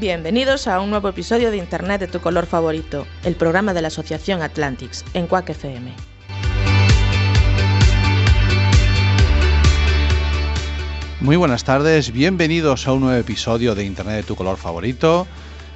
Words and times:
Bienvenidos 0.00 0.66
a 0.66 0.80
un 0.80 0.88
nuevo 0.88 1.10
episodio 1.10 1.50
de 1.50 1.58
Internet 1.58 2.00
de 2.00 2.06
tu 2.06 2.20
color 2.20 2.46
favorito, 2.46 3.06
el 3.22 3.36
programa 3.36 3.74
de 3.74 3.82
la 3.82 3.88
Asociación 3.88 4.40
Atlantics, 4.40 5.04
en 5.12 5.26
Quack 5.26 5.50
FM. 5.50 5.92
Muy 11.20 11.36
buenas 11.36 11.64
tardes, 11.64 12.12
bienvenidos 12.12 12.88
a 12.88 12.94
un 12.94 13.02
nuevo 13.02 13.20
episodio 13.20 13.74
de 13.74 13.84
Internet 13.84 14.16
de 14.16 14.22
tu 14.22 14.36
color 14.36 14.56
favorito. 14.56 15.26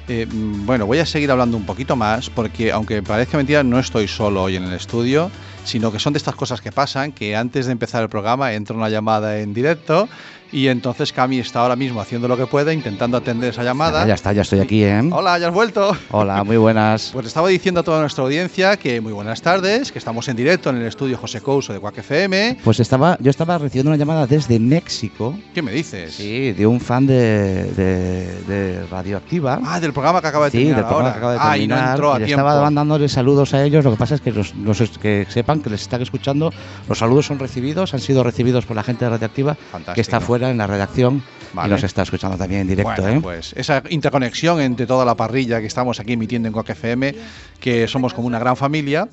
Eh, 0.07 0.25
bueno, 0.27 0.87
voy 0.87 0.97
a 0.97 1.05
seguir 1.05 1.29
hablando 1.29 1.55
un 1.55 1.67
poquito 1.67 1.95
más 1.95 2.31
porque 2.31 2.71
aunque 2.71 3.03
parezca 3.03 3.37
mentira, 3.37 3.61
no 3.61 3.77
estoy 3.77 4.07
solo 4.07 4.41
hoy 4.41 4.55
en 4.55 4.63
el 4.63 4.73
estudio, 4.73 5.29
sino 5.65 5.91
que 5.91 5.99
son 5.99 6.13
de 6.13 6.17
estas 6.17 6.35
cosas 6.35 6.61
que 6.61 6.71
pasan, 6.71 7.11
que 7.11 7.35
antes 7.35 7.67
de 7.67 7.73
empezar 7.73 8.01
el 8.01 8.09
programa 8.09 8.53
entra 8.53 8.75
una 8.75 8.89
llamada 8.89 9.39
en 9.39 9.53
directo 9.53 10.09
y 10.51 10.67
entonces 10.67 11.11
Cami 11.11 11.39
está 11.39 11.61
ahora 11.61 11.75
mismo 11.75 11.99
haciendo 12.01 12.27
lo 12.27 12.37
que 12.37 12.45
puede, 12.47 12.73
intentando 12.73 13.17
atender 13.17 13.49
esa 13.49 13.63
llamada. 13.63 14.05
Ya 14.07 14.13
está, 14.13 14.31
ya 14.33 14.43
estoy 14.43 14.59
aquí, 14.59 14.83
¿eh? 14.83 15.01
Hola, 15.11 15.37
ya 15.39 15.47
has 15.47 15.53
vuelto. 15.53 15.95
Hola, 16.11 16.43
muy 16.43 16.57
buenas. 16.57 17.09
Pues 17.13 17.25
estaba 17.27 17.47
diciendo 17.49 17.79
a 17.79 17.83
toda 17.83 17.99
nuestra 18.01 18.23
audiencia 18.23 18.77
que 18.77 18.99
muy 19.01 19.11
buenas 19.13 19.41
tardes, 19.41 19.91
que 19.91 19.99
estamos 19.99 20.27
en 20.27 20.35
directo 20.35 20.69
en 20.69 20.77
el 20.77 20.85
estudio 20.87 21.17
José 21.17 21.41
Couso 21.41 21.73
de 21.73 21.79
Quack 21.79 21.99
FM. 21.99 22.57
Pues 22.63 22.79
estaba, 22.79 23.17
yo 23.21 23.29
estaba 23.29 23.57
recibiendo 23.57 23.89
una 23.91 23.97
llamada 23.97 24.27
desde 24.27 24.59
México. 24.59 25.37
¿Qué 25.53 25.61
me 25.61 25.71
dices? 25.71 26.13
Sí, 26.15 26.51
de 26.53 26.67
un 26.67 26.79
fan 26.79 27.05
de, 27.07 27.65
de- 27.73 28.41
de 28.43 28.85
Radioactiva. 28.87 29.59
Ah, 29.65 29.79
del 29.79 29.93
programa 29.93 30.21
que 30.21 30.27
acaba 30.27 30.45
de 30.45 30.51
Sí, 30.51 30.57
terminar 30.57 30.77
del 30.77 30.85
programa 30.85 31.09
ahora. 31.09 31.13
que 31.13 31.17
acaba 31.17 31.33
de 31.33 31.39
Ah, 31.41 31.57
y 31.57 31.67
no 31.67 31.75
terminar. 31.75 31.95
entró 31.95 32.13
a 32.13 32.17
tiempo. 32.17 32.31
estaba 32.41 32.61
mandándole 32.61 33.09
saludos 33.09 33.53
a 33.53 33.63
ellos. 33.63 33.83
Lo 33.85 33.91
que 33.91 33.97
pasa 33.97 34.15
es 34.15 34.21
que, 34.21 34.31
los, 34.31 34.53
los- 34.55 34.97
que 34.99 35.25
sepan 35.29 35.61
que 35.61 35.69
les 35.69 35.81
están 35.81 36.01
escuchando. 36.01 36.51
Los 36.87 36.97
saludos 36.99 37.25
son 37.25 37.39
recibidos, 37.39 37.93
han 37.93 37.99
sido 37.99 38.23
recibidos 38.23 38.65
por 38.65 38.75
la 38.75 38.83
gente 38.83 39.05
de 39.05 39.11
Radioactiva 39.11 39.55
Fantástico. 39.55 39.95
que 39.95 40.01
está 40.01 40.19
fuera 40.19 40.34
en 40.43 40.57
la 40.57 40.67
redacción 40.67 41.23
Vale. 41.53 41.69
y 41.69 41.71
nos 41.71 41.83
está 41.83 42.03
escuchando 42.03 42.37
también 42.37 42.61
en 42.61 42.67
directo. 42.67 43.01
Bueno, 43.01 43.17
¿eh? 43.17 43.21
pues 43.21 43.53
esa 43.55 43.83
interconexión 43.89 44.59
entre 44.61 44.85
toda 44.85 45.05
la 45.05 45.15
parrilla 45.15 45.59
que 45.59 45.67
estamos 45.67 45.99
aquí 45.99 46.13
emitiendo 46.13 46.47
en 46.47 46.53
Quack 46.53 46.69
FM, 46.71 47.15
que 47.59 47.87
somos 47.87 48.13
como 48.13 48.27
una 48.27 48.39
gran 48.39 48.55
familia. 48.55 49.07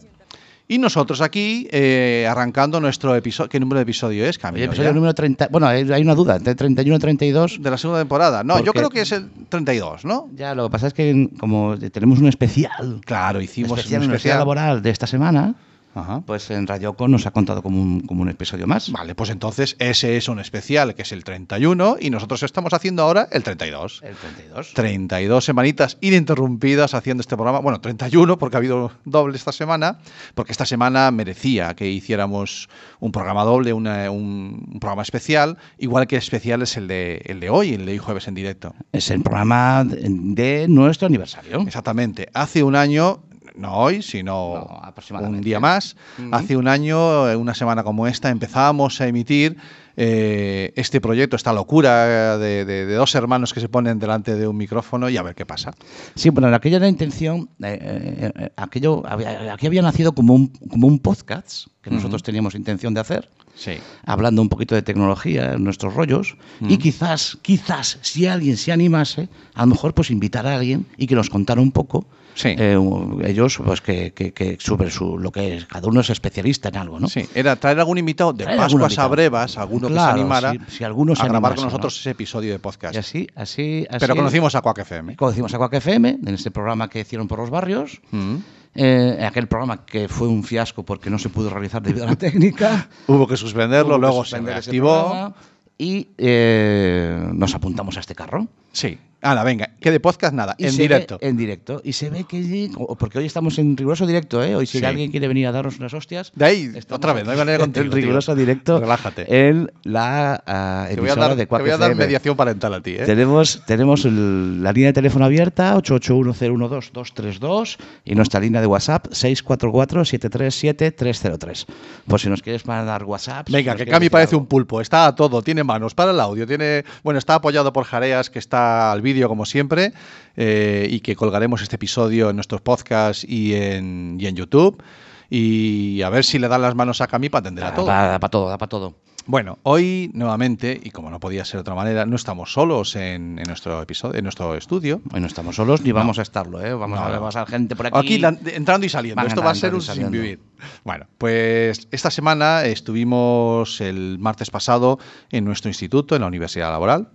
Y 0.68 0.78
nosotros 0.78 1.20
aquí 1.20 1.68
eh, 1.70 2.26
arrancando 2.30 2.80
nuestro 2.80 3.14
episodio. 3.14 3.50
¿Qué 3.50 3.60
número 3.60 3.80
de 3.80 3.82
episodio 3.82 4.24
es, 4.24 4.38
Camilo? 4.38 4.64
episodio 4.64 4.90
ya? 4.90 4.94
número 4.94 5.12
30. 5.12 5.48
Bueno, 5.50 5.66
hay 5.66 6.02
una 6.02 6.14
duda, 6.14 6.36
entre 6.36 6.54
31 6.54 6.96
y 6.96 6.98
32. 6.98 7.62
De 7.62 7.70
la 7.70 7.76
segunda 7.76 8.00
temporada. 8.00 8.42
No, 8.42 8.62
yo 8.62 8.72
creo 8.72 8.88
que 8.88 9.02
es 9.02 9.12
el 9.12 9.28
32, 9.48 10.04
¿no? 10.04 10.30
Ya, 10.34 10.54
lo 10.54 10.68
que 10.68 10.70
pasa 10.70 10.86
es 10.86 10.94
que 10.94 11.28
como 11.38 11.76
tenemos 11.78 12.20
un 12.20 12.28
especial, 12.28 13.00
Claro, 13.04 13.42
hicimos 13.42 13.78
especial 13.78 14.00
un 14.00 14.04
universidad 14.06 14.38
laboral 14.38 14.80
de 14.80 14.90
esta 14.90 15.06
semana, 15.06 15.56
Ajá. 15.94 16.22
pues 16.26 16.50
en 16.50 16.66
Radioco 16.66 17.06
nos 17.08 17.26
ha 17.26 17.30
contado 17.32 17.62
como 17.62 17.80
un, 17.80 18.00
como 18.00 18.22
un 18.22 18.28
episodio 18.28 18.66
más. 18.66 18.90
Vale, 18.90 19.14
pues 19.14 19.30
entonces 19.30 19.76
ese 19.78 20.16
es 20.16 20.28
un 20.28 20.38
especial 20.40 20.94
que 20.94 21.02
es 21.02 21.12
el 21.12 21.24
31 21.24 21.96
y 22.00 22.10
nosotros 22.10 22.42
estamos 22.42 22.72
haciendo 22.72 23.02
ahora 23.02 23.28
el 23.30 23.42
32. 23.42 24.00
El 24.02 24.14
32. 24.16 24.72
32 24.74 25.44
semanitas 25.44 25.98
ininterrumpidas 26.00 26.94
haciendo 26.94 27.20
este 27.20 27.36
programa. 27.36 27.58
Bueno, 27.60 27.80
31 27.80 28.38
porque 28.38 28.56
ha 28.56 28.58
habido 28.58 28.92
doble 29.04 29.36
esta 29.36 29.52
semana, 29.52 29.98
porque 30.34 30.52
esta 30.52 30.64
semana 30.66 31.10
merecía 31.10 31.74
que 31.74 31.90
hiciéramos 31.90 32.68
un 33.00 33.12
programa 33.12 33.44
doble, 33.44 33.72
una- 33.72 34.10
un, 34.10 34.66
un 34.72 34.80
programa 34.80 35.02
especial, 35.02 35.58
igual 35.78 36.06
que 36.06 36.16
especial 36.16 36.62
es 36.62 36.76
el 36.76 36.88
de, 36.88 37.22
el 37.26 37.40
de 37.40 37.50
hoy, 37.50 37.74
el 37.74 37.84
de 37.86 37.92
hoy 37.92 37.98
jueves 37.98 38.28
en 38.28 38.34
directo. 38.34 38.74
Es 38.92 39.10
el 39.10 39.22
programa 39.22 39.84
de, 39.84 40.06
de 40.08 40.68
nuestro 40.68 41.06
aniversario. 41.06 41.60
Exactamente. 41.62 42.28
Hace 42.34 42.62
un 42.62 42.76
año, 42.76 43.22
no 43.56 43.74
hoy, 43.76 44.02
sino 44.02 44.82
No, 45.12 45.28
un 45.28 45.40
día 45.42 45.60
más, 45.60 45.96
hace 46.32 46.56
un 46.56 46.68
año, 46.68 47.24
una 47.38 47.54
semana 47.54 47.82
como 47.82 48.06
esta, 48.06 48.30
empezábamos 48.30 49.00
a 49.00 49.06
emitir 49.08 49.56
eh, 49.96 50.72
este 50.76 51.00
proyecto, 51.02 51.36
esta 51.36 51.52
locura 51.52 52.38
de, 52.38 52.64
de- 52.64 52.86
de 52.86 52.94
dos 52.94 53.14
hermanos 53.14 53.52
que 53.52 53.60
se 53.60 53.68
ponen 53.68 53.98
delante 53.98 54.34
de 54.36 54.48
un 54.48 54.56
micrófono 54.56 55.10
y 55.10 55.18
a 55.18 55.22
ver 55.22 55.34
qué 55.34 55.44
pasa. 55.44 55.72
Sí, 56.14 56.30
bueno, 56.30 56.48
aquella 56.54 56.76
era 56.78 56.86
la 56.86 56.90
intención, 56.90 57.50
eh, 57.62 57.78
eh, 57.80 58.32
eh, 58.34 58.52
aquello, 58.56 59.02
había- 59.06 59.52
aquí 59.52 59.66
había 59.66 59.82
nacido 59.82 60.12
como 60.14 60.34
un, 60.34 60.48
como 60.70 60.86
un 60.86 60.98
podcast 60.98 61.66
que 61.82 61.90
nosotros 61.90 62.22
teníamos 62.22 62.54
intención 62.54 62.94
de 62.94 63.00
hacer. 63.00 63.28
Sí. 63.54 63.72
hablando 64.06 64.40
un 64.40 64.48
poquito 64.48 64.74
de 64.74 64.80
tecnología, 64.80 65.58
nuestros 65.58 65.92
rollos, 65.92 66.38
y 66.62 66.78
quizás, 66.78 67.36
quizás, 67.42 67.98
si 68.00 68.26
alguien 68.26 68.56
se 68.56 68.72
animase, 68.72 69.28
a 69.54 69.60
lo 69.60 69.66
mejor 69.66 69.92
pues 69.92 70.10
invitar 70.10 70.46
a 70.46 70.54
alguien 70.54 70.86
y 70.96 71.06
que 71.06 71.14
nos 71.14 71.28
contara 71.28 71.60
un 71.60 71.70
poco, 71.70 72.06
Sí. 72.34 72.54
eh, 72.58 72.78
ellos, 73.24 73.60
pues 73.64 73.80
que, 73.80 74.12
que, 74.12 74.32
que 74.32 74.56
sobre 74.58 74.90
su, 74.90 75.18
lo 75.18 75.30
que 75.30 75.56
es, 75.56 75.66
cada 75.66 75.86
uno 75.88 76.00
es 76.00 76.10
especialista 76.10 76.68
en 76.70 76.76
algo, 76.76 76.98
¿no? 76.98 77.08
Sí, 77.08 77.28
era 77.34 77.56
traer 77.56 77.78
algún 77.78 77.98
invitado 77.98 78.32
de 78.32 78.44
Pascuas 78.46 78.98
a 78.98 79.06
brevas, 79.08 79.58
alguno 79.58 79.88
que 79.88 79.94
Claro, 79.94 80.14
se 80.14 80.20
animara 80.20 80.52
si- 80.52 80.76
si 80.78 80.84
alguno 80.84 81.14
se 81.14 81.22
a 81.22 81.26
grabar 81.26 81.52
animase, 81.52 81.56
con 81.56 81.64
¿no? 81.64 81.70
nosotros 81.70 82.00
ese 82.00 82.10
episodio 82.10 82.52
de 82.52 82.58
podcast. 82.58 82.94
Y 82.94 82.98
así, 82.98 83.26
así, 83.34 83.86
así. 83.90 83.98
Pero 84.00 84.16
conocimos 84.16 84.54
a 84.54 84.62
Quack 84.62 84.78
FM. 84.78 85.16
Conocimos 85.16 85.52
a 85.54 85.58
Quack 85.58 85.74
FM, 85.74 86.18
en 86.26 86.34
este 86.34 86.50
programa 86.50 86.88
que 86.88 87.00
hicieron 87.00 87.28
por 87.28 87.38
los 87.38 87.50
barrios. 87.50 88.00
Mm. 88.10 88.36
eh, 88.74 89.24
aquel 89.28 89.48
programa 89.48 89.84
que 89.84 90.08
fue 90.08 90.28
un 90.28 90.42
fiasco 90.44 90.82
porque 90.82 91.10
no 91.10 91.18
se 91.18 91.28
pudo 91.28 91.50
realizar 91.50 91.82
debido 91.82 92.04
a 92.04 92.08
la 92.08 92.16
técnica. 92.16 92.88
Hubo 93.06 93.26
que 93.26 93.36
suspenderlo, 93.36 93.88
Hubo 93.90 93.96
que 93.96 94.00
luego 94.00 94.24
se 94.24 94.30
suspender 94.30 94.54
reactivó. 94.54 95.34
Y 95.76 96.08
eh, 96.16 97.28
nos 97.34 97.54
apuntamos 97.54 97.96
a 97.96 98.00
este 98.00 98.14
carro. 98.14 98.46
Sí. 98.72 98.98
Hala, 99.24 99.44
venga, 99.44 99.70
que 99.80 99.92
de 99.92 100.00
podcast 100.00 100.34
nada, 100.34 100.56
Y 100.58 100.66
en 100.66 100.76
directo. 100.76 101.16
ve- 101.20 101.28
en 101.28 101.36
directo. 101.36 101.80
Y 101.84 101.92
se 101.92 102.10
ve 102.10 102.24
que. 102.24 102.68
Porque 102.98 103.20
hoy 103.20 103.26
estamos 103.26 103.56
en 103.60 103.76
riguroso 103.76 104.04
directo, 104.04 104.42
¿eh? 104.42 104.56
Hoy, 104.56 104.66
si 104.66 104.80
Sí. 104.80 104.84
alguien 104.84 105.12
quiere 105.12 105.28
venir 105.28 105.46
a 105.46 105.52
darnos 105.52 105.78
unas 105.78 105.94
hostias. 105.94 106.32
De 106.34 106.44
ahí, 106.44 106.72
otra 106.90 107.12
vez, 107.12 107.24
no 107.24 107.30
hay 107.30 107.36
manera 107.38 107.58
contigo, 107.58 107.84
En 107.84 107.90
tío. 107.90 107.96
riguroso 108.00 108.34
directo. 108.34 108.80
Relájate. 108.80 109.26
En 109.48 109.70
la 109.84 110.42
a 110.44 110.88
emisora 110.90 111.28
dar, 111.28 111.36
de 111.36 111.46
te 111.46 111.56
voy 111.56 111.70
a 111.70 111.76
dar 111.76 111.94
mediación 111.94 112.36
parental 112.36 112.74
a 112.74 112.80
ti, 112.80 112.96
¿eh? 112.96 113.04
Tenemos, 113.06 113.62
tenemos 113.64 114.04
el- 114.04 114.60
la 114.60 114.72
línea 114.72 114.88
de 114.88 114.94
teléfono 114.94 115.24
abierta, 115.24 115.76
881012232, 115.76 117.78
y 118.04 118.16
nuestra 118.16 118.40
línea 118.40 118.60
de 118.60 118.66
WhatsApp, 118.66 119.06
644-737-303. 119.12 121.66
Por 122.06 122.20
si 122.20 122.28
nos 122.28 122.42
quieres 122.42 122.66
mandar 122.66 123.04
WhatsApp. 123.04 123.48
Venga, 123.50 123.74
que 123.76 123.86
Cami 123.86 124.08
parece 124.10 124.36
un 124.36 124.46
pulpo, 124.46 124.80
está 124.80 125.06
a 125.06 125.14
todo, 125.14 125.42
tiene 125.42 125.64
manos 125.64 125.94
para 125.94 126.10
el 126.10 126.20
audio, 126.20 126.46
tiene, 126.46 126.84
bueno, 127.02 127.18
está 127.18 127.36
apoyado 127.36 127.72
por 127.72 127.84
Jareas, 127.84 128.30
que 128.30 128.38
está 128.38 128.92
al 128.92 129.00
vídeo 129.02 129.11
como 129.28 129.44
siempre, 129.46 129.92
eh, 130.36 130.86
y 130.90 131.00
que 131.00 131.14
colgaremos 131.16 131.62
este 131.62 131.76
episodio 131.76 132.30
en 132.30 132.36
nuestros 132.36 132.60
podcasts 132.60 133.24
y 133.28 133.54
en, 133.54 134.16
y 134.18 134.26
en 134.26 134.36
YouTube. 134.36 134.82
Y 135.30 136.02
a 136.02 136.10
ver 136.10 136.24
si 136.24 136.38
le 136.38 136.48
dan 136.48 136.60
las 136.62 136.74
manos 136.74 137.00
a 137.00 137.06
Cami 137.06 137.28
para 137.30 137.40
atender 137.40 137.64
a 137.64 137.74
todo. 137.74 137.86
Da 137.86 138.18
para 138.18 138.30
todo, 138.30 138.48
da 138.48 138.58
para 138.58 138.68
todo. 138.68 138.94
Bueno, 139.24 139.60
hoy 139.62 140.10
nuevamente, 140.14 140.78
y 140.82 140.90
como 140.90 141.08
no 141.08 141.20
podía 141.20 141.44
ser 141.44 141.58
de 141.58 141.60
otra 141.60 141.74
manera, 141.76 142.04
no 142.04 142.16
estamos 142.16 142.52
solos 142.52 142.96
en, 142.96 143.38
en 143.38 143.44
nuestro 143.46 143.80
episodio, 143.80 144.18
en 144.18 144.24
nuestro 144.24 144.56
estudio. 144.56 145.00
Hoy 145.12 145.20
no 145.20 145.28
estamos 145.28 145.54
solos 145.56 145.80
ni 145.82 145.92
vamos 145.92 146.18
a 146.18 146.22
estarlo, 146.22 146.60
¿eh? 146.60 146.74
Vamos 146.74 146.98
No, 146.98 147.04
a 147.06 147.08
ver, 147.08 147.20
no. 147.20 147.28
a 147.28 147.46
gente 147.46 147.76
por 147.76 147.86
aquí. 147.86 147.96
Aquí 147.98 148.18
la- 148.18 148.36
entrando 148.52 148.84
y 148.84 148.88
saliendo. 148.88 149.16
Van 149.16 149.28
Esto 149.28 149.40
va 149.42 149.52
a 149.52 149.54
ser 149.54 149.74
un 149.74 149.80
sin 149.80 150.10
vivir. 150.10 150.40
Bueno, 150.84 151.06
pues 151.18 151.86
esta 151.92 152.10
semana 152.10 152.64
estuvimos 152.64 153.80
el 153.80 154.18
martes 154.18 154.50
pasado 154.50 154.98
en 155.30 155.44
nuestro 155.44 155.70
instituto, 155.70 156.16
en 156.16 156.22
la 156.22 156.26
Universidad 156.26 156.70
Laboral, 156.72 157.08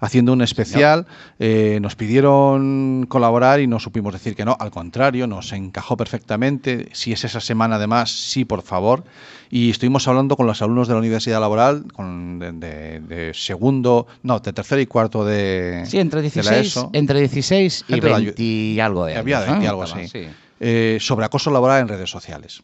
haciendo 0.00 0.32
un 0.32 0.42
especial. 0.42 1.06
Eh, 1.38 1.78
nos 1.80 1.94
pidieron 1.96 3.06
colaborar 3.08 3.60
y 3.60 3.66
no 3.66 3.78
supimos 3.78 4.12
decir 4.12 4.34
que 4.34 4.44
no. 4.44 4.56
Al 4.58 4.70
contrario, 4.70 5.26
nos 5.26 5.52
encajó 5.52 5.96
perfectamente. 5.96 6.88
Si 6.92 7.12
es 7.12 7.24
esa 7.24 7.40
semana, 7.40 7.76
además, 7.76 8.10
sí, 8.10 8.44
por 8.44 8.62
favor. 8.62 9.04
Y 9.50 9.70
estuvimos 9.70 10.06
hablando 10.08 10.36
con 10.36 10.46
los 10.46 10.62
alumnos 10.62 10.86
de 10.88 10.94
la 10.94 11.00
Universidad 11.00 11.40
Laboral, 11.40 11.84
con, 11.92 12.38
de, 12.38 12.52
de- 12.52 13.00
de 13.00 13.34
segundo, 13.34 14.06
no, 14.22 14.38
de 14.38 14.52
tercero 14.52 14.80
y 14.80 14.86
cuarto 14.86 15.24
de, 15.24 15.82
Sí, 15.86 15.98
entre 15.98 16.22
de 16.22 16.28
la 16.28 16.32
16, 16.52 16.66
ESO. 16.66 16.90
entre 16.92 17.18
16 17.20 17.84
y 17.88 17.92
Gente 17.92 18.06
de 18.06 18.12
la 18.12 18.18
20 18.18 18.42
y 18.42 18.80
algo 18.80 19.04
de 19.06 19.16
Había 19.16 19.38
años, 19.38 19.48
20 19.50 19.64
¿no? 19.64 19.70
algo 19.70 19.82
así. 19.82 20.08
sí. 20.08 20.26
Eh, 20.62 20.98
sobre 21.00 21.24
acoso 21.24 21.50
laboral 21.50 21.80
en 21.80 21.88
redes 21.88 22.10
sociales. 22.10 22.62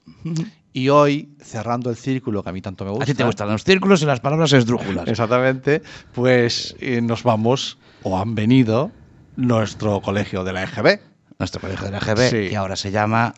Y 0.75 0.91
hoy, 0.91 1.35
cerrando 1.41 1.89
el 1.89 1.97
círculo 1.97 2.43
que 2.43 2.51
a 2.51 2.53
mí 2.53 2.61
tanto 2.61 2.85
me 2.85 2.91
gusta. 2.91 3.05
A 3.05 3.07
ti 3.07 3.15
te 3.15 3.25
gustan 3.25 3.49
los 3.49 3.65
círculos 3.65 4.03
y 4.03 4.05
las 4.05 4.21
palabras 4.21 4.53
esdrújulas. 4.53 5.07
Exactamente, 5.09 5.81
pues 6.13 6.77
eh, 6.81 7.01
nos 7.01 7.23
vamos, 7.23 7.79
o 8.03 8.19
han 8.19 8.35
venido, 8.35 8.91
nuestro 9.37 10.03
colegio 10.03 10.45
de 10.45 10.53
la 10.53 10.65
EGB. 10.65 11.01
Nuestro 11.39 11.61
colegio 11.63 11.87
de 11.87 11.93
la 11.93 12.01
GB, 12.01 12.29
Sí. 12.29 12.49
que 12.51 12.57
ahora 12.57 12.77
se 12.77 12.91
llama 12.91 13.33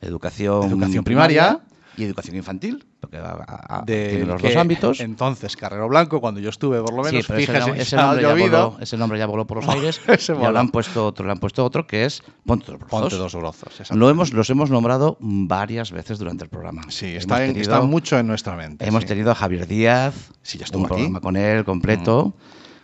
Educación, 0.00 0.64
Educación 0.70 1.04
primaria. 1.04 1.60
y 1.96 2.04
Educación 2.04 2.36
Infantil. 2.36 2.86
Porque 3.00 3.16
a- 3.16 3.44
a- 3.78 3.82
de 3.84 4.08
tiene 4.10 4.24
los 4.26 4.40
que 4.40 4.48
dos 4.48 4.56
ámbitos. 4.56 5.00
Entonces, 5.00 5.56
Carrero 5.56 5.88
Blanco, 5.88 6.20
cuando 6.20 6.38
yo 6.40 6.50
estuve, 6.50 6.80
por 6.82 6.92
lo 6.94 7.02
menos, 7.02 7.24
ese, 7.24 7.34
fíjese 7.34 7.96
nombre 7.96 8.22
ya 8.22 8.34
voló, 8.34 8.76
ese 8.80 8.96
nombre 8.96 9.18
ya 9.18 9.26
voló 9.26 9.46
por 9.46 9.56
los 9.64 9.68
aires. 9.74 10.00
Y 10.28 10.32
ahora 10.44 10.60
han 10.60 10.68
puesto 10.68 11.06
otro, 11.06 11.24
le 11.26 11.32
han 11.32 11.38
puesto 11.38 11.64
otro 11.64 11.86
que 11.86 12.04
es 12.04 12.22
Ponte 12.44 12.66
dos 12.66 12.78
Brozos. 12.78 12.90
Ponte 13.00 13.16
dos 13.16 13.34
brozos. 13.34 13.80
exacto. 13.80 13.94
Lo 13.96 14.10
hemos, 14.10 14.32
los 14.32 14.48
hemos 14.50 14.70
nombrado 14.70 15.16
varias 15.20 15.90
veces 15.92 16.18
durante 16.18 16.44
el 16.44 16.50
programa. 16.50 16.82
Sí, 16.88 17.16
está, 17.16 17.44
en- 17.44 17.52
tenido- 17.54 17.72
está 17.74 17.80
mucho 17.86 18.18
en 18.18 18.26
nuestra 18.26 18.54
mente. 18.56 18.86
Hemos 18.86 19.02
sí. 19.02 19.08
tenido 19.08 19.30
a 19.30 19.34
Javier 19.34 19.66
Díaz, 19.66 20.14
Sí, 20.42 20.58
ya 20.58 20.64
estuvo 20.64 20.82
un 20.82 20.86
aquí. 20.86 20.94
Mm. 20.94 20.96
programa 20.96 21.20
con 21.20 21.36
él 21.36 21.64
completo. 21.64 22.34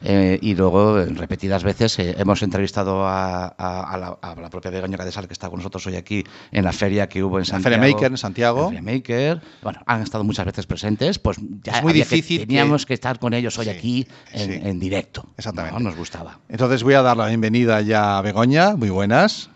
Eh, 0.08 0.38
y 0.40 0.54
luego, 0.54 1.00
en 1.00 1.16
repetidas 1.16 1.64
veces, 1.64 1.98
eh, 1.98 2.14
hemos 2.18 2.40
entrevistado 2.42 3.04
a, 3.06 3.46
a- 3.58 3.82
a 3.92 3.96
la, 3.98 4.18
a 4.22 4.34
la 4.40 4.48
propia 4.50 4.70
Begoña 4.70 4.96
Cadesal, 4.96 5.26
que 5.26 5.32
está 5.32 5.48
con 5.50 5.58
nosotros 5.58 5.84
hoy 5.88 5.96
aquí 5.96 6.22
en 6.52 6.62
la 6.64 6.72
feria 6.72 7.08
que 7.08 7.24
hubo 7.24 7.38
en 7.38 7.42
La 7.42 7.44
Santiago. 7.46 7.74
Feria 7.82 7.94
Maker 7.94 8.10
en 8.12 8.16
Santiago. 8.16 8.60
La 8.62 8.66
Feria 8.78 8.82
Maker. 8.82 9.40
Bueno, 9.62 9.80
han 9.86 10.02
estado 10.02 10.22
muchas 10.22 10.46
veces 10.46 10.64
presentes. 10.66 11.18
Pues 11.18 11.38
ya 11.62 11.72
Es 11.78 11.82
muy 11.82 11.92
que- 11.92 11.98
difícil 11.98 12.38
que- 12.40 12.46
teníamos 12.46 12.86
que... 12.86 12.94
estar 12.94 13.18
con 13.18 13.34
ellos 13.34 13.58
hoy 13.58 13.64
Sí, 13.64 13.70
aquí 13.70 14.06
en, 14.32 14.52
sí. 14.52 14.60
en 14.62 14.78
directo. 14.78 15.26
Exactamente. 15.36 15.76
¿no? 15.78 15.80
Nos 15.90 15.96
gustaba. 15.96 16.38
Entonces 16.48 16.82
voy 16.82 16.94
a 16.94 17.02
dar 17.02 17.16
la 17.16 17.26
bienvenida 17.26 17.80
ya 17.80 18.18
a 18.18 18.22
Begoña. 18.22 18.76
Muy 18.76 18.90
buenas. 18.90 19.50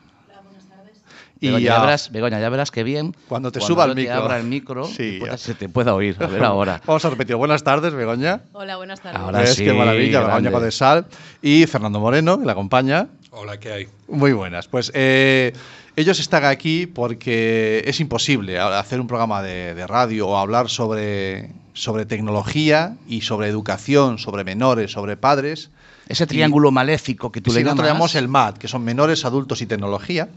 Y 1.43 1.47
Begoña, 1.47 1.65
ya 1.65 1.81
verás, 1.81 2.11
Begoña, 2.13 2.39
ya 2.41 2.49
verás 2.51 2.71
que 2.71 2.83
bien. 2.85 3.15
Cuando 3.29 3.51
te 3.51 3.61
suba 3.61 3.85
el 3.87 3.95
micro. 3.95 4.15
abra 4.15 4.37
el 4.39 4.45
micro, 4.45 4.85
Sí, 4.87 5.17
pueda- 5.21 5.39
se 5.39 5.55
te 5.55 5.69
pueda 5.71 5.95
oír. 5.95 6.17
A 6.21 6.27
ver 6.27 6.45
ahora. 6.45 6.83
Vamos 6.87 7.03
a 7.05 7.11
repetir. 7.11 7.35
Buenas 7.37 7.63
tardes, 7.65 7.95
Begoña. 7.95 8.43
Hola, 8.53 8.77
buenas 8.77 9.01
tardes. 9.01 9.19
Ahora 9.21 9.41
¿Ves 9.41 9.55
sí, 9.55 9.65
qué 9.65 9.73
maravilla? 9.73 10.21
grande. 10.21 10.35
Begoña 10.49 10.53
Codesal 10.53 11.07
y 11.41 11.67
Fernando 11.67 11.99
Moreno, 11.99 12.39
que 12.39 12.45
la 12.45 12.53
acompaña. 12.53 13.07
Hola, 13.31 13.59
¿qué 13.59 13.73
hay? 13.73 13.89
Muy 14.09 14.33
buenas. 14.33 14.69
Pues 14.69 14.91
eh, 14.95 15.53
ellos 15.97 16.19
están 16.21 16.45
aquí 16.45 16.87
porque 16.87 17.83
es 17.87 18.01
imposible 18.01 18.59
a- 18.59 18.79
hacer 18.79 19.01
un 19.01 19.07
programa 19.07 19.41
de, 19.43 19.75
de 19.75 19.87
radio 19.87 20.29
o 20.29 20.37
hablar 20.37 20.69
sobre, 20.69 21.53
sobre 21.73 22.05
tecnología 22.05 22.97
y 23.09 23.23
sobre 23.23 23.49
educación, 23.49 24.19
sobre 24.19 24.45
menores, 24.45 24.93
sobre 24.93 25.17
padres. 25.17 25.71
Ese 26.09 26.27
triángulo 26.27 26.73
maléfico 26.73 27.31
que 27.31 27.41
tú 27.41 27.53
Sí, 27.53 27.59
le 27.59 27.63
nosotros 27.65 27.87
llamas. 27.87 27.93
llamamos 27.95 28.15
el 28.17 28.27
MAD, 28.29 28.55
que 28.59 28.67
son 28.67 28.83
menores, 28.83 29.25
adultos 29.25 29.63
y 29.63 29.67
tecnología, 29.67 30.29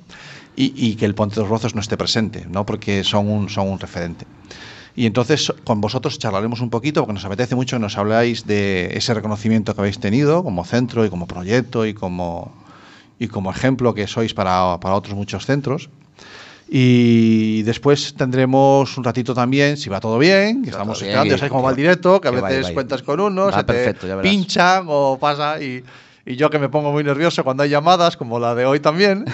y, 0.56 0.74
y 0.76 0.96
que 0.96 1.06
el 1.06 1.16
Ponte 1.16 1.40
dos 1.40 1.50
Rozos 1.50 1.76
no 1.76 1.82
esté 1.82 1.98
presente, 1.98 2.46
¿no? 2.50 2.66
porque 2.66 3.04
son 3.04 3.30
un, 3.30 3.50
son 3.50 3.70
un 3.70 3.80
referente. 3.80 4.26
Y 4.96 5.08
entonces 5.08 5.52
con 5.64 5.82
vosotros 5.82 6.20
charlaremos 6.20 6.62
un 6.62 6.70
poquito, 6.70 7.02
porque 7.02 7.14
nos 7.14 7.26
apetece 7.26 7.56
mucho 7.56 7.78
que 7.78 7.82
nos 7.82 7.98
habláis 7.98 8.46
de 8.46 8.92
ese 8.96 9.14
reconocimiento 9.14 9.74
que 9.74 9.82
habéis 9.82 10.00
tenido 10.00 10.44
como 10.44 10.64
centro 10.66 11.06
y 11.06 11.10
como 11.10 11.26
proyecto 11.26 11.86
y 11.86 11.94
como, 11.94 12.54
y 13.18 13.28
como 13.28 13.50
ejemplo 13.52 13.96
que 13.96 14.06
sois 14.06 14.34
para, 14.34 14.80
para 14.80 14.96
otros 14.96 15.16
muchos 15.16 15.46
centros. 15.46 15.90
Y 16.70 17.64
después 17.64 18.16
tendremos 18.16 18.98
un 18.98 19.04
ratito 19.04 19.34
también, 19.34 19.78
si 19.78 19.90
va 19.90 20.00
todo 20.00 20.18
bien, 20.18 20.64
que 20.64 20.72
va 20.72 20.78
estamos 20.78 21.02
esperando, 21.02 21.32
ya 21.32 21.38
sabes 21.38 21.52
cómo 21.52 21.64
va 21.64 21.72
el 21.72 21.76
directo, 21.76 22.22
que 22.22 22.30
a 22.30 22.32
que 22.32 22.42
va, 22.42 22.48
veces 22.50 22.68
va, 22.68 22.74
cuentas 22.74 23.04
con 23.04 23.20
uno, 23.20 23.52
se 23.52 23.58
te 23.58 23.64
perfecto, 23.64 24.08
verás. 24.08 24.24
pinchan 24.24 24.86
o 24.88 25.18
pasa 25.20 25.62
y, 25.62 25.84
y 26.26 26.36
yo 26.38 26.50
que 26.50 26.60
me 26.60 26.70
pongo 26.70 26.92
muy 26.92 27.04
nervioso 27.04 27.44
cuando 27.44 27.64
hay 27.64 27.70
llamadas, 27.70 28.16
como 28.18 28.40
la 28.40 28.56
de 28.56 28.66
hoy 28.66 28.80
también. 28.80 29.26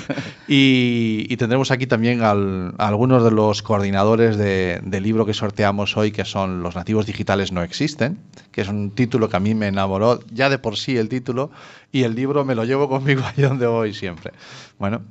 y, 0.48 1.26
y 1.28 1.36
tendremos 1.36 1.70
aquí 1.70 1.86
también 1.86 2.22
al- 2.22 2.74
a 2.78 2.88
algunos 2.88 3.24
de 3.24 3.30
los 3.30 3.62
coordinadores 3.62 4.36
de- 4.36 4.80
del 4.84 5.02
libro 5.02 5.24
que 5.26 5.34
sorteamos 5.34 5.96
hoy, 5.96 6.12
que 6.12 6.24
son 6.24 6.62
Los 6.62 6.74
nativos 6.76 7.06
digitales 7.06 7.52
no 7.52 7.62
existen, 7.62 8.18
que 8.52 8.60
es 8.60 8.68
un 8.68 8.90
título 8.90 9.28
que 9.28 9.36
a 9.36 9.40
mí 9.40 9.54
me 9.54 9.68
enamoró 9.68 10.20
ya 10.32 10.48
de 10.50 10.58
por 10.58 10.76
sí 10.76 10.96
el 10.96 11.08
título, 11.08 11.50
y 11.92 12.02
el 12.02 12.14
libro 12.14 12.44
me 12.44 12.54
lo 12.54 12.64
llevo 12.64 12.88
conmigo 12.88 13.22
ahí 13.24 13.42
donde 13.42 13.66
voy 13.66 13.94
siempre. 13.94 14.32
Bueno, 14.78 15.02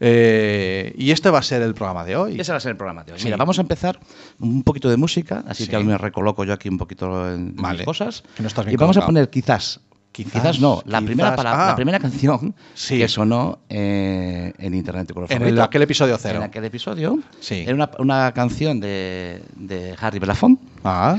eh, 0.00 0.92
y 0.98 1.10
este 1.12 1.30
va 1.30 1.38
a 1.38 1.42
ser 1.42 1.62
el 1.62 1.74
programa 1.74 2.04
de 2.04 2.16
hoy. 2.16 2.40
Ese 2.40 2.52
va 2.52 2.58
a 2.58 2.60
ser 2.60 2.72
el 2.72 2.76
programa 2.76 3.04
de 3.04 3.12
hoy. 3.12 3.18
Sí. 3.18 3.24
Mira, 3.26 3.36
vamos 3.36 3.58
a 3.58 3.62
empezar 3.62 3.98
un 4.38 4.62
poquito 4.62 4.90
de 4.90 4.96
música, 4.96 5.44
así 5.48 5.64
Sí. 5.64 5.70
que 5.70 5.78
me 5.78 5.96
recoloco 5.96 6.44
yo 6.44 6.52
aquí 6.52 6.68
un 6.68 6.78
poquito 6.78 7.32
en 7.32 7.56
Vale. 7.56 7.78
mis 7.78 7.86
cosas. 7.86 8.22
No 8.38 8.48
y 8.70 8.76
vamos 8.76 8.96
a 8.96 9.06
poner 9.06 9.30
quizás, 9.30 9.80
Quizás, 10.14 10.32
quizás, 10.32 10.60
no, 10.60 10.80
la 10.86 10.98
quizás, 11.00 11.06
primera, 11.06 11.34
palabra- 11.34 11.64
ah. 11.64 11.68
la 11.70 11.74
primera 11.76 11.98
canción 11.98 12.54
Sí. 12.74 12.98
que 12.98 13.08
sonó 13.08 13.58
eh, 13.68 14.52
en 14.58 14.74
Internet. 14.74 15.12
En 15.28 15.42
el- 15.42 15.60
aquel 15.60 15.82
episodio 15.82 16.16
cero. 16.20 16.36
En 16.38 16.44
aquel 16.44 16.64
episodio. 16.64 17.18
Sí. 17.40 17.64
Era 17.66 17.74
una, 17.74 17.90
una 17.98 18.32
canción 18.32 18.78
de, 18.78 19.42
de 19.56 19.96
Harry 20.00 20.20
Belafonte. 20.20 20.64
Ah, 20.84 21.18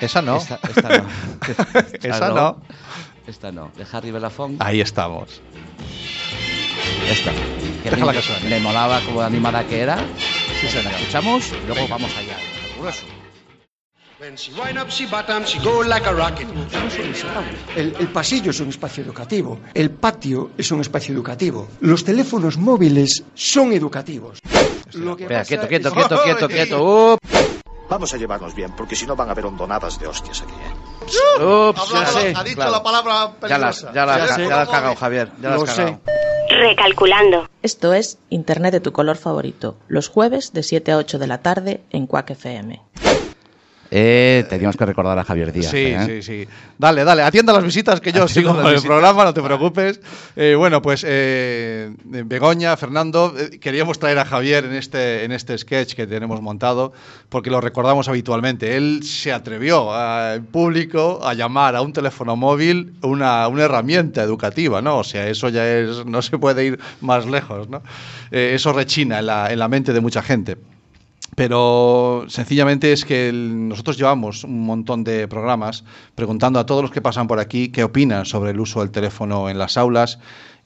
esa 0.00 0.22
no. 0.22 0.38
Esta, 0.38 0.58
esta 0.68 0.88
no. 0.98 1.06
Esa 2.02 2.28
no. 2.30 2.56
Esta 3.28 3.52
no, 3.52 3.70
de 3.76 3.86
Harry 3.92 4.10
Belafonte. 4.10 4.56
Ahí 4.64 4.80
estamos. 4.80 5.40
Esta. 7.08 7.30
Que 7.84 7.90
Déjala 7.90 8.12
me, 8.12 8.18
que 8.18 8.24
suene. 8.24 8.48
me 8.48 8.58
molaba 8.60 9.00
como 9.02 9.20
animada 9.22 9.64
que 9.68 9.80
era. 9.80 9.98
Sí, 10.60 10.66
señor. 10.68 10.90
La 10.92 10.98
escuchamos 10.98 11.52
y 11.52 11.66
luego 11.66 11.86
vamos 11.88 12.10
allá. 12.16 12.36
Grueso. 12.78 13.04
El, 17.76 17.94
el 17.98 18.08
pasillo 18.08 18.50
es 18.50 18.60
un 18.60 18.68
espacio 18.68 19.02
educativo, 19.02 19.58
el 19.72 19.90
patio 19.90 20.50
es 20.58 20.70
un 20.70 20.80
espacio 20.82 21.14
educativo, 21.14 21.68
los 21.80 22.04
teléfonos 22.04 22.58
móviles 22.58 23.24
son 23.34 23.72
educativos. 23.72 24.38
Lo 24.92 25.16
que 25.16 25.22
Espera, 25.24 25.44
quieto, 25.44 25.68
quieto, 25.68 25.88
es- 25.88 25.94
quieto, 25.94 26.22
quieto, 26.22 26.48
quieto. 26.48 27.12
Up, 27.14 27.18
Vamos 27.88 28.12
a 28.12 28.16
llevarnos 28.18 28.54
bien, 28.54 28.72
porque 28.76 28.94
si 28.94 29.06
no 29.06 29.16
van 29.16 29.28
a 29.28 29.32
haber 29.32 29.46
hondonadas 29.46 29.98
de 29.98 30.06
hostias 30.06 30.42
aquí, 30.42 30.52
¿eh? 30.52 31.42
ups, 31.42 31.90
ya 31.90 32.06
sé. 32.06 32.32
ha 32.36 32.44
dicho 32.44 32.56
claro. 32.56 32.70
la 32.72 32.82
palabra 32.82 33.12
Ya 33.48 33.58
la, 33.58 33.70
peligrosa. 33.70 33.92
ya 33.94 34.06
la, 34.06 34.18
Ya 34.18 34.26
ya 34.36 34.48
la 34.48 34.62
has 34.62 34.68
cagado, 34.68 34.96
Javier. 34.96 35.28
Ya 35.40 35.48
la 35.50 35.56
has 35.56 35.70
sé. 35.74 35.98
Recalculando. 36.50 37.48
Esto 37.62 37.94
es 37.94 38.18
Internet 38.28 38.72
de 38.72 38.80
tu 38.80 38.92
color 38.92 39.16
favorito, 39.16 39.76
los 39.88 40.08
jueves 40.08 40.52
de 40.52 40.62
7 40.62 40.92
a 40.92 40.96
8 40.98 41.18
de 41.18 41.26
la 41.26 41.38
tarde 41.38 41.80
en 41.90 42.06
Quack 42.06 42.30
FM. 42.30 42.82
Eh, 43.92 44.44
teníamos 44.48 44.76
que 44.76 44.86
recordar 44.86 45.18
a 45.18 45.24
Javier 45.24 45.52
Díaz. 45.52 45.70
Sí, 45.72 45.76
¿eh? 45.78 46.04
sí, 46.06 46.22
sí. 46.22 46.48
Dale, 46.78 47.02
dale, 47.02 47.22
atienda 47.22 47.52
las 47.52 47.64
visitas 47.64 48.00
que 48.00 48.12
yo 48.12 48.28
sigo 48.28 48.50
con 48.54 48.60
el 48.66 48.74
visitas. 48.74 48.84
programa, 48.86 49.24
no 49.24 49.34
te 49.34 49.42
preocupes. 49.42 50.00
Eh, 50.36 50.54
bueno, 50.56 50.80
pues 50.80 51.04
eh, 51.06 51.90
Begoña, 52.04 52.76
Fernando, 52.76 53.34
queríamos 53.60 53.98
traer 53.98 54.18
a 54.20 54.24
Javier 54.24 54.64
en 54.66 54.74
este, 54.74 55.24
en 55.24 55.32
este 55.32 55.58
sketch 55.58 55.94
que 55.94 56.06
tenemos 56.06 56.40
montado 56.40 56.92
porque 57.28 57.50
lo 57.50 57.60
recordamos 57.60 58.08
habitualmente. 58.08 58.76
Él 58.76 59.00
se 59.02 59.32
atrevió 59.32 59.92
a- 59.92 60.34
en 60.36 60.46
público 60.46 61.20
a 61.24 61.34
llamar 61.34 61.74
a 61.74 61.82
un 61.82 61.92
teléfono 61.92 62.36
móvil 62.36 62.92
una, 63.02 63.48
una 63.48 63.64
herramienta 63.64 64.22
educativa, 64.22 64.80
¿no? 64.80 64.98
O 64.98 65.04
sea, 65.04 65.26
eso 65.28 65.48
ya 65.48 65.66
es, 65.68 66.06
no 66.06 66.22
se 66.22 66.38
puede 66.38 66.64
ir 66.64 66.78
más 67.00 67.26
lejos, 67.26 67.68
¿no? 67.68 67.82
Eso 68.30 68.72
rechina 68.72 69.18
en 69.18 69.26
la, 69.26 69.52
en 69.52 69.58
la 69.58 69.66
mente 69.66 69.92
de 69.92 70.00
mucha 70.00 70.22
gente. 70.22 70.56
Pero 71.36 72.24
sencillamente 72.28 72.92
es 72.92 73.04
que 73.04 73.28
el- 73.28 73.68
nosotros 73.68 73.96
llevamos 73.96 74.44
un 74.44 74.64
montón 74.64 75.04
de 75.04 75.28
programas 75.28 75.84
preguntando 76.14 76.58
a 76.58 76.66
todos 76.66 76.82
los 76.82 76.90
que 76.90 77.00
pasan 77.00 77.28
por 77.28 77.38
aquí 77.38 77.68
qué 77.68 77.84
opinan 77.84 78.26
sobre 78.26 78.50
el 78.50 78.60
uso 78.60 78.80
del 78.80 78.90
teléfono 78.90 79.48
en 79.48 79.58
las 79.58 79.76
aulas 79.76 80.18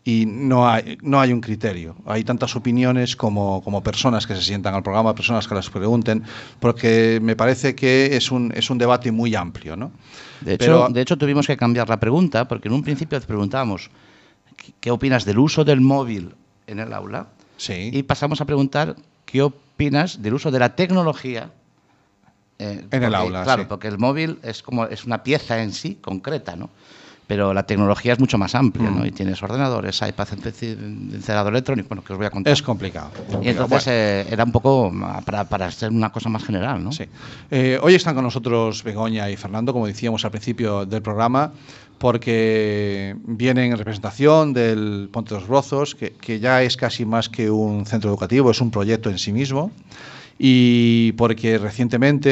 y 0.07 0.27
no 0.27 0.69
hay, 0.69 0.99
no 1.03 1.21
hay 1.21 1.33
un 1.33 1.41
criterio. 1.41 1.97
Hay 2.07 2.25
tantas 2.25 2.57
opiniones 2.57 3.15
como, 3.17 3.63
como 3.63 3.83
personas 3.83 4.27
que 4.27 4.35
se 4.35 4.43
sientan 4.43 4.75
al 4.75 4.83
programa, 4.83 5.15
personas 5.15 5.47
que 5.49 5.55
las 5.55 5.71
pregunten, 5.71 6.25
porque 6.61 7.21
me 7.23 7.37
parece 7.37 7.75
que 7.75 8.17
es 8.17 8.31
un, 8.31 8.53
es 8.55 8.69
un 8.71 8.79
debate 8.79 9.13
muy 9.13 9.35
amplio. 9.35 9.77
¿no? 9.77 9.93
De 10.41 10.55
hecho, 10.55 10.65
Pero- 10.67 10.89
de 10.89 11.01
hecho, 11.01 11.17
tuvimos 11.19 11.47
que 11.47 11.57
cambiar 11.57 11.89
la 11.89 12.01
pregunta 12.01 12.47
porque 12.49 12.69
en 12.69 12.75
un 12.75 12.83
principio 12.83 13.21
te 13.21 13.27
preguntábamos 13.27 13.91
¿qué- 14.57 14.73
¿qué 14.81 14.91
opinas 14.91 15.25
del 15.25 15.39
uso 15.39 15.65
del 15.65 15.81
móvil 15.81 16.35
en 16.67 16.81
el 16.81 16.93
aula? 16.93 17.29
Sí. 17.57 17.91
Y 17.93 18.03
pasamos 18.03 18.41
a 18.41 18.45
preguntar 18.47 18.97
¿qué 19.35 19.43
opinas 19.43 20.23
del 20.23 20.35
uso 20.35 20.53
de 20.53 20.61
la 20.61 20.77
tecnología 20.77 21.51
eh, 22.61 22.87
En 22.93 23.03
el 23.03 23.17
aula, 23.17 23.43
Claro, 23.43 23.63
sí. 23.65 23.69
porque 23.69 23.89
el 23.89 23.99
móvil 23.99 24.39
es 24.45 24.63
como 24.63 24.85
es 24.87 25.05
una 25.07 25.25
pieza 25.25 25.61
en 25.61 25.73
sí 25.73 25.97
concreta, 25.97 26.55
¿no? 26.55 26.71
Pero 27.27 27.55
la 27.55 27.63
tecnología 27.65 28.13
es 28.13 28.21
mucho 28.21 28.37
más 28.37 28.55
amplia, 28.55 28.91
Mm. 28.91 28.99
¿no? 28.99 29.07
Y 29.07 29.11
tienes 29.11 29.43
ordenadores, 29.43 30.01
iPad, 30.07 30.29
encerador 30.61 31.53
electrónico, 31.55 31.89
bueno, 31.89 32.05
que 32.05 32.13
os 32.13 32.19
voy 32.19 32.27
a 32.27 32.31
contar. 32.31 32.53
Es 32.53 32.61
complicado. 32.63 33.11
y 33.43 33.49
entonces 33.49 33.87
eh, 33.87 34.27
era 34.31 34.45
un 34.45 34.53
poco 34.53 34.93
para, 35.25 35.45
para 35.45 35.71
ser 35.71 35.91
una 35.91 36.13
cosa 36.13 36.29
más 36.29 36.45
general, 36.45 36.85
¿no? 36.85 36.93
Sí. 36.93 37.05
Eh, 37.51 37.79
hoy 37.83 37.95
están 37.95 38.15
con 38.15 38.25
nosotros 38.25 38.83
Begoña 38.83 39.31
y 39.31 39.37
Fernando, 39.37 39.73
como 39.73 39.87
decíamos 39.87 40.25
al 40.27 40.33
principio 40.33 40.85
del 40.85 41.01
programa, 41.01 41.53
porque 41.99 43.17
vienen 43.25 43.73
en 43.73 43.79
representación 43.79 44.53
del 44.53 45.09
Ponte 45.11 45.33
dos 45.35 45.49
Brozos, 45.49 45.95
que, 45.95 46.13
que 46.13 46.39
ya 46.41 46.63
es 46.63 46.77
casi 46.77 47.07
más 47.07 47.29
que 47.31 47.51
un 47.51 47.87
centro 47.87 48.11
educativo, 48.11 48.51
es 48.51 48.61
un 48.61 48.71
proyecto 48.71 49.09
en 49.09 49.19
sí 49.19 49.33
mismo. 49.33 49.71
Y 50.39 51.13
porque 51.13 51.59
recientemente 51.59 52.31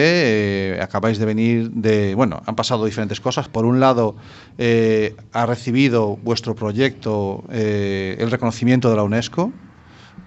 eh, 0.77 0.81
acabáis 0.83 1.19
de 1.19 1.25
venir 1.27 1.71
de. 1.71 2.15
Bueno, 2.17 2.43
han 2.47 2.57
pasado 2.57 2.85
diferentes 2.85 3.21
cosas. 3.21 3.49
Por 3.49 3.65
un 3.65 3.79
lado, 3.79 4.17
eh, 4.59 5.15
ha 5.33 5.47
recibido 5.47 6.17
vuestro 6.17 6.55
proyecto 6.57 7.45
eh, 7.51 8.17
el 8.19 8.31
reconocimiento 8.31 8.91
de 8.91 8.97
la 8.97 9.05
UNESCO, 9.05 9.53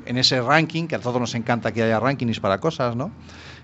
en 0.06 0.18
ese 0.18 0.42
ranking, 0.42 0.88
que 0.88 0.96
a 0.96 1.00
todos 1.00 1.20
nos 1.20 1.36
encanta 1.36 1.72
que 1.74 1.84
haya 1.84 2.00
rankings 2.00 2.40
para 2.40 2.60
cosas, 2.60 2.96
¿no? 2.96 3.12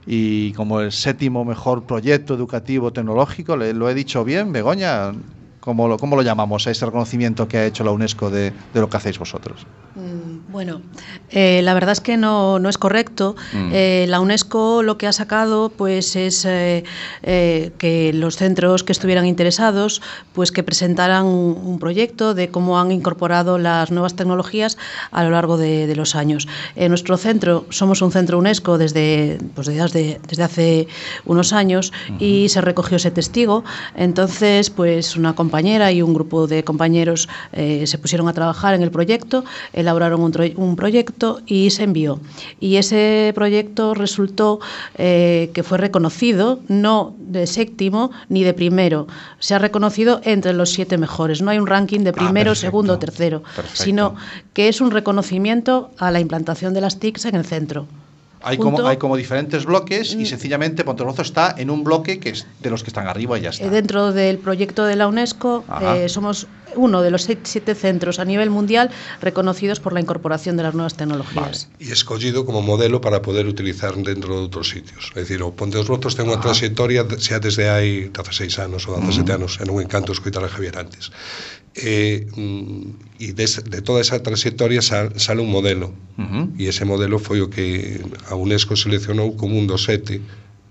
Y 0.06 0.54
como 0.54 0.82
el 0.82 0.92
séptimo 0.92 1.46
mejor 1.46 1.86
proyecto 1.86 2.34
educativo 2.34 2.92
tecnológico, 2.92 3.56
¿le- 3.58 3.74
¿lo 3.74 3.90
he 3.90 3.94
dicho 3.94 4.24
bien, 4.26 4.52
Begoña? 4.52 5.14
¿Cómo 5.62 5.88
lo, 5.88 5.98
cómo 6.00 6.16
lo 6.16 6.24
llamamos 6.24 6.66
a 6.66 6.72
ese 6.72 6.86
reconocimiento 6.88 7.48
que 7.48 7.58
ha 7.58 7.66
hecho 7.66 7.84
la 7.84 7.92
UNESCO 7.92 8.32
de, 8.32 8.52
de 8.74 8.82
lo 8.82 8.90
que 8.90 8.98
hacéis 8.98 9.20
vosotros? 9.20 9.68
Mm, 9.96 10.52
Bueno, 10.52 10.82
eh, 11.30 11.62
la 11.64 11.74
verdad 11.74 11.92
es 11.92 12.02
que 12.02 12.18
no, 12.18 12.60
no 12.60 12.68
es 12.68 12.78
correcto. 12.78 13.36
Mm. 13.54 13.70
Eh, 13.72 14.06
la 14.10 14.20
UNESCO 14.20 14.84
lo 14.84 14.98
que 14.98 15.08
ha 15.08 15.14
sacado 15.14 15.70
pues 15.70 16.16
es 16.16 16.46
eh, 16.46 16.84
que 17.22 18.12
los 18.14 18.38
centros 18.38 18.84
que 18.84 18.92
estuvieran 18.92 19.26
interesados 19.26 20.02
pues 20.34 20.52
que 20.52 20.64
presentaran 20.64 21.26
un, 21.26 21.80
proyecto 21.80 22.34
de 22.34 22.50
cómo 22.50 22.80
han 22.80 22.92
incorporado 22.92 23.58
las 23.58 23.92
nuevas 23.92 24.16
tecnologías 24.16 24.78
a 25.12 25.24
lo 25.24 25.32
largo 25.32 25.58
de, 25.58 25.88
de 25.88 25.96
los 25.96 26.16
años. 26.16 26.48
En 26.76 26.90
nuestro 26.90 27.18
centro 27.18 27.66
somos 27.70 28.02
un 28.02 28.12
centro 28.12 28.38
UNESCO 28.38 28.78
desde, 28.78 29.40
pues, 29.56 29.68
desde, 29.68 30.20
desde 30.28 30.44
hace 30.44 30.88
unos 31.26 31.54
años 31.54 31.94
y 32.20 32.50
se 32.50 32.62
recogió 32.62 32.98
ese 32.98 33.12
testigo. 33.12 33.64
Entonces, 33.96 34.70
pues 34.70 35.16
una 35.16 35.34
compañera 35.52 35.92
y 35.92 36.02
un 36.02 36.14
grupo 36.14 36.48
de 36.48 36.64
compañeros 36.64 37.28
eh, 37.52 37.86
se 37.86 37.98
pusieron 37.98 38.30
a 38.30 38.34
trabajar 38.34 38.74
en 38.74 38.84
el 38.84 38.90
proyecto, 38.90 39.44
elaboraron 39.74 40.22
un, 40.22 40.76
proyecto 40.78 41.42
y 41.46 41.72
se 41.72 41.84
envió. 41.84 42.22
Y 42.62 42.78
ese 42.78 43.34
proyecto 43.36 43.94
resultó 43.94 44.62
eh, 44.96 45.52
que 45.54 45.64
fue 45.64 45.78
reconocido, 45.78 46.62
no 46.70 47.14
de 47.20 47.48
séptimo 47.48 48.12
ni 48.30 48.46
de 48.46 48.54
primero, 48.54 49.08
se 49.40 49.54
ha 49.54 49.60
reconocido 49.60 50.22
entre 50.24 50.54
los 50.54 50.70
siete 50.70 50.98
mejores. 50.98 51.42
No 51.42 51.52
hay 51.52 51.60
un 51.60 51.68
ranking 51.68 52.00
de 52.00 52.14
primero, 52.14 52.52
perfecto. 52.52 52.68
segundo 52.68 52.94
o 52.94 53.00
tercero, 53.00 53.44
Perfecto. 53.44 53.84
sino 53.84 54.16
que 54.54 54.70
es 54.70 54.80
un 54.80 54.92
reconocimiento 54.92 55.92
a 55.98 56.12
la 56.12 56.22
implantación 56.22 56.74
de 56.74 56.80
las 56.80 56.98
TICs 56.98 57.26
en 57.26 57.36
el 57.36 57.44
centro. 57.46 57.88
Hay 58.44 58.58
como, 58.58 58.86
hay 58.88 58.98
como 58.98 59.18
diferentes 59.18 59.66
bloques 59.66 60.16
Mm. 60.16 60.22
y 60.22 60.26
sencillamente 60.26 60.84
Ponterozo 60.84 61.22
está 61.22 61.54
en 61.58 61.70
un 61.70 61.84
bloque 61.84 62.20
que 62.20 62.30
es 62.30 62.48
de 62.60 62.70
los 62.70 62.84
que 62.84 62.90
están 62.90 63.08
arriba 63.08 63.38
y 63.38 63.42
ya 63.42 63.50
está. 63.50 63.66
Eh, 63.66 63.70
Dentro 63.70 64.12
del 64.12 64.38
proyecto 64.40 64.84
de 64.86 64.96
la 64.96 65.08
UNESCO 65.08 65.64
eh, 65.82 66.10
somos 66.10 66.48
uno 66.76 67.02
de 67.02 67.12
los 67.12 67.24
seis- 67.24 67.40
siete 67.44 67.76
centros 67.76 68.18
a 68.20 68.26
nivel 68.26 68.50
mundial 68.50 68.90
reconocidos 69.22 69.80
por 69.80 69.92
la 69.94 70.00
incorporación 70.00 70.56
de 70.58 70.64
las 70.64 70.74
nuevas 70.74 70.96
tecnologías. 70.96 71.68
e 71.80 71.92
escollido 71.92 72.46
como 72.46 72.62
modelo 72.62 73.02
para 73.02 73.22
poder 73.22 73.46
utilizar 73.46 73.94
dentro 74.00 74.36
de 74.36 74.42
outros 74.48 74.70
sitios. 74.72 75.12
É 75.16 75.22
dicir, 75.22 75.44
o 75.44 75.52
Ponte 75.52 75.76
dos 75.78 75.88
Rozos 75.92 76.16
ten 76.16 76.26
unha 76.32 76.40
trayectoria 76.40 77.04
xa 77.20 77.38
desde 77.44 77.68
hai 77.70 78.08
16 78.10 78.58
anos 78.64 78.88
ou 78.88 78.96
17 79.04 79.36
anos, 79.36 79.60
era 79.60 79.70
un 79.70 79.84
encanto 79.84 80.16
escoitar 80.16 80.42
a 80.44 80.50
Javier 80.50 80.80
antes. 80.80 81.12
E, 81.74 82.28
mm, 82.36 83.24
e 83.24 83.32
des, 83.32 83.64
de 83.64 83.80
toda 83.82 84.02
esa 84.02 84.20
trayectoria 84.20 84.82
sal, 84.82 85.16
sale 85.16 85.40
un 85.42 85.48
modelo, 85.52 85.94
Ujú. 86.20 86.52
e 86.60 86.68
ese 86.68 86.84
modelo 86.84 87.16
foi 87.16 87.40
o 87.40 87.48
que 87.48 88.04
a 88.28 88.36
UNESCO 88.36 88.76
seleccionou 88.76 89.40
como 89.40 89.56
un 89.56 89.68
dos 89.72 89.88
sete 89.88 90.20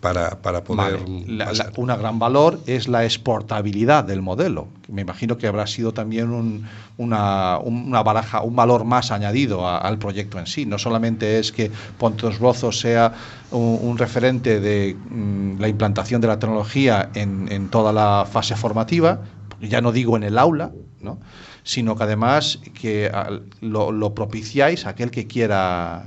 para, 0.04 0.37
para 0.45 0.61
poder 0.64 1.00
Vale. 1.00 1.25
La- 1.28 1.47
pasar. 1.49 1.73
la- 1.73 1.80
una 1.80 1.97
gran 1.97 2.19
valor 2.21 2.61
es 2.69 2.85
la 2.88 3.04
exportabilidad 3.09 4.04
del 4.04 4.21
modelo. 4.21 4.69
Me 4.92 5.00
imagino 5.00 5.37
que 5.40 5.47
habrá 5.49 5.66
sido 5.66 5.92
también 5.97 6.28
un- 6.37 6.69
una, 7.00 7.57
una 7.64 8.02
baraja, 8.02 8.42
un 8.45 8.57
valor 8.57 8.85
más 8.85 9.11
añadido 9.11 9.64
a- 9.69 9.78
al 9.78 9.97
proyecto 9.99 10.38
en 10.38 10.45
sí. 10.47 10.66
No 10.66 10.76
solamente 10.76 11.38
es 11.38 11.50
que 11.52 11.71
Pontos 11.97 12.38
Rozos 12.40 12.78
sea 12.80 13.12
un, 13.52 13.78
un 13.80 13.97
referente 13.97 14.61
de 14.61 14.97
mm, 14.97 15.61
la 15.61 15.69
implantación 15.69 16.21
de 16.21 16.28
la 16.28 16.38
tecnología 16.38 17.09
en, 17.14 17.49
en 17.50 17.69
toda 17.69 17.92
la 17.92 18.26
fase 18.30 18.54
formativa, 18.57 19.21
ya 19.61 19.80
no 19.80 19.92
digo 19.92 20.16
en 20.16 20.25
el 20.25 20.37
aula, 20.38 20.73
¿no? 21.00 21.19
sino 21.64 21.97
que 21.97 22.04
además 22.04 22.59
que 22.80 23.09
al- 23.09 23.42
lo, 23.61 23.92
lo 23.92 24.14
propiciáis 24.14 24.87
a 24.87 24.90
aquel 24.90 25.11
que 25.11 25.26
quiera 25.26 26.04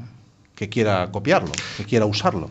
que 0.55 0.69
quiera 0.69 1.09
copiarlo, 1.11 1.51
que 1.77 1.83
quiera 1.83 2.05
usarlo. 2.05 2.49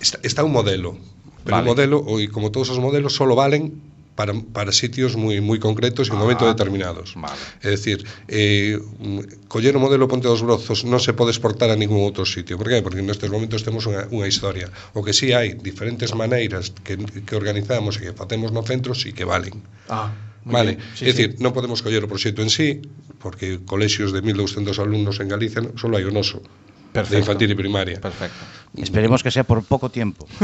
Está, 0.00 0.18
está 0.22 0.44
un 0.44 0.52
modelo, 0.52 0.96
pero 1.44 1.56
Vale. 1.58 1.70
un 1.70 1.74
modelo, 1.74 1.96
y 2.20 2.28
como 2.28 2.50
todos 2.50 2.70
os 2.70 2.78
modelos, 2.78 3.14
solo 3.14 3.34
valen 3.34 3.82
para, 4.14 4.32
para 4.52 4.70
sitios 4.72 5.16
moi 5.16 5.40
moi 5.42 5.58
concretos 5.58 6.06
en 6.12 6.14
Ah, 6.16 6.22
momentos 6.22 6.46
determinados. 6.46 7.16
vale. 7.18 7.40
É 7.64 7.72
dicir, 7.74 8.04
eh, 8.28 8.76
o 8.78 9.80
modelo 9.80 10.06
Ponte 10.06 10.28
dos 10.28 10.44
Brozos 10.44 10.84
non 10.84 11.00
se 11.00 11.16
pode 11.16 11.32
exportar 11.34 11.72
a 11.72 11.76
ningún 11.80 11.98
outro 12.04 12.22
sitio. 12.28 12.54
Por 12.60 12.68
qué? 12.70 12.78
Porque 12.84 13.00
nestes 13.02 13.32
momentos 13.32 13.64
temos 13.66 13.88
unha, 13.88 14.06
unha 14.12 14.28
historia. 14.28 14.68
O 14.94 15.00
que 15.02 15.16
sí 15.16 15.32
hai 15.34 15.56
diferentes 15.56 16.12
maneiras 16.14 16.70
que, 16.86 16.94
que 17.00 17.34
organizamos 17.34 17.96
e 17.98 18.06
que 18.06 18.12
facemos 18.14 18.52
no 18.52 18.62
centro 18.62 18.92
sí 18.94 19.10
que 19.16 19.24
valen. 19.26 19.64
Ah, 19.90 20.12
muy 20.44 20.52
Vale, 20.54 20.72
bien. 20.76 20.88
Sí, 20.94 21.04
é 21.06 21.12
sí. 21.12 21.14
dicir, 21.14 21.28
non 21.38 21.54
podemos 21.54 21.80
coller 21.84 22.02
o 22.02 22.10
proxecto 22.10 22.42
en 22.42 22.50
sí, 22.50 22.82
porque 23.22 23.62
colexios 23.62 24.10
de 24.10 24.22
1200 24.22 24.78
alumnos 24.82 25.22
en 25.22 25.28
Galicia 25.30 25.62
solo 25.78 25.94
hai 25.96 26.04
o 26.04 26.12
de 26.92 27.00
Perfecto. 27.00 27.18
infantil 27.18 27.50
e 27.50 27.56
primaria. 27.56 28.00
Perfecto. 28.00 28.36
Esperemos 28.76 29.22
que 29.22 29.30
sea 29.30 29.44
por 29.44 29.62
poco 29.64 29.88
tiempo. 29.90 30.26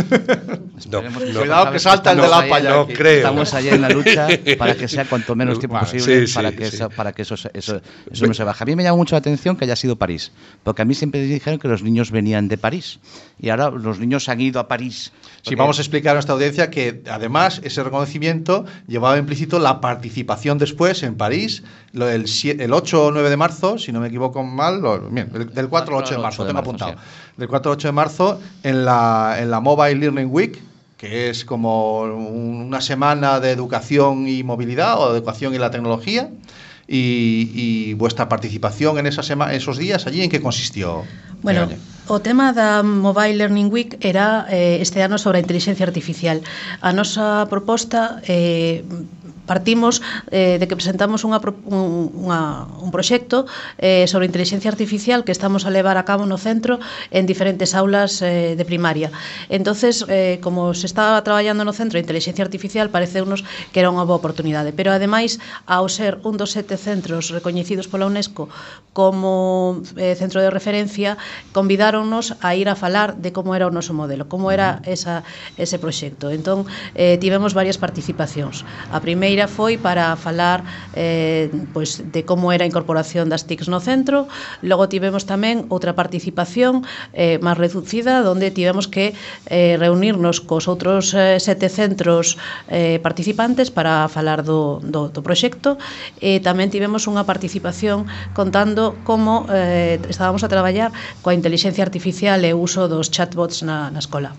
No, 0.89 0.99
Esperemos 1.01 1.23
no. 1.35 1.41
Cuidado 1.41 1.73
que 1.73 1.79
salta 1.81 2.13
el 2.13 2.21
de 2.21 2.29
la 2.29 2.49
palla 2.49 2.71
no 2.71 2.81
aquí. 2.83 2.93
creo. 2.95 3.17
Estamos 3.19 3.53
allá 3.53 3.75
en 3.75 3.83
la 3.83 3.89
lucha 3.89 4.29
para 4.59 4.77
que 4.77 4.87
sea 4.87 5.05
cuanto 5.07 5.35
menos 5.35 5.59
tiempo 5.59 5.75
Vale, 5.75 5.87
posible 5.87 6.27
sí, 6.27 6.33
para, 6.35 6.51
sí, 6.51 6.57
que 6.57 6.71
sí. 6.71 6.77
Eso, 6.77 6.89
para 6.91 7.13
que 7.13 7.23
eso, 7.23 7.35
eso, 7.35 7.81
eso 8.11 8.27
no 8.27 8.33
se 8.35 8.45
baje. 8.45 8.63
A 8.63 8.67
mí 8.67 8.77
me 8.77 8.85
llama 8.85 8.97
mucho 8.97 9.17
la 9.17 9.19
atención 9.19 9.57
que 9.57 9.65
haya 9.65 9.75
sido 9.75 9.97
París, 9.97 10.31
porque 10.63 10.83
a 10.83 10.85
mí 10.85 10.95
siempre 10.95 11.21
dijeron 11.23 11.59
que 11.59 11.67
los 11.67 11.83
niños 11.83 12.13
venían 12.13 12.47
de 12.49 12.57
París 12.59 13.01
y 13.41 13.49
ahora 13.51 13.71
los 13.71 13.99
niños 13.99 14.29
han 14.29 14.41
ido 14.41 14.61
a 14.61 14.69
París. 14.69 15.13
Sí, 15.43 15.55
vamos 15.57 15.79
a 15.79 15.83
explicar 15.83 16.13
a 16.13 16.15
nuestra 16.15 16.35
audiencia 16.35 16.71
que 16.71 17.03
además 17.11 17.61
ese 17.65 17.83
reconocimiento 17.83 18.65
llevaba 18.87 19.19
implícito 19.19 19.59
la 19.59 19.81
participación 19.81 20.59
después 20.59 21.03
en 21.03 21.17
París, 21.17 21.65
el, 21.93 22.25
sie- 22.27 22.61
el 22.61 22.73
8 22.73 23.07
o 23.07 23.11
9 23.11 23.31
de 23.31 23.37
marzo, 23.37 23.79
si 23.79 23.91
no 23.93 23.99
me 24.01 24.09
equivoco 24.09 24.45
mal, 24.45 24.81
lo- 24.81 25.01
bien, 25.11 25.29
del, 25.33 25.53
del 25.53 25.69
4 25.69 25.97
al 25.99 26.05
8 26.05 26.15
de 26.15 26.21
marzo, 26.23 26.38
de 26.45 26.49
tengo 26.53 26.63
marzo, 26.63 26.85
apuntado. 26.85 27.07
Del 27.37 27.49
4 27.49 27.71
al 27.73 27.77
8 27.77 27.89
de 27.89 27.93
marzo 27.93 28.41
en 28.63 28.85
la, 28.85 29.37
en 29.39 29.51
la 29.51 29.61
Mobile 29.61 29.95
Learning 29.97 30.29
Week, 30.31 30.59
que 30.97 31.31
es 31.31 31.45
como 31.45 32.01
un- 32.03 32.67
una 32.67 32.81
semana 32.81 33.39
de 33.41 33.51
educación 33.53 34.27
y 34.29 34.43
movilidad 34.43 34.99
o 35.01 35.13
de 35.13 35.19
educación 35.19 35.55
y 35.55 35.59
la 35.59 35.71
tecnología. 35.71 36.29
Y, 36.91 37.51
y 37.55 37.93
vuestra 37.95 38.31
participación 38.31 38.97
en 38.99 39.07
esa 39.07 39.23
sema- 39.23 39.53
esos 39.53 39.77
días 39.77 40.07
allí, 40.07 40.23
¿en 40.23 40.31
qué 40.31 40.41
consistió? 40.41 41.05
Bueno, 41.43 41.69
o 42.07 42.19
tema 42.21 42.55
da 42.55 42.83
Mobile 42.83 43.37
Learning 43.37 43.69
Week 43.71 43.99
era 44.01 44.47
eh, 44.49 44.79
este 44.81 45.03
ano 45.03 45.19
sobre 45.19 45.37
a 45.37 45.41
inteligencia 45.43 45.85
artificial. 45.85 46.41
A 46.81 46.95
nosa 46.95 47.45
proposta 47.51 48.23
eh, 48.27 48.85
Partimos 49.49 50.05
eh, 50.29 50.61
de 50.61 50.69
que 50.69 50.77
presentamos 50.77 51.25
unha, 51.25 51.41
un, 51.73 52.13
unha, 52.13 52.69
un 52.85 52.93
proxecto 52.93 53.49
eh, 53.81 54.05
sobre 54.05 54.29
inteligencia 54.29 54.69
artificial 54.69 55.25
que 55.25 55.33
estamos 55.33 55.65
a 55.65 55.73
levar 55.73 55.97
a 55.97 56.05
cabo 56.05 56.29
no 56.29 56.37
centro 56.37 56.77
en 57.09 57.25
diferentes 57.25 57.73
aulas 57.73 58.21
eh, 58.21 58.61
de 58.61 58.65
primaria. 58.69 59.09
Entonces, 59.49 60.05
eh, 60.13 60.37
como 60.45 60.77
se 60.77 60.85
estaba 60.85 61.17
traballando 61.25 61.65
no 61.65 61.73
centro 61.73 61.97
de 61.97 62.05
inteligencia 62.05 62.45
artificial, 62.45 62.93
pareceunos 62.93 63.41
que 63.73 63.81
era 63.81 63.89
unha 63.89 64.05
boa 64.05 64.21
oportunidade. 64.21 64.77
Pero, 64.77 64.93
ademais, 64.93 65.41
ao 65.65 65.89
ser 65.89 66.21
un 66.29 66.37
dos 66.37 66.53
sete 66.53 66.77
centros 66.77 67.33
recoñecidos 67.33 67.89
pola 67.89 68.05
UNESCO 68.05 68.53
como 68.93 69.81
eh, 69.95 70.19
centro 70.19 70.43
de 70.43 70.51
referencia, 70.51 71.17
convidáronnos 71.55 72.35
a 72.43 72.59
ir 72.59 72.69
a 72.69 72.75
falar 72.75 73.17
de 73.17 73.31
como 73.31 73.55
era 73.55 73.71
o 73.71 73.73
noso 73.73 73.95
modelo, 73.95 74.27
como 74.27 74.51
era 74.51 74.83
esa, 74.85 75.23
ese 75.55 75.79
proxecto. 75.79 76.35
Entón, 76.35 76.67
eh, 76.99 77.17
tivemos 77.23 77.55
varias 77.55 77.79
participacións. 77.79 78.67
A 78.91 78.99
primeira 78.99 79.38
primeira 79.39 79.47
foi 79.47 79.79
para 79.79 80.17
falar 80.17 80.65
eh, 80.95 81.47
pois, 81.73 82.03
de 82.03 82.25
como 82.27 82.51
era 82.51 82.65
a 82.65 82.69
incorporación 82.69 83.31
das 83.31 83.47
TICs 83.47 83.71
no 83.71 83.79
centro. 83.79 84.27
Logo 84.67 84.91
tivemos 84.91 85.31
tamén 85.31 85.71
outra 85.71 85.95
participación 85.95 86.83
eh, 87.15 87.39
máis 87.39 87.55
reducida, 87.55 88.27
onde 88.27 88.51
tivemos 88.51 88.91
que 88.91 89.15
eh, 89.47 89.79
reunirnos 89.79 90.43
cos 90.43 90.67
outros 90.67 91.15
eh, 91.15 91.39
sete 91.39 91.71
centros 91.71 92.35
eh, 92.67 92.99
participantes 92.99 93.71
para 93.71 94.11
falar 94.11 94.43
do, 94.43 94.83
do, 94.83 95.07
do 95.15 95.21
proxecto. 95.23 95.79
E 96.19 96.43
tamén 96.43 96.75
tivemos 96.75 97.07
unha 97.07 97.23
participación 97.23 98.11
contando 98.35 98.99
como 99.07 99.47
eh, 99.55 100.03
estábamos 100.11 100.43
a 100.43 100.51
traballar 100.51 100.91
coa 101.23 101.37
inteligencia 101.37 101.87
artificial 101.87 102.43
e 102.43 102.51
o 102.51 102.59
uso 102.59 102.91
dos 102.91 103.07
chatbots 103.15 103.63
na, 103.63 103.87
na 103.95 104.03
escola. 104.03 104.35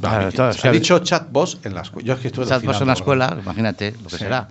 Claro, 0.00 0.30
claro, 0.30 0.52
se 0.52 0.68
ha 0.68 0.72
sí. 0.72 0.78
dicho 0.78 0.98
chatbots 1.00 1.58
en 1.64 1.74
la 1.74 1.82
escuela. 1.82 2.06
Yo 2.06 2.14
es 2.14 2.20
que 2.20 2.28
estuve 2.28 2.46
Chatbots 2.46 2.80
en 2.80 2.86
la 2.86 2.92
escuela, 2.92 3.36
imagínate 3.40 3.92
lo 3.92 4.04
que 4.08 4.10
Sí. 4.10 4.18
será. 4.18 4.48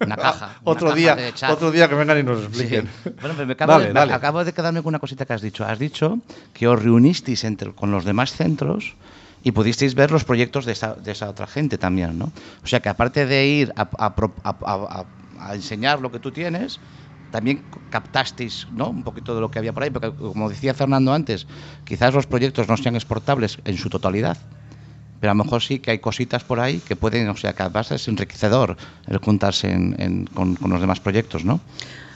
Una 0.00 0.16
caja. 0.16 0.46
una 0.62 0.70
otro 0.72 0.86
caja 0.88 0.96
día, 0.96 1.16
otro 1.50 1.70
día 1.70 1.88
que 1.88 1.94
vengan 1.94 2.18
y 2.18 2.22
nos 2.22 2.40
Sí. 2.40 2.44
expliquen. 2.46 2.88
Bueno, 3.20 3.34
pero 3.36 3.46
me 3.46 3.52
acabo, 3.54 3.72
Dale, 3.72 3.86
de, 3.86 3.92
dale. 3.92 4.12
acabo 4.12 4.44
de 4.44 4.52
quedarme 4.52 4.82
con 4.82 4.88
una 4.90 4.98
cosita 4.98 5.24
que 5.24 5.32
has 5.32 5.42
dicho. 5.42 5.64
Has 5.64 5.78
dicho 5.78 6.18
que 6.52 6.66
os 6.68 6.82
reunisteis 6.82 7.44
entre, 7.44 7.72
con 7.72 7.90
los 7.90 8.04
demás 8.04 8.32
centros 8.32 8.96
y 9.42 9.52
pudisteis 9.52 9.94
ver 9.94 10.10
los 10.10 10.24
proyectos 10.24 10.64
de 10.66 10.72
esa, 10.72 10.94
de 10.94 11.12
esa 11.12 11.28
otra 11.30 11.46
gente 11.46 11.78
también, 11.78 12.18
¿no? 12.18 12.32
O 12.62 12.66
sea 12.66 12.80
que 12.80 12.88
aparte 12.88 13.26
de 13.26 13.46
ir 13.46 13.72
a- 13.76 13.88
a- 13.98 14.14
a- 14.44 15.06
a 15.38 15.54
enseñar 15.54 16.00
lo 16.00 16.10
que 16.12 16.18
tú 16.20 16.30
tienes, 16.32 16.80
también 17.30 17.64
captasteis 17.88 18.66
¿no? 18.70 18.90
un 18.90 19.02
poquito 19.04 19.34
de 19.34 19.40
lo 19.40 19.50
que 19.50 19.58
había 19.58 19.72
por 19.72 19.82
ahí, 19.84 19.90
porque 19.90 20.12
como 20.14 20.50
decía 20.50 20.74
Fernando 20.74 21.12
antes, 21.14 21.46
quizás 21.84 22.12
los 22.12 22.26
proyectos 22.26 22.68
no 22.68 22.76
sean 22.76 22.94
exportables 22.94 23.56
en 23.64 23.78
su 23.78 23.88
totalidad, 23.88 24.36
pero 25.22 25.30
a 25.30 25.34
lo 25.36 25.44
mejor 25.44 25.62
sí 25.62 25.78
que 25.78 25.92
hay 25.92 26.00
cositas 26.00 26.42
por 26.42 26.58
ahí 26.58 26.80
que 26.80 26.96
pueden, 26.96 27.28
o 27.28 27.36
sea, 27.36 27.52
que 27.52 27.62
además 27.62 27.92
es 27.92 28.08
enriquecedor 28.08 28.76
el 29.06 29.18
juntarse 29.18 29.70
en, 29.70 29.94
en, 30.00 30.26
con, 30.26 30.56
con, 30.56 30.68
los 30.72 30.80
demás 30.80 30.98
proyectos, 30.98 31.44
¿no? 31.44 31.60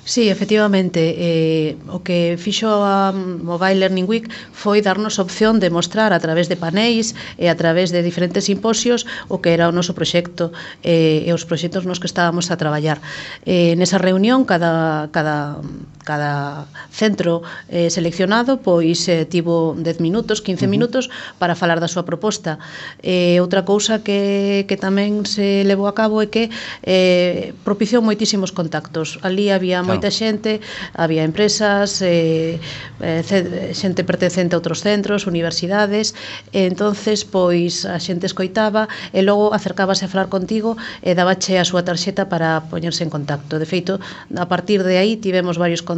Sí, 0.02 0.28
efectivamente, 0.28 1.14
eh, 1.16 1.76
o 1.86 2.02
que 2.02 2.34
fixo 2.34 2.82
a 2.82 3.14
Mobile 3.14 3.78
Learning 3.78 4.10
Week 4.10 4.26
foi 4.50 4.82
darnos 4.82 5.22
opción 5.22 5.62
de 5.62 5.70
mostrar 5.70 6.10
a 6.10 6.18
través 6.18 6.50
de 6.50 6.58
paneis 6.58 7.14
e 7.38 7.46
a 7.46 7.54
través 7.54 7.94
de 7.94 8.02
diferentes 8.02 8.50
simposios 8.50 9.06
o 9.30 9.38
que 9.38 9.54
era 9.54 9.70
o 9.70 9.74
noso 9.74 9.94
proxecto 9.94 10.50
eh, 10.82 11.22
e 11.22 11.30
os 11.30 11.46
proxectos 11.46 11.86
nos 11.86 12.02
que 12.02 12.10
estábamos 12.10 12.50
a 12.50 12.58
traballar. 12.58 12.98
Eh, 13.46 13.78
nesa 13.78 14.02
reunión, 14.02 14.42
cada, 14.42 15.14
cada 15.14 15.62
cada 16.06 16.70
centro 16.94 17.42
eh, 17.66 17.90
seleccionado 17.90 18.62
pois 18.62 19.10
eh, 19.10 19.26
tivo 19.26 19.74
10 19.74 19.98
minutos, 19.98 20.38
15 20.40 20.46
uh 20.46 20.64
-huh. 20.64 20.70
minutos 20.70 21.10
para 21.42 21.58
falar 21.58 21.82
da 21.82 21.90
súa 21.90 22.06
proposta. 22.06 22.62
Eh, 23.02 23.42
outra 23.42 23.66
cousa 23.66 24.06
que, 24.06 24.64
que 24.70 24.78
tamén 24.78 25.26
se 25.26 25.66
levou 25.66 25.90
a 25.90 25.94
cabo 25.98 26.22
é 26.22 26.30
que 26.30 26.48
eh, 26.86 27.50
propiciou 27.66 28.00
moitísimos 28.06 28.54
contactos. 28.54 29.18
Ali 29.26 29.50
había 29.50 29.82
claro. 29.82 29.98
moita 29.98 30.14
xente, 30.14 30.62
había 30.94 31.26
empresas, 31.26 31.98
eh, 32.06 32.62
eh 33.02 33.74
xente 33.74 34.06
pertencente 34.06 34.54
a 34.54 34.58
outros 34.62 34.86
centros, 34.86 35.26
universidades, 35.26 36.14
e 36.54 36.70
entonces 36.70 37.26
pois 37.26 37.82
a 37.82 37.98
xente 37.98 38.30
escoitaba 38.30 38.86
e 39.10 39.26
logo 39.26 39.50
acercábase 39.50 40.06
a 40.06 40.08
falar 40.08 40.30
contigo 40.30 40.78
e 41.02 41.18
dabache 41.18 41.58
a 41.58 41.66
súa 41.66 41.82
tarxeta 41.82 42.30
para 42.30 42.70
poñerse 42.70 43.02
en 43.02 43.10
contacto. 43.10 43.58
De 43.58 43.66
feito, 43.66 43.98
a 44.30 44.46
partir 44.46 44.86
de 44.86 45.02
aí 45.02 45.18
tivemos 45.18 45.58
varios 45.58 45.82
contactos 45.82 45.95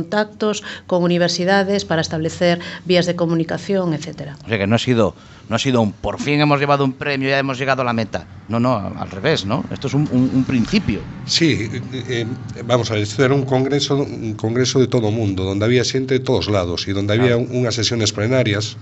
con 0.86 1.02
universidades 1.02 1.84
para 1.84 2.00
establecer 2.00 2.60
vías 2.84 3.06
de 3.06 3.16
comunicación, 3.16 3.94
etc. 3.94 4.38
O 4.44 4.48
sea 4.48 4.58
que 4.58 4.66
non 4.68 4.76
ha 4.76 4.82
sido 4.82 5.16
no 5.48 5.56
ha 5.56 5.58
sido 5.58 5.80
un 5.80 5.96
por 5.96 6.20
fin 6.20 6.40
hemos 6.40 6.60
llevado 6.60 6.84
un 6.84 6.92
premio, 6.92 7.28
ya 7.28 7.38
hemos 7.38 7.58
llegado 7.58 7.82
a 7.82 7.84
la 7.84 7.92
meta. 7.96 8.26
No, 8.48 8.60
no, 8.60 8.76
al 8.76 9.10
revés, 9.10 9.44
¿no? 9.44 9.64
Esto 9.72 9.88
es 9.88 9.94
un, 9.94 10.08
un, 10.12 10.30
un 10.32 10.44
principio. 10.44 11.00
Sí, 11.24 11.68
eh, 11.92 12.26
vamos 12.64 12.90
a 12.90 12.94
ver, 12.94 13.02
esto 13.02 13.24
era 13.24 13.34
un 13.34 13.44
congreso, 13.44 13.96
un 13.96 14.34
congreso 14.34 14.78
de 14.78 14.88
todo 14.88 15.10
mundo, 15.10 15.44
donde 15.44 15.64
había 15.64 15.84
xente 15.84 16.14
de 16.14 16.20
todos 16.20 16.48
lados 16.48 16.86
e 16.88 16.92
donde 16.92 17.14
había 17.16 17.36
unhas 17.36 17.74
sesiones 17.74 18.12
plenarias 18.12 18.76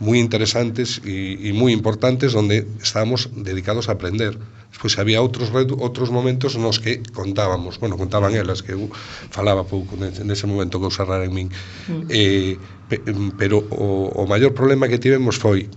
muy 0.00 0.18
interesantes 0.18 1.00
y, 1.04 1.48
y, 1.48 1.52
muy 1.52 1.72
importantes 1.72 2.32
donde 2.32 2.66
estábamos 2.82 3.30
dedicados 3.36 3.88
a 3.88 3.92
aprender. 3.92 4.38
Despois 4.74 4.98
había 4.98 5.22
outros 5.22 5.54
outros 5.54 6.10
momentos 6.10 6.58
nos 6.58 6.82
que 6.82 6.98
contábamos, 7.14 7.78
bueno, 7.78 7.94
contaban 7.94 8.34
elas 8.34 8.66
que 8.66 8.74
eu 8.74 8.90
falaba 9.30 9.62
pouco 9.62 9.94
nese 9.94 10.50
momento 10.50 10.82
que 10.82 10.90
rara 10.98 11.22
en 11.22 11.32
min. 11.32 11.48
Mm. 11.86 12.10
Eh, 12.10 12.58
pe, 12.90 12.98
pero 13.38 13.62
o, 13.70 14.10
o 14.10 14.22
maior 14.26 14.50
problema 14.50 14.90
que 14.90 14.98
tivemos 14.98 15.38
foi 15.38 15.70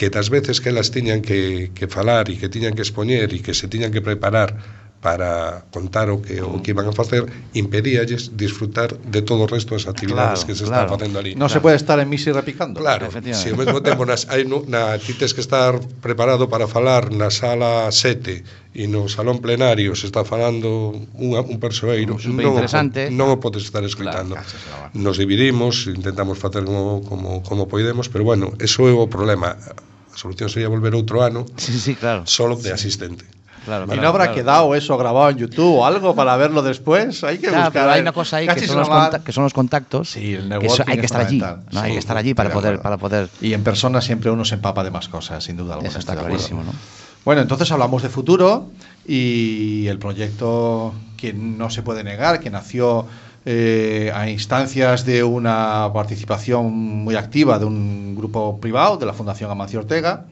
que 0.00 0.08
das 0.08 0.32
veces 0.32 0.64
que 0.64 0.72
elas 0.72 0.88
tiñan 0.88 1.20
que, 1.20 1.70
que 1.76 1.86
falar 1.86 2.32
e 2.32 2.40
que 2.40 2.48
tiñan 2.48 2.72
que 2.72 2.80
expoñer 2.80 3.28
e 3.36 3.38
que 3.44 3.52
se 3.52 3.68
tiñan 3.68 3.92
que 3.92 4.00
preparar 4.00 4.81
para 5.02 5.64
contar 5.74 6.14
o 6.14 6.22
que 6.22 6.38
o 6.38 6.62
que 6.62 6.70
iban 6.70 6.86
a 6.86 6.94
facer 6.94 7.26
impedíalles 7.58 8.38
disfrutar 8.38 8.94
de 9.02 9.20
todo 9.20 9.44
o 9.44 9.48
resto 9.50 9.74
das 9.74 9.90
actividades 9.90 10.46
claro, 10.46 10.46
que 10.46 10.54
se 10.54 10.62
claro. 10.62 10.86
están 10.86 10.90
facendo 10.94 11.18
ali. 11.18 11.34
Non 11.34 11.50
claro. 11.50 11.54
se 11.58 11.60
pode 11.60 11.76
estar 11.76 11.98
en 11.98 12.06
misi 12.06 12.30
repicando. 12.30 12.78
Claro, 12.78 13.10
se 13.10 13.18
si 13.34 13.50
ao 13.50 13.58
mesmo 13.58 13.82
tempo 13.82 14.06
nas, 14.06 14.30
hai, 14.30 14.46
na, 14.46 14.94
ti 15.02 15.18
tes 15.18 15.34
que 15.34 15.42
estar 15.42 15.74
preparado 15.98 16.46
para 16.46 16.70
falar 16.70 17.10
na 17.10 17.34
sala 17.34 17.90
7 17.90 18.78
e 18.78 18.86
no 18.86 19.10
salón 19.10 19.42
plenario 19.42 19.98
se 19.98 20.06
está 20.06 20.22
falando 20.22 20.94
un, 21.18 21.30
un 21.34 21.58
persoeiro 21.58 22.16
non, 22.22 22.88
non 23.10 23.28
o 23.28 23.36
podes 23.42 23.66
estar 23.66 23.82
escritando 23.82 24.38
claro, 24.38 24.94
nos 24.94 25.18
dividimos 25.18 25.90
intentamos 25.90 26.38
facer 26.38 26.64
como, 26.64 27.04
como, 27.04 27.42
como 27.42 27.68
podemos, 27.68 28.08
pero 28.08 28.24
bueno, 28.24 28.54
eso 28.62 28.88
é 28.88 28.94
o 28.94 29.10
problema 29.10 29.58
a 29.58 30.16
solución 30.16 30.48
sería 30.48 30.70
volver 30.70 30.94
outro 30.94 31.20
ano 31.20 31.44
sí, 31.58 31.74
sí, 31.76 31.92
claro. 31.98 32.22
solo 32.24 32.56
de 32.56 32.70
sí. 32.70 32.78
asistente 32.78 33.26
Claro, 33.64 33.86
y 33.94 33.96
no 33.98 34.08
habrá 34.08 34.24
claro. 34.24 34.34
quedado 34.34 34.74
eso 34.74 34.96
grabado 34.98 35.30
en 35.30 35.38
YouTube 35.38 35.78
o 35.78 35.86
algo 35.86 36.14
para 36.14 36.36
verlo 36.36 36.62
después. 36.62 37.22
Hay 37.24 37.38
que 37.38 37.48
buscar. 37.48 37.72
Pero 37.72 37.90
hay 37.90 38.00
una 38.00 38.12
cosa 38.12 38.38
ahí 38.38 38.48
que 38.48 38.66
son, 38.66 38.78
los 38.78 38.88
que 39.24 39.32
son, 39.32 39.44
los 39.44 39.52
contactos. 39.52 40.10
Sí, 40.10 40.34
el 40.34 40.48
que 40.58 40.66
eso, 40.66 40.82
hay 40.86 40.98
que 40.98 41.06
estar 41.06 41.20
allí. 41.20 41.38
¿no? 41.38 41.80
Hay 41.80 41.92
que 41.92 41.98
estar 41.98 42.16
allí 42.16 42.34
para 42.34 42.50
poder, 42.50 42.80
para 42.80 42.96
poder. 42.96 43.28
Y 43.40 43.52
en 43.52 43.62
persona 43.62 44.00
siempre 44.00 44.30
uno 44.30 44.44
se 44.44 44.54
empapa 44.54 44.82
de 44.82 44.90
más 44.90 45.08
cosas, 45.08 45.44
sin 45.44 45.56
duda 45.56 45.74
alguna. 45.74 45.88
Eso 45.88 45.98
está 45.98 46.16
clarísimo, 46.16 46.64
¿no? 46.64 46.72
Bueno, 47.24 47.40
entonces 47.40 47.70
hablamos 47.70 48.02
de 48.02 48.08
futuro 48.08 48.70
y 49.06 49.86
el 49.86 49.98
proyecto 49.98 50.92
que 51.16 51.32
no 51.32 51.70
se 51.70 51.82
puede 51.82 52.02
negar, 52.02 52.40
que 52.40 52.50
nació 52.50 53.06
eh, 53.44 54.10
a 54.12 54.28
instancias 54.28 55.06
de 55.06 55.22
una 55.22 55.88
participación 55.94 56.72
muy 56.72 57.14
activa 57.14 57.60
de 57.60 57.64
un 57.64 58.16
grupo 58.16 58.58
privado, 58.60 58.96
de 58.96 59.06
la 59.06 59.12
Fundación 59.12 59.50
Amancio 59.52 59.80
Ortega 59.80 60.24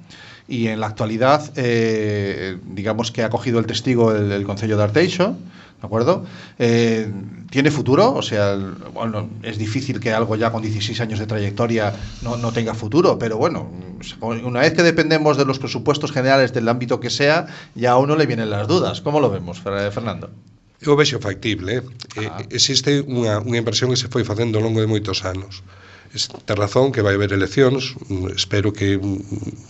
y 0.50 0.66
en 0.66 0.80
la 0.80 0.88
actualidad, 0.88 1.52
eh, 1.54 2.58
digamos 2.66 3.12
que 3.12 3.22
ha 3.22 3.30
cogido 3.30 3.60
el 3.60 3.66
testigo 3.66 4.12
el, 4.12 4.32
el 4.32 4.44
Consejo 4.44 4.76
de 4.76 4.82
Arteixo, 4.82 5.36
¿de 5.80 5.86
acuerdo? 5.86 6.26
Eh, 6.58 7.10
¿Tiene 7.50 7.70
futuro? 7.70 8.12
O 8.14 8.22
sea, 8.22 8.58
bueno, 8.92 9.30
es 9.42 9.58
difícil 9.58 10.00
que 10.00 10.12
algo 10.12 10.34
ya 10.34 10.50
con 10.50 10.60
16 10.62 11.00
años 11.00 11.20
de 11.20 11.26
trayectoria 11.26 11.94
no, 12.22 12.36
no, 12.36 12.52
tenga 12.52 12.74
futuro, 12.74 13.16
pero 13.18 13.38
bueno, 13.38 13.70
una 14.20 14.60
vez 14.60 14.72
que 14.72 14.82
dependemos 14.82 15.36
de 15.36 15.44
los 15.44 15.60
presupuestos 15.60 16.10
generales 16.10 16.52
del 16.52 16.68
ámbito 16.68 16.98
que 16.98 17.10
sea, 17.10 17.46
ya 17.76 17.92
a 17.92 17.98
uno 17.98 18.16
le 18.16 18.26
vienen 18.26 18.50
las 18.50 18.66
dudas. 18.66 19.00
¿Cómo 19.00 19.20
lo 19.20 19.30
vemos, 19.30 19.60
Fernando? 19.60 20.30
Eu 20.80 20.96
vexo 20.96 21.20
factible. 21.20 21.84
Eh? 22.16 22.30
Existe 22.48 23.04
unha, 23.04 23.44
unha 23.44 23.60
inversión 23.60 23.92
que 23.92 24.00
se 24.00 24.08
foi 24.08 24.24
facendo 24.24 24.56
ao 24.56 24.64
longo 24.64 24.80
de 24.80 24.88
moitos 24.88 25.28
anos. 25.28 25.60
esta 26.14 26.54
razón 26.54 26.90
que 26.90 27.02
vai 27.02 27.14
haber 27.14 27.32
eleccións. 27.32 27.94
Mm, 28.10 28.34
espero 28.34 28.72
que 28.72 28.98
mm, 28.98 29.02
mm, 29.02 29.20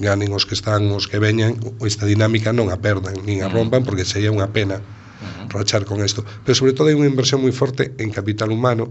ganen 0.01 0.33
os 0.33 0.49
que 0.49 0.57
están 0.57 0.89
os 0.89 1.05
que 1.05 1.21
veñan. 1.21 1.61
Esta 1.85 2.09
dinámica 2.09 2.53
non 2.57 2.73
a 2.73 2.81
perdan 2.81 3.21
nin 3.29 3.45
a 3.45 3.53
rompan 3.53 3.85
porque 3.85 4.09
sería 4.09 4.33
unha 4.33 4.49
pena 4.49 4.81
mm-hmm. 4.81 5.53
rachar 5.53 5.85
con 5.85 6.01
isto. 6.01 6.25
Pero 6.45 6.57
sobre 6.57 6.73
todo 6.73 6.89
hai 6.89 6.97
unha 6.97 7.11
inversión 7.11 7.45
moi 7.45 7.53
forte 7.53 7.93
en 8.01 8.09
capital 8.09 8.49
humano 8.49 8.89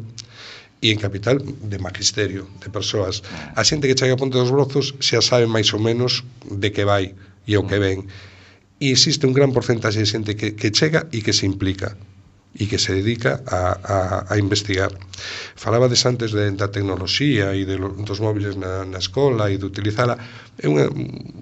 e 0.80 0.94
en 0.94 1.02
capital 1.02 1.42
de 1.42 1.78
magisterio 1.82 2.46
de 2.62 2.70
persoas. 2.70 3.26
A 3.58 3.66
xente 3.66 3.90
que 3.90 3.98
chega 3.98 4.14
a 4.14 4.20
Ponte 4.22 4.38
dos 4.38 4.54
Brozos 4.54 4.94
xa 5.02 5.20
sabe 5.26 5.50
máis 5.50 5.74
ou 5.74 5.82
menos 5.82 6.22
de 6.46 6.70
que 6.70 6.86
vai 6.86 7.18
e 7.50 7.58
o 7.58 7.66
que 7.66 7.82
ven. 7.82 8.06
E 8.80 8.94
existe 8.94 9.26
un 9.26 9.34
gran 9.34 9.52
porcentaxe 9.52 10.00
de 10.00 10.08
xente 10.08 10.32
que, 10.38 10.54
que 10.54 10.70
chega 10.70 11.10
e 11.12 11.26
que 11.26 11.34
se 11.34 11.50
implica 11.50 11.98
e 12.58 12.66
que 12.66 12.82
se 12.82 12.98
dedica 12.98 13.46
a, 13.46 13.78
a, 13.78 13.98
a 14.26 14.36
investigar. 14.42 14.90
Falabades 15.54 16.02
antes 16.10 16.34
de, 16.34 16.50
da 16.58 16.74
tecnoloxía 16.74 17.54
e 17.54 17.62
de, 17.68 17.78
dos 17.78 18.20
móviles 18.20 18.58
na, 18.58 18.90
na 18.90 18.98
escola 18.98 19.54
e 19.54 19.62
de 19.62 19.66
utilizala. 19.70 20.18
É 20.58 20.66
unha, 20.66 20.90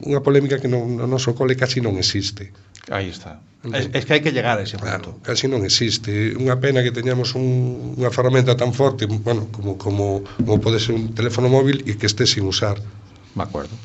unha 0.03 0.19
polémica 0.19 0.59
que 0.59 0.67
no, 0.67 0.83
no 0.83 1.07
noso 1.07 1.31
cole 1.31 1.55
casi 1.55 1.79
non 1.79 1.95
existe. 1.95 2.51
Aí 2.91 3.07
está. 3.07 3.39
Entón, 3.63 3.79
es, 3.79 3.89
es 3.91 4.03
que 4.03 4.19
hai 4.19 4.21
que 4.21 4.35
llegar 4.35 4.59
a 4.59 4.63
ese 4.67 4.75
punto. 4.75 5.15
Claro, 5.15 5.23
casi 5.23 5.47
non 5.47 5.63
existe. 5.63 6.35
Unha 6.35 6.59
pena 6.59 6.83
que 6.83 6.91
teñamos 6.91 7.39
un, 7.39 7.95
unha 7.95 8.11
ferramenta 8.11 8.59
tan 8.59 8.75
forte, 8.75 9.07
bueno, 9.07 9.47
como, 9.55 9.79
como, 9.79 10.27
como 10.43 10.59
pode 10.59 10.83
ser 10.83 10.95
un 10.95 11.15
teléfono 11.15 11.47
móvil 11.47 11.87
e 11.87 11.95
que 11.95 12.07
este 12.07 12.27
sin 12.27 12.43
usar. 12.43 12.77
De 12.77 13.43
acuerdo. 13.43 13.75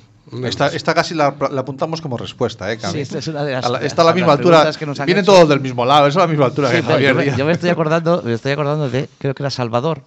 Esta, 0.45 0.69
esta 0.69 0.95
casi 0.95 1.15
la, 1.15 1.35
la, 1.51 1.61
apuntamos 1.61 2.01
como 2.01 2.17
respuesta, 2.17 2.73
¿eh, 2.73 2.79
Sí, 2.81 3.01
esta 3.01 3.19
es 3.19 3.29
una 3.29 3.45
de 3.45 3.53
las, 3.53 3.67
a 3.67 3.69
la, 3.69 3.79
está 3.81 4.03
a 4.03 4.07
la 4.07 4.15
misma 4.15 4.33
altura. 4.33 4.71
Que 4.79 4.87
nos 4.87 5.05
Vienen 5.05 5.25
todos 5.25 5.49
del 5.49 5.61
mismo 5.61 5.85
lado, 5.85 6.07
es 6.07 6.17
a 6.17 6.21
la 6.21 6.27
misma 6.27 6.47
altura 6.47 6.71
sí, 6.71 6.77
que 6.77 6.83
Javier 6.83 7.11
yo, 7.11 7.17
me, 7.17 7.37
yo 7.37 7.45
me 7.45 7.53
estoy 7.53 7.69
acordando, 7.69 8.23
me 8.25 8.33
estoy 8.33 8.53
acordando 8.53 8.89
de, 8.89 9.09
creo 9.19 9.35
que 9.35 9.43
era 9.43 9.51
Salvador, 9.51 10.03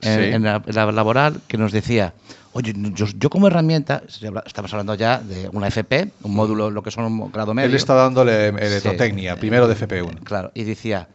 en, 0.00 0.18
sí. 0.18 0.24
en, 0.34 0.42
la, 0.44 0.62
en, 0.66 0.74
la, 0.74 0.92
laboral, 0.92 1.40
que 1.46 1.58
nos 1.58 1.72
decía, 1.72 2.14
oye, 2.52 2.72
yo, 2.94 3.06
yo, 3.18 3.28
como 3.28 3.48
herramienta, 3.48 4.02
estamos 4.46 4.72
hablando 4.72 4.94
ya 4.94 5.18
de 5.18 5.50
una 5.52 5.68
FP, 5.68 6.10
un 6.22 6.34
módulo, 6.34 6.70
lo 6.70 6.82
que 6.82 6.90
son 6.90 7.04
un 7.04 7.30
grado 7.30 7.52
medio. 7.52 7.68
Él 7.68 7.74
está 7.74 7.94
dándole 7.94 8.48
electrotecnia, 8.48 9.34
sí, 9.34 9.40
primero 9.40 9.68
de 9.68 9.76
FP1. 9.76 10.24
Claro, 10.24 10.52
y 10.54 10.64
decía, 10.64 11.08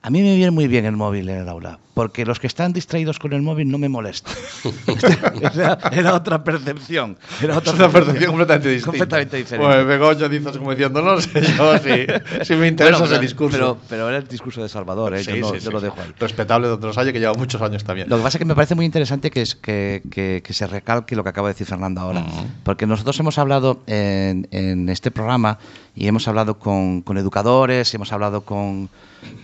a 0.00 0.10
mí 0.10 0.22
me 0.22 0.36
viene 0.36 0.50
muy 0.50 0.68
bien 0.68 0.84
el 0.84 0.96
móvil 0.96 1.28
en 1.28 1.38
el 1.38 1.48
aula, 1.48 1.78
porque 1.94 2.24
los 2.24 2.38
que 2.38 2.46
están 2.46 2.72
distraídos 2.72 3.18
con 3.18 3.32
el 3.32 3.42
móvil 3.42 3.68
no 3.68 3.78
me 3.78 3.88
molestan. 3.88 4.32
era, 5.54 5.78
era, 5.90 6.14
otra 6.14 6.44
percepción. 6.44 7.16
Era 7.42 7.58
otra 7.58 7.88
percepción 7.88 8.30
completamente 8.30 8.68
distinta. 8.68 8.90
Completamente 8.90 9.36
diferente. 9.38 9.66
Bueno, 9.66 9.84
Begoña 9.86 10.28
dices 10.28 10.56
como 10.56 10.70
diciendo, 10.70 11.02
no 11.02 11.20
sé 11.20 11.42
yo 11.42 11.78
si, 11.78 12.44
si 12.44 12.54
me 12.54 12.68
interesa 12.68 12.98
bueno, 13.00 13.12
ese 13.12 13.20
discurso. 13.20 13.56
Pero, 13.58 13.78
pero, 13.88 14.08
era 14.08 14.18
el 14.18 14.28
discurso 14.28 14.62
de 14.62 14.68
Salvador, 14.68 15.14
¿eh? 15.14 15.24
sí, 15.24 15.32
yo, 15.32 15.40
no, 15.40 15.48
sí, 15.48 15.54
yo 15.54 15.60
sí, 15.60 15.70
lo 15.70 15.80
dejo 15.80 16.00
ahí. 16.00 16.12
Respetable 16.18 16.68
donde 16.68 16.86
los 16.86 16.96
haya, 16.96 17.12
que 17.12 17.18
lleva 17.18 17.34
muchos 17.34 17.60
años 17.60 17.82
también. 17.82 18.08
Lo 18.08 18.18
que 18.18 18.22
pasa 18.22 18.38
es 18.38 18.40
que 18.40 18.44
me 18.44 18.54
parece 18.54 18.76
muy 18.76 18.84
interesante 18.86 19.32
que, 19.32 19.42
es, 19.42 19.56
que, 19.56 20.02
que, 20.10 20.42
que 20.44 20.52
se 20.52 20.68
recalque 20.68 21.16
lo 21.16 21.24
que 21.24 21.30
acaba 21.30 21.48
de 21.48 21.54
decir 21.54 21.66
Fernando 21.66 22.02
ahora. 22.02 22.20
Uh 22.20 22.24
-huh. 22.24 22.46
Porque 22.62 22.86
nosotros 22.86 23.18
hemos 23.18 23.36
hablado 23.38 23.82
en, 23.88 24.46
en 24.52 24.88
este 24.88 25.10
programa 25.10 25.58
y 25.96 26.06
hemos 26.06 26.28
hablado 26.28 26.60
con, 26.60 27.02
con 27.02 27.18
educadores, 27.18 27.92
hemos 27.92 28.12
hablado 28.12 28.42
con, 28.42 28.88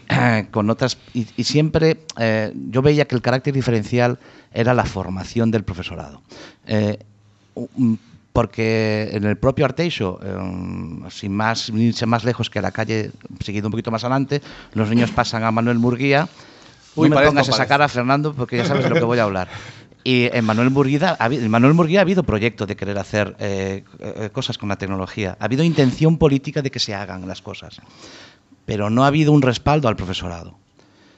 con 0.50 0.70
otras, 0.70 0.98
y, 1.12 1.26
y 1.36 1.44
siempre 1.44 1.98
eh, 2.18 2.52
yo 2.70 2.82
veía 2.82 3.06
que 3.06 3.14
el 3.14 3.22
carácter 3.22 3.54
diferencial 3.54 4.18
era 4.52 4.74
la 4.74 4.84
formación 4.84 5.50
del 5.50 5.64
profesorado. 5.64 6.22
Eh, 6.66 6.98
porque 8.32 9.10
en 9.12 9.24
el 9.24 9.36
propio 9.36 9.64
Arteixo, 9.64 10.18
eh, 10.22 11.10
sin 11.10 11.32
más 11.32 11.68
irse 11.68 12.06
más 12.06 12.24
lejos 12.24 12.50
que 12.50 12.58
a 12.58 12.62
la 12.62 12.72
calle, 12.72 13.12
seguido 13.40 13.68
un 13.68 13.70
poquito 13.70 13.90
más 13.90 14.02
adelante, 14.02 14.42
los 14.72 14.88
niños 14.88 15.10
pasan 15.14 15.44
a 15.44 15.50
Manuel 15.50 15.78
Murguía. 15.78 16.28
Uy, 16.96 17.08
no 17.08 17.16
me 17.16 17.26
pongas 17.26 17.48
esa 17.48 17.66
cara, 17.66 17.88
Fernando, 17.88 18.34
porque 18.34 18.56
ya 18.56 18.64
sabes 18.64 18.84
de 18.84 18.90
lo 18.90 18.96
que 18.96 19.04
voy 19.04 19.18
a 19.18 19.24
hablar. 19.24 19.48
Y 20.06 20.28
en 20.36 20.44
Manuel 20.44 20.68
Murguía, 20.68 21.16
en 21.18 21.50
Manuel 21.50 21.72
Murguía 21.72 22.00
ha 22.00 22.02
habido 22.02 22.24
proyecto 22.24 22.66
de 22.66 22.76
querer 22.76 22.98
hacer 22.98 23.34
eh, 23.38 23.84
cosas 24.34 24.58
con 24.58 24.68
la 24.68 24.76
tecnología. 24.76 25.34
Ha 25.40 25.46
habido 25.46 25.64
intención 25.64 26.18
política 26.18 26.60
de 26.60 26.70
que 26.70 26.78
se 26.78 26.94
hagan 26.94 27.26
las 27.26 27.40
cosas. 27.40 27.80
Pero 28.66 28.90
no 28.90 29.04
ha 29.04 29.08
habido 29.08 29.32
un 29.32 29.42
respaldo 29.42 29.88
al 29.88 29.96
profesorado. 29.96 30.56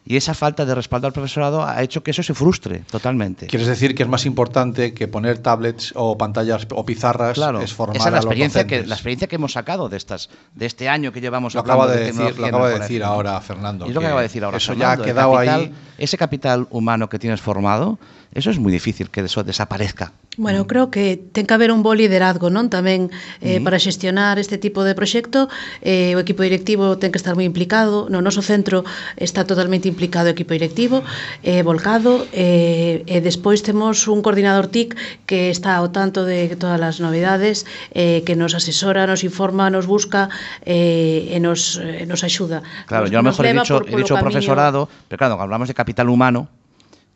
Y 0.09 0.16
esa 0.16 0.35
falta 0.35 0.64
de 0.64 0.72
respaldo 0.72 1.09
al 1.09 1.12
profesorado 1.12 1.66
ha 1.66 1.82
hecho 1.82 2.04
que 2.04 2.12
eso 2.12 2.22
se 2.22 2.32
frustre 2.32 2.85
totalmente. 2.88 3.48
¿Quieres 3.48 3.66
decir 3.66 3.96
que 3.96 4.04
es 4.04 4.09
más 4.09 4.24
importante 4.24 4.94
que 4.94 5.09
poner 5.09 5.38
tablets 5.38 5.92
o 5.96 6.16
pantallas 6.16 6.68
o 6.70 6.87
pizarras 6.87 7.35
Claro, 7.35 7.61
es 7.61 7.72
formar 7.72 7.96
esa 7.96 8.09
es 8.09 8.12
la 8.12 8.18
a 8.18 8.22
los 8.22 8.26
experiencia, 8.26 8.66
que, 8.68 8.87
la 8.87 8.94
experiencia 8.94 9.26
que 9.26 9.35
hemos 9.35 9.52
sacado 9.52 9.88
de 9.88 9.96
estas 9.96 10.30
de 10.54 10.66
este 10.66 10.88
año 10.88 11.11
que 11.12 11.20
llevamos 11.20 11.54
Lo 11.54 11.61
acaba 11.61 11.88
de 11.88 12.04
decir, 12.04 12.38
lo 12.38 12.46
acaba 12.46 12.68
de 12.68 12.78
decir 12.78 13.02
ahora 13.02 13.40
Fernando. 13.40 13.87
Y 13.87 13.92
lo 13.92 14.00
que 14.00 14.06
acaba 14.06 14.20
de 14.20 14.28
decir 14.28 14.44
ahora 14.44 14.59
Eso 14.59 14.74
Fernando, 14.74 14.96
ya 14.96 15.02
ha 15.02 15.04
quedado 15.04 15.32
capital- 15.32 15.61
ahí. 15.61 15.74
Ese 15.98 16.16
capital 16.16 16.68
humano 16.70 17.09
que 17.09 17.18
tienes 17.18 17.40
formado, 17.40 17.98
eso 18.32 18.50
es 18.50 18.61
muy 18.61 18.70
difícil 18.70 19.11
que 19.11 19.22
eso 19.22 19.42
desaparezca. 19.42 20.12
Bueno, 20.37 20.64
mm. 20.64 20.66
creo 20.66 20.90
que 20.90 21.16
ten 21.33 21.46
que 21.46 21.55
haber 21.55 21.72
un 21.72 21.83
bo 21.83 21.96
liderazgo, 21.96 22.53
non? 22.53 22.68
Tamén 22.68 23.09
eh, 23.40 23.57
uh 23.57 23.61
-huh. 23.61 23.64
para 23.64 23.81
xestionar 23.81 24.37
este 24.37 24.61
tipo 24.61 24.85
de 24.85 24.92
proxecto, 24.92 25.49
eh, 25.81 26.12
o 26.12 26.20
equipo 26.20 26.44
directivo 26.44 27.01
ten 27.01 27.09
que 27.09 27.20
estar 27.20 27.33
moi 27.33 27.49
implicado. 27.49 28.12
No 28.12 28.20
noso 28.20 28.44
centro 28.44 28.85
está 29.16 29.49
totalmente 29.49 29.88
implicado 29.88 30.29
o 30.29 30.35
equipo 30.37 30.53
directivo, 30.53 31.01
eh, 31.40 31.64
volcado. 31.64 32.29
Eh, 32.37 33.03
e 33.09 33.16
despois 33.25 33.64
temos 33.64 34.05
un 34.12 34.20
coordinador 34.20 34.68
TIC 34.68 34.92
que 35.25 35.49
está 35.49 35.81
ao 35.81 35.88
tanto 35.88 36.29
de 36.29 36.53
todas 36.61 36.81
as 36.85 37.01
novidades, 37.01 37.64
eh, 37.96 38.20
que 38.29 38.37
nos 38.37 38.53
asesora, 38.53 39.09
nos 39.09 39.25
informa, 39.25 39.72
nos 39.72 39.88
busca 39.88 40.29
eh, 40.68 41.33
e 41.33 41.38
nos, 41.40 41.81
eh, 41.81 42.05
nos 42.05 42.20
axuda. 42.20 42.61
Claro, 42.85 43.09
nos, 43.09 43.12
yo 43.12 43.18
a 43.18 43.22
lo 43.25 43.31
mejor 43.33 43.44
he 43.46 43.55
dicho, 43.57 43.81
he 43.88 43.96
dicho 43.96 44.14
profesorado, 44.20 44.88
pero 45.09 45.18
claro, 45.18 45.40
hablamos 45.40 45.68
de 45.68 45.75
capital 45.75 46.09
humano, 46.12 46.49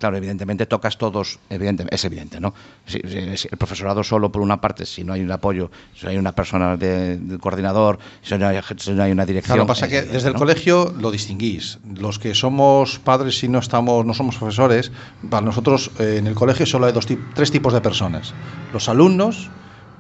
claro, 0.01 0.17
evidentemente 0.17 0.67
tocas 0.67 0.99
todos, 0.99 1.39
evidente, 1.49 1.87
es 1.91 2.05
evidente, 2.05 2.41
¿no? 2.41 2.53
Si, 2.87 2.99
si- 3.07 3.37
si 3.37 3.49
el 3.53 3.57
profesorado 3.59 4.03
solo, 4.03 4.33
por 4.33 4.43
una 4.43 4.61
parte, 4.61 4.85
si 4.87 5.05
no 5.05 5.13
hay 5.13 5.21
un 5.21 5.31
apoyo, 5.31 5.71
si 5.95 6.05
no 6.07 6.11
hay 6.11 6.17
una 6.19 6.33
persona 6.33 6.77
de, 6.77 7.39
coordinador, 7.41 7.99
si 8.23 8.37
no 8.37 8.49
hay, 8.49 8.59
si 8.79 8.91
no 8.93 9.03
hay 9.05 9.13
una 9.13 9.25
dirección. 9.27 9.55
Claro, 9.59 9.67
pasa 9.69 9.85
es 9.87 9.91
que 9.93 9.99
evidente, 9.99 10.17
desde 10.17 10.29
el 10.31 10.35
colegio 10.35 10.93
lo 10.99 11.11
distinguís. 11.13 11.79
Los 11.85 12.19
que 12.19 12.35
somos 12.35 12.99
padres 12.99 13.43
y 13.45 13.49
no 13.49 13.61
estamos, 13.61 14.05
no 14.05 14.15
somos 14.15 14.37
profesores, 14.37 14.91
para 15.29 15.45
nosotros 15.45 15.93
eh, 16.01 16.17
en 16.19 16.27
el 16.27 16.35
colegio 16.35 16.67
solo 16.67 16.87
hay 16.87 16.93
dos 16.93 17.07
tres 17.35 17.51
tipos 17.53 17.73
de 17.73 17.81
personas: 17.81 18.35
los 18.73 18.89
alumnos, 18.89 19.51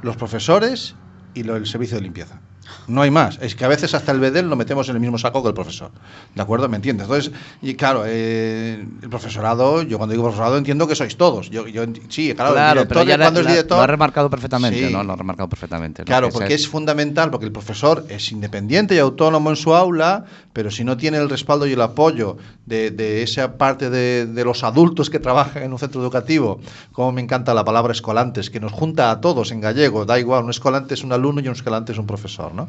los 0.02 0.16
profesores 0.16 0.96
y 1.34 1.42
lo- 1.44 1.56
el 1.56 1.66
servicio 1.66 1.96
de 1.98 2.02
limpieza. 2.02 2.40
No 2.88 3.02
hay 3.02 3.11
más. 3.11 3.38
Es 3.40 3.54
que 3.54 3.64
a 3.64 3.68
veces 3.68 3.94
hasta 3.94 4.12
el 4.12 4.20
bedel 4.20 4.48
lo 4.48 4.56
metemos 4.56 4.88
en 4.88 4.96
el 4.96 5.00
mismo 5.00 5.18
saco 5.18 5.42
que 5.42 5.48
el 5.48 5.54
profesor. 5.54 5.90
¿De 6.35 6.42
acuerdo? 6.42 6.68
¿Me 6.68 6.76
entiendes? 6.76 7.04
Entonces, 7.06 7.33
y 7.62 7.74
claro, 7.74 8.04
eh, 8.06 8.85
el 9.02 9.09
profesorado, 9.09 9.83
yo 9.83 9.98
cuando 9.98 10.12
digo 10.12 10.24
profesorado 10.24 10.56
entiendo 10.59 10.87
que 10.87 10.94
sois 10.94 11.16
todos. 11.16 11.50
Yo, 11.50 11.64
sí, 12.09 12.35
claro, 12.35 12.52
Claro, 12.54 12.80
el 12.83 12.88
pero 12.88 13.02
ya 13.04 13.16
la- 13.16 13.24
cuando 13.26 13.40
es 13.40 13.46
director. 13.46 13.76
lo 13.78 13.83
ha 13.83 13.87
remarcado 13.87 14.28
perfectamente, 14.30 14.88
Sí. 14.88 14.92
¿no? 14.92 15.02
Lo 15.04 15.12
ha 15.12 15.16
remarcado 15.16 15.48
perfectamente. 15.48 16.02
¿no? 16.02 16.06
Claro, 16.06 16.28
porque 16.30 16.54
es 16.54 16.68
fundamental, 16.68 17.30
porque 17.30 17.46
el 17.46 17.52
profesor 17.52 18.04
es 18.09 18.33
independiente 18.33 18.94
y 18.94 18.98
autónomo 18.98 19.50
en 19.50 19.56
su 19.56 19.74
aula, 19.74 20.24
pero 20.52 20.70
si 20.70 20.85
no 20.85 20.96
tiene 20.96 21.18
el 21.18 21.28
respaldo 21.30 21.66
y 21.66 21.72
el 21.72 21.80
apoyo 21.80 22.37
de, 22.66 22.90
de 22.90 23.22
esa 23.22 23.56
parte 23.56 23.90
de, 23.90 24.26
de 24.26 24.44
los 24.44 24.62
adultos 24.64 25.11
que 25.11 25.18
trabajan 25.18 25.62
en 25.62 25.72
un 25.72 25.78
centro 25.78 26.00
educativo, 26.00 26.61
como 26.92 27.12
me 27.12 27.20
encanta 27.20 27.54
la 27.54 27.64
palabra 27.64 27.92
escolantes, 27.92 28.50
que 28.50 28.61
nos 28.61 28.72
junta 28.72 29.11
a 29.11 29.20
todos 29.20 29.50
en 29.52 29.61
gallego, 29.61 30.04
da 30.04 30.18
igual, 30.18 30.44
un 30.44 30.50
escolante 30.50 30.94
es 30.94 31.02
un 31.04 31.12
alumno 31.12 31.40
y 31.40 31.48
un 31.48 31.54
escolante 31.54 31.92
es 31.92 31.98
un 31.98 32.06
profesor, 32.06 32.54
¿no? 32.54 32.60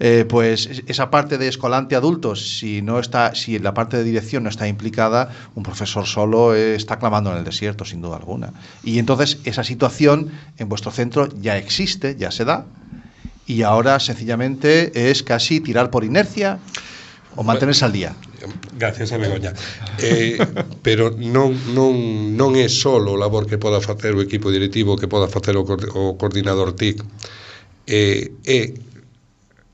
Eh, 0.00 0.24
pues 0.28 0.66
es- 0.66 0.82
esa 0.86 1.10
parte 1.10 1.38
de 1.38 1.48
escolante 1.48 1.94
adultos, 1.96 2.58
si 2.58 2.82
no 2.82 2.98
está, 2.98 3.34
si 3.34 3.58
la 3.58 3.74
parte 3.74 3.96
de 3.96 4.04
dirección 4.04 4.42
no 4.44 4.48
está 4.50 4.66
implicada, 4.66 5.30
un 5.54 5.62
profesor 5.62 6.06
solo 6.06 6.54
eh, 6.54 6.74
está 6.74 6.98
clamando 6.98 7.30
en 7.32 7.38
el 7.38 7.44
desierto, 7.44 7.84
sin 7.84 8.00
duda 8.00 8.16
alguna. 8.16 8.52
Y 8.82 8.98
entonces 8.98 9.38
esa 9.44 9.64
situación 9.64 10.30
en 10.58 10.68
vuestro 10.68 10.90
centro 10.90 11.28
ya 11.40 11.56
existe, 11.58 12.16
ya 12.16 12.30
se 12.30 12.44
da, 12.44 12.64
y 13.46 13.62
ahora 13.62 14.00
sencillamente 14.00 15.10
es 15.10 15.22
casi 15.22 15.60
tirar 15.60 15.90
por 15.90 16.02
inercia 16.04 16.58
o 17.36 17.42
mantenerse 17.44 17.84
al 17.84 17.92
día. 17.92 18.14
Gracias 18.78 19.12
a 19.12 19.18
Begoña. 19.18 19.52
Eh, 19.98 20.38
pero 20.82 21.14
non, 21.16 21.52
non, 21.72 21.92
non 22.36 22.52
é 22.56 22.68
solo 22.68 23.12
o 23.14 23.20
labor 23.20 23.44
que 23.48 23.56
poda 23.56 23.80
facer 23.80 24.12
o 24.16 24.20
equipo 24.20 24.50
directivo, 24.52 24.96
que 25.00 25.08
poda 25.08 25.28
facer 25.28 25.56
o, 25.56 25.64
coor- 25.64 25.88
o 25.94 26.16
coordinador 26.20 26.72
TIC. 26.76 27.00
Eh, 27.86 28.32
é 28.44 28.74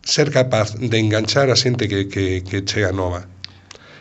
ser 0.04 0.30
capaz 0.30 0.74
de 0.74 0.98
enganchar 0.98 1.50
a 1.50 1.56
xente 1.56 1.88
que, 1.88 2.08
que, 2.08 2.42
que 2.42 2.62
chega 2.66 2.92
nova. 2.92 3.26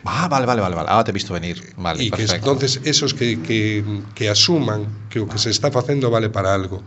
Ah, 0.04 0.26
vale, 0.26 0.46
vale, 0.46 0.60
vale, 0.60 0.74
vale. 0.74 0.88
Ah, 0.90 1.04
te 1.04 1.12
visto 1.12 1.32
venir. 1.32 1.62
Vale, 1.76 2.02
e 2.02 2.10
perfecto. 2.10 2.32
que 2.32 2.36
entonces 2.38 2.80
esos 2.84 3.14
que, 3.14 3.38
que, 3.38 3.84
que 4.14 4.28
asuman 4.28 4.86
que 5.08 5.22
o 5.22 5.30
que 5.30 5.38
se 5.38 5.50
está 5.50 5.70
facendo 5.70 6.10
vale 6.10 6.28
para 6.28 6.50
algo 6.50 6.82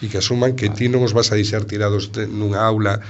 e 0.00 0.08
que 0.08 0.16
asuman 0.16 0.56
que 0.56 0.72
vale. 0.72 0.78
ti 0.80 0.86
non 0.88 1.04
os 1.04 1.12
vas 1.12 1.28
a 1.28 1.36
deixar 1.36 1.68
tirados 1.68 2.08
de, 2.08 2.24
nunha 2.24 2.64
aula 2.64 3.04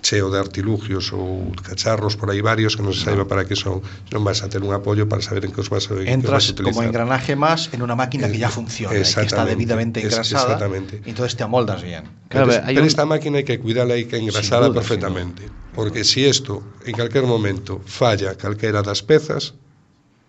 cheo 0.00 0.30
de 0.30 0.38
artilugios 0.38 1.10
ou 1.12 1.50
cacharros 1.58 2.14
por 2.14 2.30
aí 2.30 2.38
varios 2.40 2.78
que 2.78 2.82
non 2.86 2.94
se 2.94 3.02
saiba 3.02 3.26
para 3.26 3.44
que 3.44 3.58
son 3.58 3.82
non 4.14 4.22
vas 4.22 4.40
a 4.40 4.48
ter 4.48 4.62
un 4.62 4.70
apoio 4.70 5.10
para 5.10 5.20
saber 5.20 5.42
en 5.44 5.52
que 5.52 5.60
os 5.60 5.68
vas 5.68 5.90
a, 5.90 5.98
en 5.98 6.06
que 6.06 6.06
os 6.06 6.14
Entras 6.22 6.34
vas 6.38 6.46
a 6.48 6.52
utilizar 6.54 6.70
como 6.72 6.86
engranaje 6.86 7.34
más 7.34 7.68
en 7.74 7.82
una 7.82 7.98
máquina 7.98 8.30
que 8.30 8.38
ya 8.38 8.48
funciona, 8.48 8.94
y 8.94 9.02
que 9.02 9.26
está 9.26 9.42
debidamente 9.44 9.98
engrasada. 10.00 10.54
exactamente. 10.54 11.02
Y 11.04 11.10
entonces 11.10 11.34
te 11.34 11.42
amoldas 11.42 11.82
bien. 11.82 12.06
Claro, 12.30 12.46
pero, 12.54 12.62
hay 12.64 12.74
pero 12.78 12.86
un- 12.86 12.92
esta 12.94 13.04
máquina 13.04 13.42
hai 13.42 13.44
que 13.44 13.58
cuidarla 13.58 13.98
hai 13.98 14.06
que 14.06 14.16
engrasala 14.22 14.70
duda, 14.70 14.78
perfectamente 14.80 15.50
porque 15.74 16.02
si 16.06 16.26
esto 16.26 16.62
en 16.86 16.94
calquer 16.94 17.26
momento 17.26 17.82
falla 17.86 18.34
calquera 18.38 18.82
das 18.86 19.02
pezas 19.02 19.54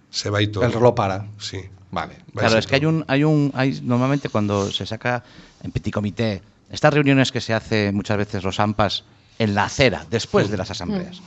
se 0.10 0.30
vai 0.34 0.50
todo 0.50 0.66
El 0.66 0.74
reloj 0.74 0.98
para. 0.98 1.30
sí 1.38 1.62
Vale. 1.94 2.22
vai 2.34 2.46
Claro, 2.46 2.58
es 2.58 2.66
que 2.66 2.76
hay 2.78 2.82
todo. 2.86 2.94
un, 2.94 2.98
hay 3.10 3.22
un, 3.24 3.50
hay 3.54 3.82
normalmente 3.86 4.30
cuando 4.30 4.70
se 4.74 4.86
saca 4.86 5.24
en 5.62 5.70
petit 5.74 5.94
comité, 5.94 6.42
estas 6.70 6.94
reuniones 6.94 7.32
que 7.34 7.42
se 7.42 7.54
hace 7.54 7.92
muchas 7.94 8.18
veces 8.18 8.44
los 8.44 8.60
AMPAs 8.60 9.06
en 9.40 9.56
la 9.56 9.64
acera, 9.64 10.06
después 10.10 10.52
de 10.52 10.58
las 10.58 10.70
asambleas, 10.70 11.22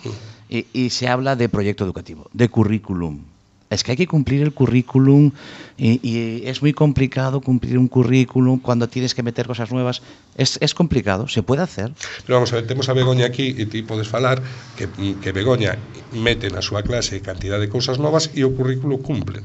y, 0.49 0.67
y 0.73 0.91
se 0.91 1.09
habla 1.09 1.35
de 1.35 1.49
proyecto 1.49 1.85
educativo, 1.85 2.29
de 2.33 2.49
currículum. 2.49 3.25
Es 3.73 3.83
que 3.85 3.93
hay 3.93 3.97
que 3.97 4.07
cumplir 4.07 4.43
el 4.43 4.53
currículum 4.53 5.33
y, 5.79 5.99
y 6.07 6.47
es 6.47 6.61
muy 6.63 6.73
complicado 6.73 7.41
cumplir 7.41 7.79
un 7.79 7.89
currículum 7.89 8.61
cuando 8.61 8.89
tienes 8.89 9.15
que 9.15 9.23
meter 9.23 9.47
cosas 9.47 9.73
nuevas. 9.73 10.03
Es, 10.37 10.59
es 10.61 10.75
complicado, 10.75 11.29
se 11.29 11.43
puede 11.43 11.63
hacer. 11.63 11.93
Pero 12.27 12.37
vamos 12.37 12.53
a 12.53 12.57
ver, 12.57 12.67
temos 12.67 12.89
a 12.89 12.93
Begoña 12.93 13.27
aquí 13.27 13.55
e 13.57 13.67
ti 13.67 13.83
podes 13.83 14.09
falar 14.09 14.43
que, 14.77 14.89
que 15.21 15.33
Begoña 15.33 15.77
mete 16.13 16.49
na 16.53 16.61
súa 16.61 16.85
clase 16.85 17.21
cantidad 17.25 17.57
de 17.61 17.69
cousas 17.73 17.97
novas 17.99 18.29
e 18.37 18.45
o 18.45 18.53
currículo 18.53 19.01
cumple. 19.01 19.41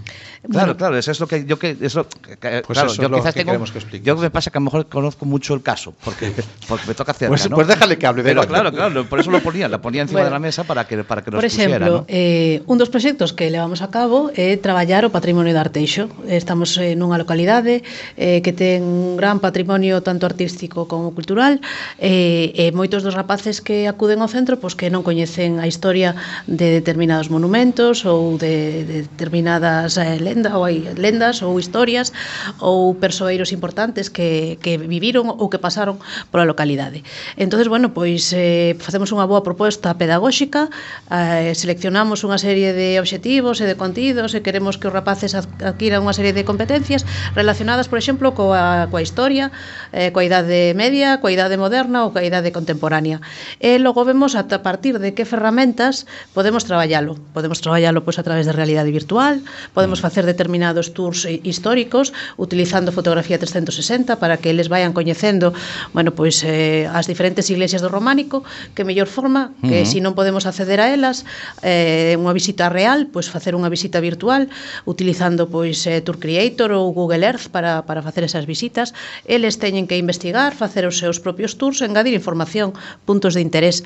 Claro, 0.52 0.76
claro, 0.78 0.96
eso 1.00 1.12
es 1.12 1.20
lo 1.20 1.28
que 1.28 1.44
yo 1.48 1.60
que 1.60 1.76
es 1.80 1.96
lo 1.96 2.08
que- 2.08 2.64
Pues 2.64 2.76
claro, 2.78 2.92
eso 2.92 3.02
yo 3.02 3.10
quizás 3.12 3.34
que 3.34 3.42
tengo 3.44 3.52
queremos 3.58 3.72
que 3.72 4.00
yo 4.04 4.16
me 4.16 4.30
pasa 4.30 4.52
que 4.52 4.58
a 4.60 4.62
lo 4.64 4.66
mejor 4.70 4.88
conozco 4.88 5.26
mucho 5.26 5.54
el 5.56 5.62
caso 5.64 5.92
porque 6.04 6.32
porque 6.68 6.86
me 6.88 6.96
toca 6.96 7.12
cerca, 7.14 7.32
Pues- 7.32 7.50
¿no? 7.50 7.56
pues 7.56 7.68
déjale 7.68 7.98
que 7.98 8.06
hable, 8.08 8.24
Pero 8.24 8.42
Begoña. 8.42 8.48
claro, 8.48 8.70
claro, 8.76 9.10
por 9.10 9.20
eso 9.20 9.32
lo 9.32 9.42
ponía, 9.42 9.68
la 9.68 9.82
ponía 9.82 10.04
encima 10.04 10.20
Bueno, 10.22 10.30
de 10.32 10.36
la 10.36 10.40
mesa 10.40 10.64
para 10.64 10.88
que 10.88 11.04
para 11.04 11.24
que 11.24 11.32
nos 11.32 11.38
Por 11.40 11.46
exemplo, 11.46 11.76
pusiera, 11.80 11.88
¿no? 11.90 12.06
eh, 12.08 12.64
un 12.68 12.78
dos 12.78 12.90
proxectos 12.90 13.34
que 13.34 13.50
levamos 13.52 13.82
a 13.82 13.90
cabo 13.92 14.17
novo 14.18 14.32
é 14.36 14.58
traballar 14.58 15.06
o 15.06 15.14
patrimonio 15.14 15.54
de 15.54 15.60
Arteixo. 15.60 16.10
Estamos 16.26 16.78
eh, 16.82 16.98
nunha 16.98 17.22
localidade 17.22 17.86
eh, 18.18 18.42
que 18.42 18.54
ten 18.54 18.82
un 18.82 19.14
gran 19.14 19.38
patrimonio 19.38 20.02
tanto 20.02 20.26
artístico 20.26 20.90
como 20.90 21.14
cultural 21.14 21.62
eh, 22.02 22.50
e 22.54 22.74
moitos 22.74 23.06
dos 23.06 23.14
rapaces 23.14 23.62
que 23.62 23.86
acuden 23.86 24.26
ao 24.26 24.30
centro 24.30 24.58
pois 24.58 24.74
que 24.74 24.90
non 24.90 25.06
coñecen 25.06 25.62
a 25.62 25.70
historia 25.70 26.18
de 26.50 26.82
determinados 26.82 27.30
monumentos 27.30 28.06
ou 28.10 28.42
de, 28.42 28.86
de 28.86 28.98
determinadas 29.06 30.02
eh, 30.02 30.18
lendas 30.18 30.54
ou 30.58 30.66
hai 30.66 30.82
lendas 30.98 31.46
ou 31.46 31.54
historias 31.62 32.10
ou 32.58 32.98
persoeiros 32.98 33.54
importantes 33.54 34.10
que, 34.10 34.58
que 34.66 34.82
viviron 34.82 35.30
ou 35.30 35.46
que 35.52 35.62
pasaron 35.62 36.02
pola 36.34 36.48
localidade. 36.48 37.06
Entonces, 37.38 37.70
bueno, 37.70 37.94
pois 37.94 38.34
eh, 38.34 38.74
facemos 38.82 39.14
unha 39.14 39.30
boa 39.30 39.46
proposta 39.46 39.94
pedagóxica, 39.94 40.74
eh, 41.14 41.54
seleccionamos 41.54 42.26
unha 42.26 42.42
serie 42.42 42.74
de 42.74 42.98
obxectivos 42.98 43.62
e 43.62 43.66
de 43.70 43.78
contidos 43.78 44.07
dirixidos 44.08 44.34
e 44.34 44.42
queremos 44.42 44.78
que 44.78 44.88
os 44.88 44.94
rapaces 44.94 45.36
adquiran 45.36 46.04
unha 46.04 46.16
serie 46.16 46.32
de 46.32 46.48
competencias 46.48 47.04
relacionadas, 47.36 47.92
por 47.92 48.00
exemplo, 48.00 48.32
coa, 48.32 48.88
coa 48.88 49.04
historia, 49.04 49.52
eh, 49.92 50.16
coa 50.16 50.24
idade 50.24 50.72
media, 50.76 51.20
coa 51.20 51.32
idade 51.32 51.60
moderna 51.60 52.08
ou 52.08 52.16
coa 52.16 52.24
idade 52.24 52.56
contemporánea. 52.56 53.20
E 53.60 53.76
logo 53.82 54.08
vemos 54.08 54.40
a 54.40 54.48
partir 54.48 55.00
de 55.00 55.12
que 55.12 55.28
ferramentas 55.28 56.08
podemos 56.32 56.64
traballalo. 56.64 57.20
Podemos 57.36 57.60
traballalo 57.60 58.04
pois, 58.08 58.16
a 58.20 58.24
través 58.24 58.48
de 58.48 58.54
realidade 58.56 58.92
virtual, 58.92 59.44
podemos 59.76 60.00
facer 60.00 60.24
determinados 60.24 60.96
tours 60.96 61.28
históricos 61.28 62.16
utilizando 62.40 62.96
fotografía 62.96 63.36
360 63.36 64.20
para 64.22 64.40
que 64.40 64.50
eles 64.50 64.72
vayan 64.72 64.96
coñecendo 64.96 65.52
bueno, 65.92 66.16
pois, 66.16 66.44
eh, 66.48 66.88
as 66.88 67.08
diferentes 67.12 67.50
iglesias 67.52 67.84
do 67.84 67.92
románico, 67.92 68.48
que 68.72 68.88
mellor 68.88 69.12
forma 69.12 69.52
que 69.62 69.82
uh 69.82 69.84
-huh. 69.84 69.90
se 69.90 69.98
si 69.98 70.06
non 70.06 70.14
podemos 70.14 70.46
acceder 70.46 70.78
a 70.78 70.94
elas, 70.94 71.26
eh, 71.66 72.14
unha 72.22 72.30
visita 72.30 72.70
real, 72.70 73.10
pois 73.10 73.26
facer 73.34 73.58
unha 73.58 73.66
visita 73.66 73.97
visita 73.98 74.18
virtual 74.18 74.50
utilizando 74.86 75.50
pois 75.50 75.86
eh, 75.88 76.02
Tour 76.02 76.20
Creator 76.20 76.72
ou 76.72 76.94
Google 76.94 77.26
Earth 77.26 77.50
para, 77.52 77.84
para 77.84 78.02
facer 78.02 78.24
esas 78.24 78.46
visitas. 78.46 78.94
Eles 79.26 79.60
teñen 79.60 79.88
que 79.88 79.98
investigar, 79.98 80.56
facer 80.56 80.86
os 80.86 80.98
seus 80.98 81.20
propios 81.20 81.58
tours, 81.58 81.82
engadir 81.82 82.14
información, 82.14 82.74
puntos 83.06 83.34
de 83.34 83.42
interés, 83.42 83.84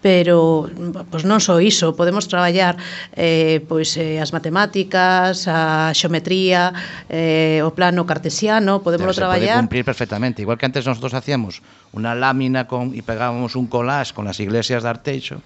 pero 0.00 0.70
pois 1.10 1.24
non 1.24 1.40
só 1.40 1.60
iso, 1.60 1.96
podemos 1.96 2.28
traballar 2.28 2.76
eh, 3.16 3.60
pois 3.68 3.96
eh, 3.96 4.20
as 4.20 4.32
matemáticas, 4.32 5.46
a 5.48 5.92
xeometría, 5.92 6.72
eh, 7.10 7.60
o 7.64 7.70
plano 7.74 8.06
cartesiano, 8.06 8.80
podemos 8.80 9.16
traballar. 9.16 9.60
Pode 9.60 9.68
cumplir 9.68 9.84
perfectamente, 9.84 10.42
igual 10.42 10.58
que 10.58 10.66
antes 10.66 10.86
nosotros 10.86 11.14
hacíamos 11.14 11.60
una 11.92 12.14
lámina 12.14 12.66
con, 12.66 12.94
y 12.94 13.02
pegábamos 13.02 13.56
un 13.56 13.66
collage 13.66 14.14
con 14.14 14.24
las 14.24 14.40
iglesias 14.40 14.82
de 14.82 14.88
Arteixo, 14.88 15.42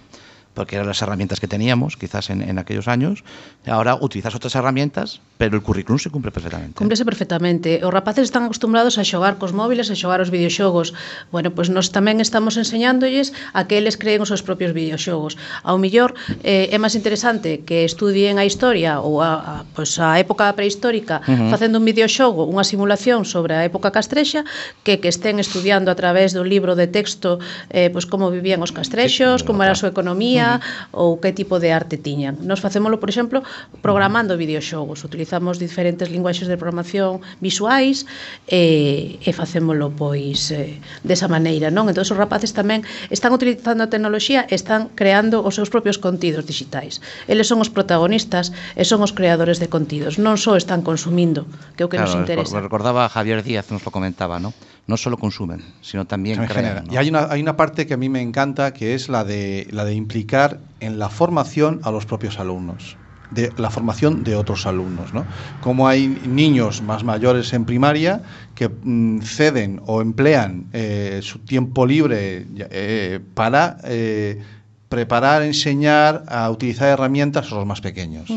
porque 0.59 0.75
eran 0.75 0.87
las 0.87 1.01
herramientas 1.01 1.39
que 1.39 1.47
teníamos 1.47 1.95
quizás 1.95 2.29
en, 2.29 2.41
en, 2.41 2.59
aquellos 2.59 2.89
años. 2.89 3.23
Ahora 3.65 3.95
utilizas 3.95 4.35
outras 4.35 4.59
herramientas, 4.59 5.23
pero 5.39 5.55
el 5.55 5.63
currículum 5.63 5.95
se 5.95 6.11
cumpre 6.11 6.35
perfectamente. 6.35 6.75
Cúmplese 6.75 7.07
perfectamente. 7.07 7.79
Os 7.79 7.95
rapaces 7.95 8.27
están 8.27 8.43
acostumbrados 8.43 8.99
a 8.99 9.07
xogar 9.07 9.39
cos 9.39 9.55
móviles, 9.55 9.87
a 9.87 9.95
xogar 9.95 10.19
os 10.19 10.27
videoxogos. 10.35 10.91
Bueno, 11.31 11.55
pois 11.55 11.71
pues 11.71 11.75
nós 11.79 11.95
tamén 11.95 12.19
estamos 12.19 12.59
enseñándolles 12.59 13.31
a 13.55 13.71
que 13.71 13.79
eles 13.79 13.95
creen 13.95 14.19
os 14.19 14.35
seus 14.35 14.43
propios 14.43 14.75
videoxogos. 14.75 15.39
Ao 15.63 15.79
millor 15.79 16.11
eh, 16.43 16.75
é 16.75 16.77
máis 16.77 16.99
interesante 16.99 17.63
que 17.63 17.87
estudien 17.87 18.35
a 18.35 18.43
historia 18.43 18.99
ou 18.99 19.23
a, 19.23 19.39
a, 19.39 19.53
pues 19.79 19.95
a 19.95 20.19
época 20.19 20.51
prehistórica 20.59 21.23
uh 21.23 21.31
-huh. 21.31 21.49
facendo 21.55 21.79
un 21.79 21.87
videoxogo, 21.87 22.43
unha 22.51 22.67
simulación 22.67 23.23
sobre 23.23 23.55
a 23.55 23.63
época 23.63 23.95
castrexa, 23.95 24.43
que, 24.83 24.99
que 24.99 25.07
estén 25.07 25.39
estudiando 25.39 25.87
a 25.87 25.95
través 25.95 26.35
do 26.35 26.43
libro 26.43 26.75
de 26.75 26.91
texto 26.91 27.39
eh, 27.71 27.87
pues 27.87 28.03
como 28.03 28.27
vivían 28.27 28.59
os 28.59 28.75
castrexos, 28.75 29.47
como 29.47 29.63
era 29.63 29.71
a 29.71 29.79
súa 29.79 29.95
economía, 29.95 30.43
uh 30.43 30.48
-huh 30.48 30.48
ou 30.89 31.21
que 31.21 31.29
tipo 31.35 31.61
de 31.61 31.69
arte 31.69 32.01
tiñan. 32.01 32.41
Nos 32.41 32.63
facémolo, 32.63 32.97
por 32.97 33.13
exemplo, 33.13 33.45
programando 33.85 34.33
videoxogos. 34.39 35.05
Utilizamos 35.05 35.61
diferentes 35.61 36.09
linguaxes 36.09 36.49
de 36.49 36.57
programación 36.57 37.21
visuais 37.43 38.09
e, 38.49 39.21
e 39.21 39.31
facémolo 39.35 39.93
pois 39.93 40.49
eh, 40.49 40.81
desa 41.05 41.29
maneira, 41.29 41.69
non? 41.69 41.85
Entón, 41.91 42.07
os 42.07 42.17
rapaces 42.17 42.55
tamén 42.55 42.81
están 43.13 43.35
utilizando 43.35 43.85
a 43.85 43.91
tecnoloxía 43.91 44.49
e 44.49 44.55
están 44.57 44.89
creando 44.97 45.45
os 45.45 45.53
seus 45.59 45.69
propios 45.69 46.01
contidos 46.01 46.47
digitais. 46.49 47.03
Eles 47.29 47.45
son 47.45 47.61
os 47.61 47.69
protagonistas 47.69 48.55
e 48.73 48.83
son 48.87 49.05
os 49.05 49.13
creadores 49.13 49.61
de 49.61 49.67
contidos. 49.69 50.17
Non 50.17 50.39
só 50.39 50.55
están 50.57 50.81
consumindo, 50.81 51.45
que 51.77 51.83
é 51.83 51.85
o 51.85 51.91
que 51.91 51.99
claro, 51.99 52.09
nos 52.09 52.17
interesa. 52.17 52.63
Recordaba 52.63 53.05
Javier 53.11 53.43
Díaz, 53.43 53.69
nos 53.69 53.83
lo 53.83 53.91
comentaba, 53.91 54.39
non? 54.39 54.55
No 54.89 54.97
solo 54.97 55.17
consumen, 55.17 55.63
sino 55.81 56.07
también 56.07 56.37
genera. 56.47 56.71
crean. 56.71 56.85
¿no? 56.87 56.93
Y 56.93 56.97
hay 56.97 57.09
una, 57.09 57.27
hay 57.29 57.43
una 57.43 57.55
parte 57.55 57.85
que 57.85 57.93
a 57.93 57.97
mí 57.97 58.09
me 58.09 58.21
encanta, 58.21 58.73
que 58.73 58.95
es 58.95 59.07
la 59.07 59.23
de, 59.23 59.67
la 59.69 59.85
de 59.85 59.93
implicar 59.93 60.61
en 60.79 60.97
la 60.97 61.09
formación 61.09 61.79
a 61.83 61.91
los 61.91 62.07
propios 62.07 62.39
alumnos, 62.39 62.97
de 63.29 63.53
la 63.57 63.69
formación 63.69 64.23
de 64.23 64.35
otros 64.35 64.65
alumnos. 64.65 65.13
¿no? 65.13 65.27
Como 65.61 65.87
hay 65.87 66.07
niños 66.25 66.81
más 66.81 67.03
mayores 67.03 67.53
en 67.53 67.65
primaria 67.65 68.23
que 68.55 68.67
mm, 68.67 69.21
ceden 69.21 69.79
o 69.85 70.01
emplean 70.01 70.65
eh, 70.73 71.19
su 71.21 71.37
tiempo 71.37 71.85
libre 71.85 72.47
eh, 72.57 73.19
para 73.35 73.77
eh, 73.83 74.41
preparar, 74.89 75.43
enseñar 75.43 76.23
a 76.27 76.49
utilizar 76.49 76.87
herramientas 76.89 77.51
a 77.51 77.55
los 77.55 77.67
más 77.67 77.79
pequeños. 77.79 78.27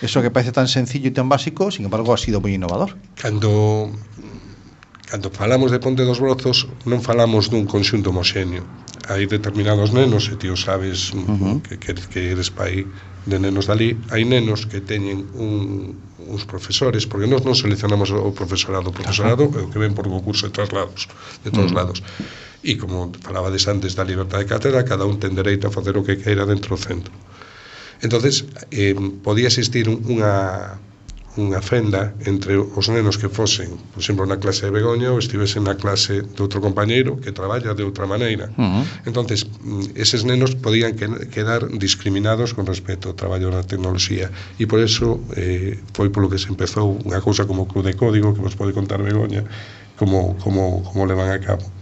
Eso 0.00 0.22
que 0.22 0.30
parece 0.30 0.52
tan 0.52 0.66
sencillo 0.66 1.08
y 1.08 1.10
tan 1.10 1.28
básico, 1.28 1.70
sin 1.70 1.84
embargo, 1.84 2.14
ha 2.14 2.16
sido 2.16 2.40
muy 2.40 2.54
innovador. 2.54 2.96
Cando 3.16 3.92
Cando 5.08 5.30
falamos 5.30 5.72
de 5.72 5.80
Ponte 5.80 6.04
dos 6.04 6.20
Brozos 6.20 6.68
non 6.84 7.00
falamos 7.00 7.48
dun 7.48 7.64
conxunto 7.64 8.12
homoxéneo 8.12 8.60
Hai 9.08 9.24
determinados 9.24 9.88
nenos, 9.88 10.28
e 10.28 10.36
tío 10.36 10.52
sabes 10.52 11.16
uh 11.16 11.24
-huh. 11.24 11.56
que, 11.64 11.80
que, 11.80 11.96
que 11.96 12.20
eres 12.36 12.52
pai 12.52 12.84
de 13.24 13.36
nenos 13.40 13.64
dali 13.64 13.96
Hai 14.12 14.28
nenos 14.28 14.68
que 14.68 14.84
teñen 14.84 15.24
un, 15.32 15.96
uns 16.28 16.44
profesores 16.44 17.08
Porque 17.08 17.24
nós 17.24 17.40
non 17.40 17.56
seleccionamos 17.56 18.12
o 18.12 18.36
profesorado. 18.36 18.92
O 18.92 18.96
profesorado 19.00 19.48
é 19.56 19.60
o 19.64 19.72
que 19.72 19.80
ven 19.80 19.96
por 19.96 20.04
concurso 20.04 20.44
de 20.44 20.52
traslados 20.52 21.08
De 21.40 21.48
todos 21.56 21.72
uh 21.72 21.72
-huh. 21.72 21.78
lados. 21.80 22.04
E 22.60 22.76
como 22.76 23.08
falabades 23.24 23.64
antes 23.64 23.96
da 23.96 24.04
libertad 24.04 24.44
de 24.44 24.48
cátedra 24.52 24.84
Cada 24.84 25.08
un 25.08 25.16
ten 25.16 25.32
dereito 25.32 25.64
a 25.68 25.72
facer 25.72 25.96
o 25.96 26.04
que 26.04 26.20
queira 26.20 26.44
dentro 26.44 26.76
do 26.76 26.80
centro. 26.84 27.16
Entonces 28.04 28.44
eh, 28.76 28.92
podía 29.24 29.48
existir 29.48 29.88
unha 29.88 30.76
unha 31.38 31.62
fenda 31.62 32.18
entre 32.26 32.58
os 32.58 32.90
nenos 32.90 33.14
que 33.14 33.30
fosen, 33.30 33.78
por 33.94 34.02
exemplo, 34.02 34.26
na 34.26 34.42
clase 34.42 34.66
de 34.66 34.74
Begoña 34.74 35.14
ou 35.14 35.22
estivesen 35.22 35.62
na 35.62 35.78
clase 35.78 36.26
de 36.26 36.40
outro 36.42 36.58
compañeiro 36.58 37.22
que 37.22 37.30
traballa 37.30 37.78
de 37.78 37.86
outra 37.86 38.10
maneira. 38.10 38.50
Uh 38.58 38.66
-huh. 38.66 38.84
Entonces, 39.06 39.46
mm, 39.46 39.94
eses 39.94 40.26
nenos 40.26 40.58
podían 40.58 40.98
quedar 41.30 41.70
discriminados 41.78 42.58
con 42.58 42.66
respecto 42.66 43.08
ao 43.08 43.14
traballo 43.14 43.54
na 43.54 43.62
tecnoloxía 43.62 44.34
e 44.58 44.66
por 44.66 44.82
eso 44.82 45.22
eh, 45.38 45.78
foi 45.94 46.10
polo 46.10 46.26
que 46.26 46.42
se 46.42 46.50
empezou 46.50 46.98
unha 47.06 47.22
cousa 47.22 47.46
como 47.46 47.64
o 47.64 47.68
Club 47.70 47.86
de 47.86 47.94
Código 47.94 48.34
que 48.34 48.42
vos 48.42 48.58
pode 48.58 48.74
contar 48.74 48.98
Begoña 48.98 49.46
como, 49.94 50.36
como, 50.42 50.82
como 50.82 51.06
le 51.06 51.14
van 51.14 51.30
a 51.30 51.38
cabo. 51.38 51.77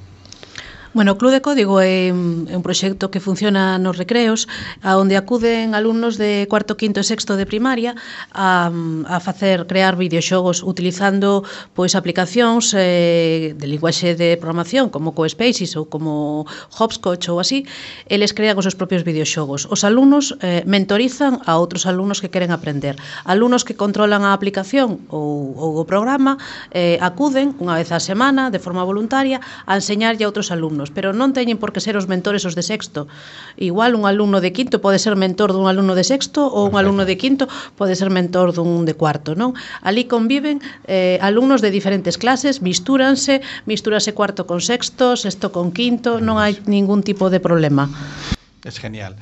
Bueno, 0.96 1.12
o 1.12 1.18
Club 1.20 1.28
de 1.28 1.44
Código 1.44 1.76
é 1.84 2.08
un 2.08 2.64
proxecto 2.64 3.12
que 3.12 3.20
funciona 3.20 3.76
nos 3.76 4.00
recreos 4.00 4.48
a 4.80 4.96
onde 4.96 5.20
acuden 5.20 5.76
alumnos 5.76 6.16
de 6.16 6.48
cuarto, 6.48 6.80
quinto 6.80 7.04
e 7.04 7.04
sexto 7.04 7.36
de 7.36 7.44
primaria 7.44 7.92
a, 8.32 8.72
a 9.04 9.20
facer 9.20 9.68
crear 9.68 10.00
videoxogos 10.00 10.64
utilizando 10.64 11.44
pois 11.76 11.92
aplicacións 11.92 12.72
eh, 12.72 13.52
de 13.52 13.66
linguaxe 13.68 14.16
de 14.16 14.40
programación 14.40 14.88
como 14.88 15.12
CoSpaces 15.12 15.76
ou 15.76 15.84
como 15.84 16.48
Hopscotch 16.80 17.28
ou 17.28 17.44
así, 17.44 17.68
eles 18.08 18.32
crean 18.32 18.56
os 18.56 18.64
seus 18.64 18.72
propios 18.80 19.04
videoxogos. 19.04 19.68
Os 19.68 19.84
alumnos 19.84 20.32
eh, 20.40 20.64
mentorizan 20.64 21.44
a 21.44 21.60
outros 21.60 21.84
alumnos 21.84 22.24
que 22.24 22.32
queren 22.32 22.56
aprender. 22.56 22.96
Alumnos 23.28 23.68
que 23.68 23.76
controlan 23.76 24.24
a 24.24 24.32
aplicación 24.32 25.04
ou, 25.12 25.52
ou 25.60 25.76
o 25.76 25.84
programa 25.84 26.40
eh, 26.72 26.96
acuden 27.04 27.52
unha 27.60 27.76
vez 27.76 27.92
á 27.92 28.00
semana 28.00 28.48
de 28.48 28.64
forma 28.64 28.80
voluntaria 28.80 29.44
a 29.68 29.76
enseñarlle 29.76 30.24
a 30.24 30.32
outros 30.32 30.48
alumnos 30.48 30.85
alumnos, 30.86 30.90
pero 30.94 31.12
non 31.12 31.34
teñen 31.34 31.58
por 31.58 31.72
que 31.72 31.80
ser 31.80 31.96
os 31.96 32.06
mentores 32.06 32.44
os 32.46 32.54
de 32.54 32.62
sexto. 32.62 33.08
Igual 33.56 33.94
un 33.94 34.06
alumno 34.06 34.40
de 34.40 34.52
quinto 34.52 34.80
pode 34.80 34.98
ser 34.98 35.16
mentor 35.16 35.52
dun 35.52 35.66
alumno 35.66 35.94
de 35.94 36.04
sexto 36.04 36.46
ou 36.46 36.70
un 36.70 36.76
alumno 36.78 37.04
de 37.04 37.16
quinto 37.16 37.48
pode 37.76 37.96
ser 37.96 38.10
mentor 38.10 38.52
dun 38.54 38.86
de 38.86 38.94
cuarto, 38.94 39.34
non? 39.34 39.54
Ali 39.82 40.06
conviven 40.06 40.62
eh, 40.86 41.18
alumnos 41.20 41.60
de 41.62 41.70
diferentes 41.70 42.18
clases, 42.18 42.62
mistúranse, 42.62 43.42
mistúrase 43.66 44.14
cuarto 44.14 44.46
con 44.46 44.60
sexto, 44.60 45.16
sexto 45.16 45.50
con 45.50 45.72
quinto, 45.72 46.20
non 46.22 46.38
hai 46.38 46.58
ningún 46.66 47.02
tipo 47.02 47.30
de 47.30 47.40
problema. 47.42 47.90
Es 48.62 48.78
genial. 48.78 49.14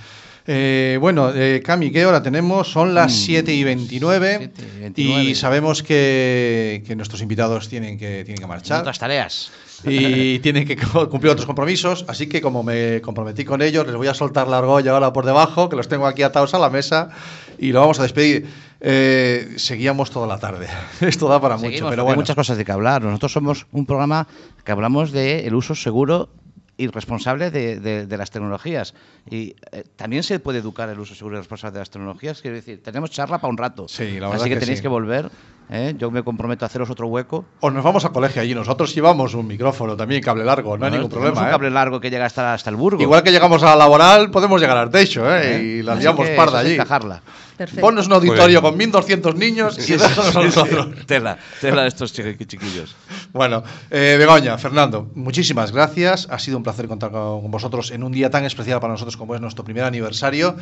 Eh, 0.46 0.98
bueno, 1.00 1.33
eh, 1.33 1.62
Cami, 1.64 1.90
¿qué 1.90 2.05
hora 2.05 2.22
tenemos? 2.22 2.68
Son 2.68 2.92
las 2.92 3.16
7 3.16 3.48
y 3.48 3.64
29 3.64 4.53
y 4.94 5.35
sabemos 5.35 5.83
que, 5.83 6.85
que 6.87 6.94
nuestros 6.96 7.22
invitados 7.22 7.68
tienen 7.68 7.96
que, 7.96 8.24
tienen 8.24 8.40
que 8.40 8.46
marchar. 8.46 8.81
otras 8.81 8.98
tareas. 8.98 9.50
Y 9.87 10.38
tienen 10.40 10.66
que 10.66 10.77
cumplir 10.77 11.33
otros 11.33 11.47
compromisos, 11.47 12.05
así 12.09 12.29
que 12.29 12.40
como 12.40 12.62
me 12.62 13.01
comprometí 13.03 13.44
con 13.44 13.62
ellos, 13.62 13.87
les 13.87 13.97
voy 13.97 14.09
a 14.09 14.14
soltar 14.14 14.49
la 14.49 14.59
argolla 14.59 14.92
ahora 14.92 15.12
por 15.12 15.25
debajo, 15.27 15.68
que 15.68 15.77
los 15.77 15.88
tengo 15.88 16.07
aquí 16.07 16.23
atados 16.23 16.55
a 16.55 16.59
la 16.59 16.70
mesa 16.70 17.11
y 17.59 17.73
lo 17.73 17.81
vamos 17.81 17.99
a 18.01 18.03
despedir. 18.03 18.47
Eh, 18.87 19.55
seguíamos 19.57 20.11
toda 20.11 20.27
la 20.27 20.38
tarde. 20.38 20.68
Esto 21.01 21.29
da 21.29 21.40
para 21.40 21.57
mucho, 21.57 21.88
pero 21.88 22.05
bueno. 22.05 22.11
Hay 22.11 22.16
muchas 22.16 22.37
cosas 22.37 22.57
de 22.59 22.64
que 22.64 22.73
hablar. 22.73 23.03
Nosotros 23.03 23.33
somos 23.33 23.66
un 23.73 23.87
programa 23.87 24.27
que 24.64 24.73
hablamos 24.73 25.11
del 25.12 25.47
el 25.47 25.55
uso 25.55 25.75
seguro 25.75 26.29
y 26.77 26.88
responsable 26.88 27.51
de, 27.51 27.79
de- 27.79 28.07
de 28.07 28.16
las 28.16 28.31
tecnologías. 28.31 28.94
Y 29.31 29.55
eh, 29.73 29.85
también 29.97 30.23
se 30.23 30.38
puede 30.40 30.59
educar 30.59 30.88
el 30.88 30.99
uso 30.99 31.14
seguro 31.14 31.37
y 31.37 31.38
responsable 31.38 31.75
de 31.75 31.79
las 31.79 31.90
tecnologías. 31.90 32.42
Quiero 32.42 32.57
decir, 32.57 32.83
tenemos 32.83 33.11
charla 33.11 33.38
para 33.38 33.51
un 33.51 33.57
rato. 33.57 33.87
Sí, 33.88 34.18
la 34.18 34.27
verdad 34.29 34.35
Así 34.42 34.49
que, 34.51 34.55
que 34.57 34.61
tenéis 34.61 34.79
sí. 34.81 34.83
que 34.83 34.88
volver. 34.88 35.31
¿Eh? 35.70 35.94
Yo 35.98 36.11
me 36.11 36.22
comprometo 36.22 36.64
a 36.64 36.66
haceros 36.66 36.90
otro 36.90 37.07
hueco. 37.07 37.44
O 37.61 37.70
nos 37.70 37.83
vamos 37.85 38.05
a 38.05 38.11
colegio 38.11 38.42
allí. 38.42 38.55
Nosotros 38.55 38.94
llevamos 38.94 39.35
un 39.35 39.46
micrófono 39.46 39.96
también, 39.96 40.22
cable 40.22 40.44
largo, 40.44 40.77
no 40.79 40.87
hay 40.87 40.92
ningún 40.92 41.11
problema. 41.11 41.40
un 41.42 41.46
¿eh? 41.46 41.50
cable 41.50 41.70
largo 41.70 42.00
que 42.00 42.11
llega 42.11 42.27
hasta, 42.27 42.55
hasta 42.55 42.70
el 42.70 42.77
Burgo. 42.77 43.03
Igual 43.03 43.22
que 43.22 43.31
llegamos 43.33 43.62
a 43.62 43.66
la 43.70 43.77
laboral, 43.77 44.31
podemos 44.31 44.61
llegar 44.61 44.77
al 44.77 44.90
techo, 44.90 45.24
¿eh? 45.35 45.62
Y 45.79 45.83
la 45.83 45.92
Así 45.92 46.03
liamos 46.03 46.27
que 46.27 46.35
parda 46.35 46.59
allí. 46.61 46.74
encajarla. 46.74 47.22
Perfecto. 47.57 47.83
Ponnos 47.83 48.09
un 48.09 48.14
auditorio 48.14 48.61
con 48.61 48.77
1.200 48.77 49.35
niños 49.37 49.88
y 49.88 49.92
déjanos 49.92 50.35
a 50.35 50.42
nosotros. 50.42 50.88
Tela, 51.07 51.38
tela 51.61 51.83
de 51.83 51.88
estos 51.88 52.12
chiqui- 52.12 52.44
chiquillos. 52.48 52.96
Bueno, 53.33 53.62
eh, 53.92 54.16
Begoña, 54.18 54.59
Fernando, 54.59 55.09
muchísimas 55.14 55.70
gracias. 55.70 56.27
Ha 56.33 56.40
sido 56.40 56.57
un 56.57 56.64
placer 56.64 56.88
contar 56.88 57.12
con, 57.12 57.42
con 57.42 57.50
vosotros 57.53 57.92
en 57.92 58.03
un 58.03 58.11
día 58.11 58.29
tan 58.29 58.44
especial 58.44 58.81
para 58.81 58.94
nosotros 58.94 59.16
como 59.16 59.37
es 59.37 59.40
nuestro 59.40 59.62
primer 59.64 59.85
aniversario. 59.85 60.57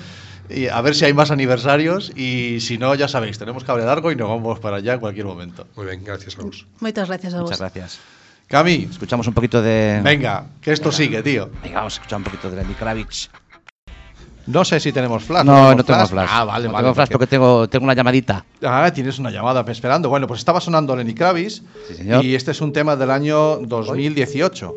Y 0.51 0.67
a 0.67 0.79
ver 0.83 0.95
si 0.95 1.07
hay 1.07 1.15
más 1.15 1.31
aniversarios 1.31 2.12
y 2.15 2.61
si 2.61 2.77
no, 2.77 2.95
ya 2.95 3.09
sabéis, 3.09 3.38
tenemos 3.38 3.65
cable 3.65 3.87
largo 3.87 4.12
y 4.12 4.17
nos 4.17 4.29
vamos 4.29 4.61
para 4.61 4.77
allá 4.77 4.92
en 4.95 5.01
cualquier 5.01 5.27
momento. 5.27 5.67
Muy 5.77 5.87
bien, 5.87 6.03
gracias 6.05 6.39
a 6.39 6.43
vos. 6.43 6.67
Moitas 6.81 7.09
gracias 7.09 7.35
a 7.35 7.37
vos. 7.41 7.45
Muchas 7.51 7.61
gracias. 7.61 8.01
Cami, 8.49 8.89
Escuchamos 8.91 9.27
un 9.27 9.35
poquito 9.35 9.63
de. 9.63 10.01
venga, 10.05 10.45
que 10.61 10.73
esto 10.73 10.93
sigue, 10.93 11.23
tío. 11.23 11.51
Venga, 11.63 11.77
vamos 11.79 11.95
a 11.95 11.97
escuchar 11.97 12.19
un 12.19 12.25
poquito 12.25 12.51
de 12.51 12.57
Lenny 12.57 12.75
Kravitz. 12.75 13.31
No 14.47 14.65
sé 14.65 14.81
si 14.81 14.93
tenemos 14.93 15.23
flash. 15.23 15.45
No, 15.45 15.75
no 15.75 15.85
tengo 15.85 16.05
flash. 16.07 16.29
Ah, 16.31 16.45
vale, 16.45 16.67
no 16.67 16.73
vale. 16.73 16.85
tengo 16.85 16.95
flash 16.95 17.09
porque 17.11 17.27
tengo, 17.29 17.69
tengo 17.69 17.85
una 17.85 17.95
llamadita. 17.95 18.45
Ah, 18.63 18.91
tienes 18.93 19.19
una 19.21 19.31
llamada 19.31 19.65
esperando. 19.71 20.09
Bueno, 20.09 20.27
pues 20.27 20.41
estaba 20.41 20.61
sonando 20.61 20.97
Lenny 20.97 21.15
Kravitz 21.15 21.63
Sí, 21.89 21.95
señor. 21.95 22.25
y 22.25 22.35
este 22.35 22.51
es 22.51 22.61
un 22.61 22.73
tema 22.73 22.97
del 22.97 23.11
año 23.13 23.59
2018. 23.59 24.75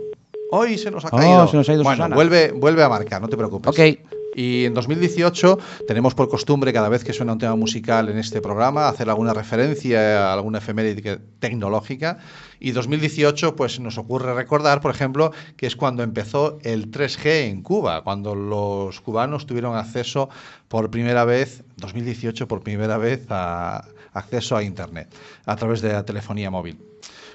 Hoy 0.51 0.77
se 0.77 0.91
nos 0.91 1.03
ha 1.03 1.09
Oh, 1.11 1.17
caído. 1.17 1.47
se 1.47 1.57
nos 1.57 1.67
ha 1.67 1.73
ido 1.73 1.83
bueno, 1.83 1.97
Susana. 1.97 2.15
vuelve, 2.15 2.51
vuelve 2.51 2.83
a 2.83 2.89
marcar, 2.89 3.19
no 3.21 3.27
te 3.27 3.35
preocupes. 3.35 3.69
Ok. 3.71 4.14
Y 4.35 4.65
en 4.65 4.73
2018 4.73 5.57
tenemos 5.87 6.13
por 6.13 6.27
costumbre, 6.27 6.73
cada 6.73 6.89
vez 6.89 7.05
que 7.05 7.13
suena 7.13 7.31
un 7.31 7.39
tema 7.39 7.55
musical 7.55 8.09
en 8.09 8.17
este 8.17 8.41
programa, 8.41 8.89
hacer 8.89 9.09
alguna 9.09 9.33
referencia 9.33 10.29
a 10.29 10.33
alguna 10.33 10.57
efeméride 10.57 11.21
tecnológica. 11.39 12.17
Y 12.59 12.71
2018, 12.71 13.55
pues 13.55 13.79
nos 13.79 13.97
ocurre 13.97 14.33
recordar, 14.33 14.81
por 14.81 14.91
ejemplo, 14.91 15.31
que 15.55 15.67
es 15.67 15.77
cuando 15.77 16.03
empezó 16.03 16.59
el 16.63 16.91
3G 16.91 17.47
en 17.47 17.61
Cuba, 17.61 18.03
cuando 18.03 18.35
los 18.35 18.99
cubanos 18.99 19.45
tuvieron 19.45 19.77
acceso 19.77 20.29
por 20.67 20.91
primera 20.91 21.23
vez, 21.23 21.63
2018, 21.77 22.47
por 22.47 22.61
primera 22.61 22.97
vez 22.97 23.25
a, 23.29 23.85
acceso 24.15 24.57
a 24.57 24.63
Internet 24.63 25.13
a 25.45 25.55
través 25.55 25.81
de 25.81 25.93
la 25.93 26.03
telefonía 26.03 26.49
móvil. 26.49 26.79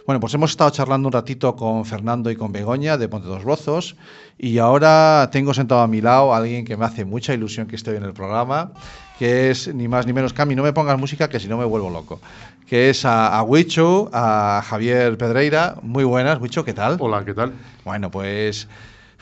Bueno, 0.07 0.19
pues 0.19 0.35
hemos 0.35 0.51
estado 0.51 0.71
charlando 0.71 1.07
un 1.07 1.13
ratito 1.13 1.55
con 1.55 1.85
Fernando 1.85 2.31
y 2.31 2.37
con 2.37 2.51
Begoña 2.51 2.97
de 2.97 3.07
Ponte 3.09 3.29
dos 3.29 3.45
Rozos 3.45 3.97
y 4.39 4.59
ahora 4.59 5.29
tengo 5.31 5.55
sentado 5.55 5.83
a 5.83 5.87
mi 5.87 6.01
lado 6.01 6.35
a 6.35 6.39
alguien 6.39 6.65
que 6.65 6.77
me 6.77 6.87
hace 6.87 7.05
mucha 7.05 7.35
ilusión 7.35 7.67
que 7.69 7.77
esté 7.77 7.95
en 7.95 8.03
el 8.03 8.15
programa, 8.15 8.73
que 9.19 9.51
es 9.51 9.73
ni 9.73 9.87
más 9.87 10.07
ni 10.07 10.13
menos 10.13 10.33
Cami, 10.33 10.57
no 10.57 10.63
me 10.63 10.73
pongas 10.73 10.99
música 10.99 11.29
que 11.29 11.39
si 11.39 11.47
no 11.49 11.59
me 11.59 11.67
vuelvo 11.67 11.91
loco, 11.91 12.19
que 12.67 12.91
es 12.91 13.05
a, 13.05 13.37
a 13.37 13.43
Huicho, 13.43 14.09
a 14.13 14.63
Javier 14.65 15.19
Pedreira. 15.19 15.77
Muy 15.83 16.05
buenas, 16.05 16.41
Huicho, 16.41 16.65
¿qué 16.65 16.73
tal? 16.73 16.97
Hola, 16.99 17.25
¿qué 17.25 17.35
tal? 17.35 17.53
Bueno, 17.85 18.11
pues 18.11 18.69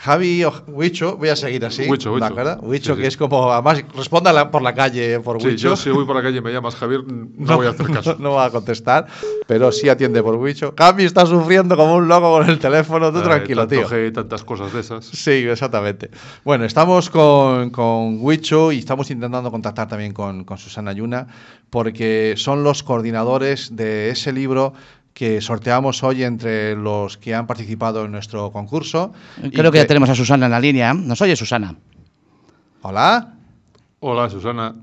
Javi 0.00 0.44
o 0.44 0.52
Huicho, 0.68 1.16
voy 1.16 1.28
a 1.30 1.34
seguir 1.36 1.64
así. 1.66 1.88
Huicho, 1.90 2.12
Huicho. 2.12 2.92
Sí, 2.94 2.96
que 2.96 3.02
sí. 3.02 3.08
es 3.08 3.16
como, 3.16 3.52
además, 3.52 3.82
responda 3.96 4.32
la- 4.32 4.48
por 4.50 4.62
la 4.62 4.72
calle 4.72 5.18
por 5.18 5.40
Sí, 5.42 5.48
Huicho. 5.48 5.70
yo 5.70 5.76
si 5.76 5.90
voy 5.90 6.04
por 6.04 6.14
la 6.14 6.22
calle 6.22 6.38
y 6.38 6.40
me 6.40 6.52
llamas 6.52 6.76
Javier, 6.76 7.02
no, 7.36 7.56
voy 7.56 7.66
a 7.66 7.70
hacer 7.70 7.86
caso. 7.90 8.16
No, 8.20 8.32
va 8.34 8.44
a 8.46 8.50
contestar, 8.50 9.06
pero 9.48 9.72
sí 9.72 9.88
atiende 9.88 10.22
por 10.22 10.36
Huicho. 10.36 10.74
Cami 10.76 11.02
está 11.02 11.26
sufriendo 11.26 11.76
como 11.76 11.96
un 11.96 12.06
loco 12.06 12.30
con 12.38 12.48
el 12.48 12.58
teléfono, 12.60 13.10
tú 13.12 13.18
Eh, 13.18 13.22
tranquilo, 13.22 13.66
tanto 13.66 13.88
tío. 13.88 13.88
G 13.98 14.12
tantas 14.12 14.44
cosas 14.44 14.72
de 14.72 14.80
esas. 14.80 15.04
Sí, 15.04 15.30
exactamente. 15.48 16.10
Bueno, 16.44 16.64
estamos 16.64 17.10
con, 17.10 17.70
con 17.70 18.18
Huicho 18.20 18.70
y 18.70 18.78
estamos 18.78 19.10
intentando 19.10 19.50
contactar 19.50 19.88
también 19.88 20.12
con, 20.12 20.44
con 20.44 20.58
Susana 20.58 20.92
Yuna 20.92 21.26
porque 21.70 22.34
son 22.36 22.62
los 22.64 22.82
coordinadores 22.82 23.76
de 23.76 24.10
ese 24.10 24.32
libro 24.32 24.72
que 25.18 25.40
sorteamos 25.40 26.04
hoy 26.04 26.22
entre 26.22 26.76
los 26.76 27.18
que 27.18 27.34
han 27.34 27.48
participado 27.48 28.04
en 28.04 28.12
nuestro 28.12 28.52
concurso. 28.52 29.12
Creo 29.52 29.72
que 29.72 29.78
ya 29.78 29.86
tenemos 29.86 30.08
a 30.08 30.14
Susana 30.14 30.46
en 30.46 30.52
la 30.52 30.60
línea. 30.60 30.94
¿Nos 30.94 31.20
oye, 31.20 31.34
Susana? 31.34 31.74
Hola. 32.82 33.34
Hola, 33.98 34.30
Susana. 34.30 34.76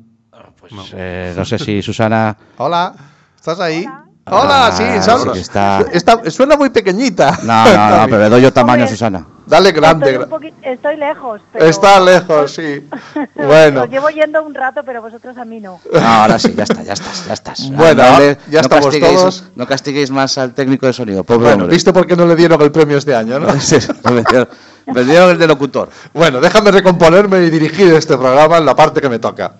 Pues, 0.60 0.74
eh, 0.93 1.34
no 1.38 1.45
sé 1.45 1.58
si 1.58 1.82
Susana... 1.82 2.36
Hola. 2.58 2.93
¿Estás 3.34 3.62
ahí? 3.62 3.86
Hola, 4.26 4.71
sí, 4.74 4.84
Ah, 4.84 5.19
sí 5.34 5.39
está- 5.39 5.82
está- 5.93 6.30
Suena 6.30 6.58
muy 6.58 6.69
pequeñita. 6.69 7.39
No, 7.43 7.63
no, 7.74 7.98
no, 8.02 8.06
pero 8.10 8.19
le 8.24 8.30
doy 8.30 8.41
yo 8.41 8.52
tamaño 8.52 8.84
a. 8.84 8.88
Susana. 8.88 9.26
Dale 9.45 9.71
grande. 9.71 10.12
Estoy, 10.15 10.49
un 10.49 10.55
estoy 10.63 10.97
lejos. 10.97 11.41
Pero 11.53 11.65
Está 11.65 11.99
lejos, 11.99 12.51
sí. 12.53 12.88
Bueno. 13.36 13.84
Os 13.84 13.89
llevo 13.89 14.10
yendo 14.10 14.43
un 14.43 14.53
rato, 14.53 14.81
pero 14.86 15.01
vosotros 15.01 15.38
a 15.38 15.45
mí 15.45 15.60
no. 15.60 15.79
No, 15.91 15.99
ahora 15.99 16.39
sí, 16.39 16.53
ya 16.55 16.63
está, 16.63 16.81
ya 16.84 16.93
estás, 16.93 17.25
ya 17.27 17.34
estás. 17.34 17.69
Bueno, 17.71 18.03
Ah, 18.03 18.19
no, 18.19 18.51
ya 18.51 18.60
estamos 18.62 18.86
castiguéis, 18.86 19.19
todos. 19.19 19.43
No 19.55 19.67
castiguéis 19.67 20.12
más 20.12 20.38
al 20.38 20.53
técnico 20.53 20.86
de 20.88 20.93
sonido, 20.93 21.23
pobre 21.23 21.43
Bueno, 21.45 21.63
hombre. 21.63 21.75
¿viste 21.75 21.93
por 21.93 22.08
qué 22.08 22.15
no 22.15 22.25
le 22.25 22.36
dieron 22.36 22.62
el 22.62 22.71
premio 22.71 22.97
este 22.97 23.15
año, 23.15 23.39
no? 23.39 23.47
Sí, 23.60 23.77
me 24.12 24.23
dieron- 24.23 24.49
me 24.88 25.03
dieron 25.03 25.31
el 25.31 25.39
de 25.39 25.47
locutor. 25.47 25.89
Bueno, 26.13 26.39
déjame 26.39 26.69
recomponerme 26.69 27.39
y 27.43 27.49
dirigir 27.49 27.91
este 27.95 28.15
programa 28.17 28.58
en 28.60 28.65
la 28.65 28.75
parte 28.75 29.01
que 29.01 29.10
me 29.10 29.17
toca. 29.17 29.53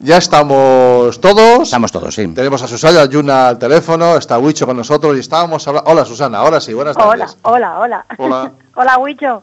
Ya 0.00 0.16
estamos 0.18 1.20
todos. 1.20 1.62
Estamos 1.62 1.90
todos, 1.90 2.14
sí. 2.14 2.26
Tenemos 2.28 2.62
a 2.62 2.68
Susana 2.68 3.04
Yuna 3.06 3.48
al 3.48 3.58
teléfono, 3.58 4.16
está 4.16 4.38
Huicho 4.38 4.64
con 4.64 4.76
nosotros 4.76 5.16
y 5.16 5.20
estábamos 5.20 5.66
hablando. 5.66 5.90
Hola 5.90 6.04
Susana, 6.04 6.38
ahora 6.38 6.60
sí, 6.60 6.72
buenas 6.72 6.96
Hola, 6.96 7.26
tardes. 7.26 7.36
hola, 7.42 7.78
hola. 7.80 8.06
Hola. 8.16 8.52
hola, 8.76 8.98
Huicho. 8.98 9.42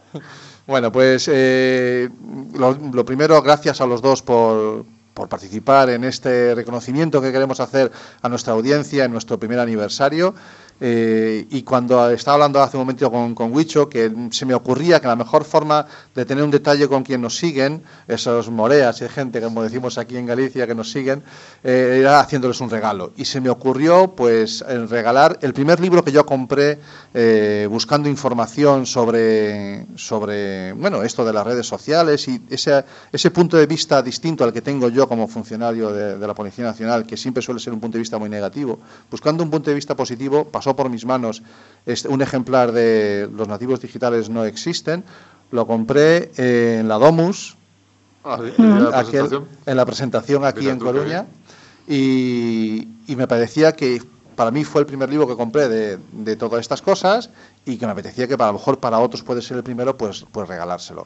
Bueno, 0.66 0.92
pues 0.94 1.30
eh, 1.32 2.10
lo, 2.54 2.72
lo 2.74 3.06
primero, 3.06 3.42
gracias 3.42 3.82
a 3.82 3.86
los 3.86 4.02
dos 4.02 4.22
por, 4.22 4.86
por 5.14 5.28
participar 5.28 5.90
en 5.90 6.06
este 6.06 6.56
reconocimiento 6.56 7.22
que 7.22 7.34
queremos 7.34 7.60
hacer 7.60 7.92
a 8.22 8.30
nuestra 8.30 8.54
audiencia 8.54 9.04
en 9.04 9.12
nuestro 9.12 9.38
primer 9.38 9.60
aniversario. 9.60 10.34
Eh, 10.82 11.48
y 11.50 11.64
cuando 11.64 12.10
estaba 12.10 12.36
hablando 12.36 12.62
hace 12.62 12.76
un 12.76 12.82
momento 12.82 13.10
con, 13.10 13.34
con 13.34 13.54
que 13.90 14.12
se 14.32 14.46
me 14.46 14.54
ocurría 14.54 15.00
que 15.00 15.08
la 15.08 15.16
mejor 15.16 15.46
forma 15.46 15.86
de 16.14 16.26
tener 16.26 16.44
un 16.44 16.52
detalle 16.52 16.88
con 16.88 17.04
quien 17.04 17.22
nos 17.22 17.38
siguen, 17.38 17.84
esos 18.08 18.50
moreas 18.50 19.02
y 19.02 19.08
gente, 19.08 19.42
como 19.42 19.64
decimos 19.64 19.98
aquí 19.98 20.18
en 20.18 20.26
Galicia, 20.26 20.68
que 20.68 20.76
nos 20.76 20.92
siguen, 20.92 21.24
eh, 21.64 21.98
era 22.00 22.20
haciéndoles 22.20 22.60
un 22.60 22.70
regalo. 22.70 23.14
Y 23.16 23.26
se 23.26 23.40
me 23.40 23.50
ocurrió, 23.50 24.16
pues, 24.16 24.64
regalar 24.90 25.38
el 25.42 25.54
primer 25.54 25.80
libro 25.80 26.04
que 26.04 26.12
yo 26.12 26.26
compré 26.26 26.80
eh, 27.14 27.68
buscando 27.70 28.10
información 28.10 28.86
sobre, 28.86 29.86
sobre, 29.96 30.74
bueno, 30.74 31.04
esto 31.04 31.24
de 31.24 31.34
las 31.34 31.46
redes 31.46 31.66
sociales 31.66 32.28
y 32.28 32.42
ese, 32.50 32.84
ese 33.12 33.32
punto 33.32 33.58
de 33.58 33.66
vista 33.66 34.02
distinto 34.02 34.44
al 34.44 34.52
que 34.52 34.62
tengo 34.62 34.90
yo 34.90 35.08
como 35.08 35.28
funcionario 35.28 35.92
de, 35.92 36.18
de 36.18 36.28
la 36.28 36.34
Policía 36.34 36.66
Nacional, 36.66 37.06
que 37.06 37.16
siempre 37.16 37.42
suele 37.42 37.60
ser 37.60 37.74
un 37.74 37.80
punto 37.80 37.98
de 37.98 38.00
vista 38.00 38.18
muy 38.18 38.30
negativo. 38.30 38.80
Buscando 39.10 39.44
un 39.44 39.50
punto 39.50 39.70
de 39.70 39.76
vista 39.76 39.96
positivo, 39.96 40.46
pasó 40.46 40.65
por 40.74 40.90
mis 40.90 41.06
manos. 41.06 41.44
Un 42.08 42.22
ejemplar 42.22 42.72
de 42.72 43.30
Los 43.36 43.50
nativos 43.50 43.82
digitales 43.82 44.30
no 44.30 44.46
existen. 44.46 45.04
Lo 45.52 45.68
compré 45.68 46.32
en 46.38 46.88
la 46.88 46.96
Domus, 46.98 47.58
Ah, 48.28 48.40
en 49.68 49.78
la 49.78 49.86
presentación 49.86 50.46
aquí 50.46 50.62
Mira 50.62 50.72
en 50.72 50.80
Coruña. 50.80 51.26
y, 51.88 52.88
y 53.08 53.16
me 53.16 53.28
parecía 53.28 53.74
que 53.74 54.02
para 54.36 54.50
mí 54.50 54.64
fue 54.64 54.82
el 54.82 54.88
primer 54.88 55.10
libro 55.10 55.28
que 55.28 55.36
compré 55.36 55.70
de, 55.70 56.00
de 56.12 56.36
todas 56.36 56.60
estas 56.60 56.82
cosas 56.82 57.30
y 57.66 57.78
que 57.78 57.86
me 57.86 57.92
apetecía 57.92 58.28
que 58.28 58.36
para, 58.38 58.50
a 58.50 58.54
lo 58.54 58.58
mejor 58.58 58.80
para 58.80 58.98
otros 59.00 59.22
puede 59.24 59.42
ser 59.44 59.58
el 59.58 59.64
primero, 59.64 59.96
pues, 59.96 60.26
pues 60.32 60.48
regalárselo. 60.48 61.06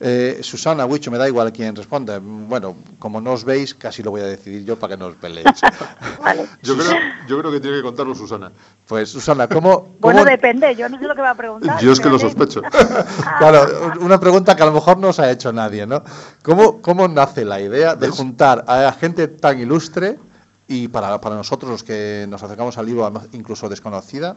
Eh, 0.00 0.40
Susana, 0.42 0.86
Huicho, 0.86 1.10
me 1.10 1.18
da 1.18 1.28
igual 1.28 1.52
quién 1.52 1.74
responde. 1.74 2.18
Bueno, 2.18 2.76
como 2.98 3.20
no 3.20 3.32
os 3.32 3.44
veis, 3.44 3.74
casi 3.74 4.02
lo 4.02 4.10
voy 4.10 4.22
a 4.22 4.26
decidir 4.26 4.64
yo 4.64 4.78
para 4.78 4.94
que 4.94 5.00
no 5.00 5.06
os 5.06 5.16
peleéis. 5.16 5.60
Yo 6.62 6.76
creo, 6.76 6.92
yo 7.28 7.38
creo 7.38 7.52
que 7.52 7.60
tiene 7.60 7.76
que 7.76 7.82
contarlo 7.82 8.14
Susana. 8.14 8.50
Pues 8.86 9.10
Susana, 9.10 9.46
¿cómo, 9.46 9.94
Bueno, 10.00 10.24
depende, 10.24 10.74
yo 10.74 10.88
no 10.88 10.98
sé 10.98 11.04
lo 11.04 11.14
que 11.14 11.20
va 11.20 11.30
a 11.30 11.34
preguntar. 11.34 11.80
Yo 11.80 11.92
es 11.92 12.00
que 12.00 12.08
lo 12.08 12.18
sospecho. 12.18 12.62
Claro, 13.38 13.92
una 14.00 14.18
pregunta 14.18 14.56
que 14.56 14.62
a 14.62 14.66
lo 14.66 14.72
mejor 14.72 14.98
no 14.98 15.08
os 15.08 15.18
ha 15.18 15.30
hecho 15.30 15.52
nadie, 15.52 15.86
¿no? 15.86 16.02
¿Cómo, 16.42 16.80
cómo 16.80 17.06
nace 17.08 17.44
la 17.44 17.60
idea 17.60 17.94
de 17.94 18.08
juntar 18.08 18.64
a 18.66 18.90
gente 18.92 19.28
tan 19.28 19.60
ilustre 19.60 20.18
y 20.66 20.88
para, 20.88 21.20
para 21.20 21.36
nosotros 21.36 21.70
los 21.70 21.82
que 21.82 22.26
nos 22.28 22.42
acercamos 22.42 22.78
al 22.78 22.86
libro, 22.86 23.12
incluso 23.32 23.68
desconocida, 23.68 24.36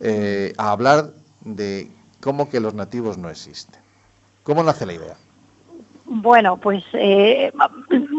eh, 0.00 0.52
a 0.56 0.70
hablar 0.70 1.12
de 1.40 1.90
cómo 2.20 2.48
que 2.48 2.60
los 2.60 2.74
nativos 2.74 3.18
no 3.18 3.28
existen? 3.28 3.83
¿Cómo 4.44 4.62
nace 4.62 4.86
la 4.86 4.92
idea? 4.92 5.16
Bueno, 6.04 6.58
pues 6.58 6.84
eh, 6.92 7.52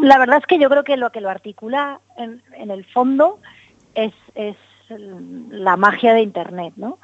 la 0.02 0.18
verdad 0.18 0.38
es 0.38 0.46
que 0.46 0.58
yo 0.58 0.68
creo 0.68 0.84
que 0.84 0.96
lo 0.96 1.10
que 1.10 1.20
lo 1.20 1.30
articula 1.30 2.00
en, 2.16 2.42
en 2.54 2.70
el 2.70 2.84
fondo 2.84 3.40
es, 3.94 4.12
es 4.34 4.56
la 4.88 5.76
magia 5.76 6.12
de 6.14 6.20
Internet, 6.22 6.74
¿no? 6.76 6.98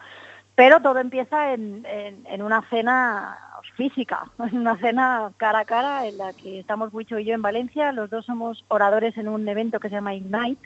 Pero 0.54 0.82
todo 0.82 0.98
empieza 0.98 1.54
en, 1.54 1.85
en- 1.87 2.26
en 2.26 2.42
una 2.42 2.62
cena 2.68 3.38
física, 3.76 4.30
en 4.38 4.58
una 4.58 4.76
cena 4.78 5.32
cara 5.38 5.61
a 5.61 5.64
cara 5.64 6.06
en 6.06 6.18
la 6.18 6.32
que 6.35 6.61
estamos 6.61 6.92
Huicho 6.92 7.18
y 7.18 7.24
yo 7.24 7.35
en 7.35 7.42
Valencia, 7.42 7.92
los 7.92 8.11
dos 8.11 8.26
somos 8.26 8.64
oradores 8.68 9.16
en 9.16 9.28
un 9.28 9.48
evento 9.48 9.80
que 9.80 9.88
se 9.88 9.94
llama 9.94 10.14
Ignite 10.14 10.61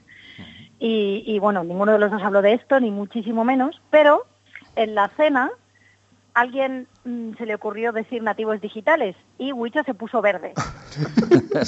y, 0.78 1.22
y, 1.26 1.38
bueno, 1.38 1.62
ninguno 1.64 1.92
de 1.92 1.98
los 1.98 2.10
dos 2.10 2.22
habló 2.22 2.42
de 2.42 2.54
esto, 2.54 2.80
ni 2.80 2.90
muchísimo 2.90 3.44
menos, 3.44 3.80
pero 3.90 4.26
en 4.74 4.94
la 4.94 5.08
cena 5.16 5.50
alguien 6.34 6.88
se 7.38 7.46
le 7.46 7.54
ocurrió 7.54 7.92
decir 7.92 8.22
nativos 8.22 8.60
digitales 8.60 9.14
y 9.38 9.52
Huicho 9.52 9.82
se 9.84 9.94
puso 9.94 10.20
verde. 10.20 10.54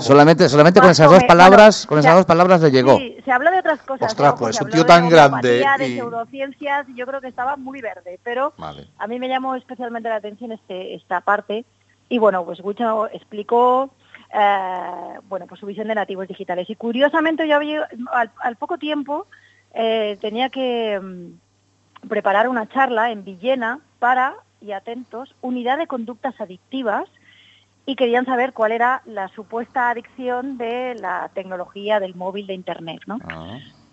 Solamente, 0.00 0.48
solamente 0.48 0.80
con 0.80 0.90
esas 0.90 1.10
dos 1.10 1.24
palabras, 1.24 1.86
bueno, 1.86 1.88
con 1.88 1.98
esas 1.98 2.12
ya- 2.12 2.16
dos 2.16 2.26
palabras 2.26 2.60
le 2.60 2.70
llegó. 2.70 2.96
Sí, 2.98 3.16
se 3.24 3.32
habló 3.32 3.50
de 3.50 3.58
otras 3.58 3.80
cosas. 3.82 4.10
Ostras, 4.10 4.30
ojo, 4.32 4.38
pues, 4.44 4.60
un 4.60 4.70
tío 4.70 4.82
de 4.82 4.86
tan 4.88 5.08
grande 5.08 5.48
homeopatía, 5.62 5.76
de 5.78 5.88
y- 5.88 5.94
pseudociencias, 5.96 6.88
y 6.88 6.94
yo 6.94 7.06
creo 7.06 7.20
que 7.20 7.28
estaba 7.28 7.56
muy 7.56 7.80
verde, 7.80 8.18
pero 8.22 8.52
Vale. 8.58 8.88
a 8.98 9.06
mí 9.06 9.18
me 9.18 9.28
llamó 9.28 9.54
especialmente 9.54 10.08
la 10.08 10.16
atención 10.16 10.52
este, 10.52 10.94
esta 10.94 11.20
parte. 11.20 11.64
Y 12.08 12.18
bueno, 12.18 12.44
pues 12.44 12.60
Wicho 12.62 13.06
explicó 13.12 13.90
eh, 14.34 15.18
bueno, 15.28 15.46
pues 15.46 15.60
su 15.60 15.66
visión 15.66 15.88
de 15.88 15.94
nativos 15.94 16.26
digitales. 16.28 16.68
Y 16.70 16.76
curiosamente 16.76 17.46
yo 17.46 17.56
había, 17.56 17.88
al, 18.12 18.30
al 18.40 18.56
poco 18.56 18.78
tiempo 18.78 19.26
eh, 19.74 20.16
tenía 20.20 20.48
que 20.48 20.98
mm, 21.00 22.08
preparar 22.08 22.48
una 22.48 22.68
charla 22.68 23.10
en 23.10 23.24
Villena 23.24 23.80
para, 23.98 24.34
y 24.60 24.72
atentos, 24.72 25.34
unidad 25.40 25.78
de 25.78 25.86
conductas 25.86 26.40
adictivas 26.40 27.08
y 27.86 27.96
querían 27.96 28.26
saber 28.26 28.52
cuál 28.52 28.72
era 28.72 29.02
la 29.06 29.28
supuesta 29.28 29.90
adicción 29.90 30.58
de 30.58 30.94
la 30.94 31.30
tecnología 31.34 32.00
del 32.00 32.14
móvil 32.14 32.46
de 32.46 32.54
Internet, 32.54 33.00
¿no? 33.06 33.18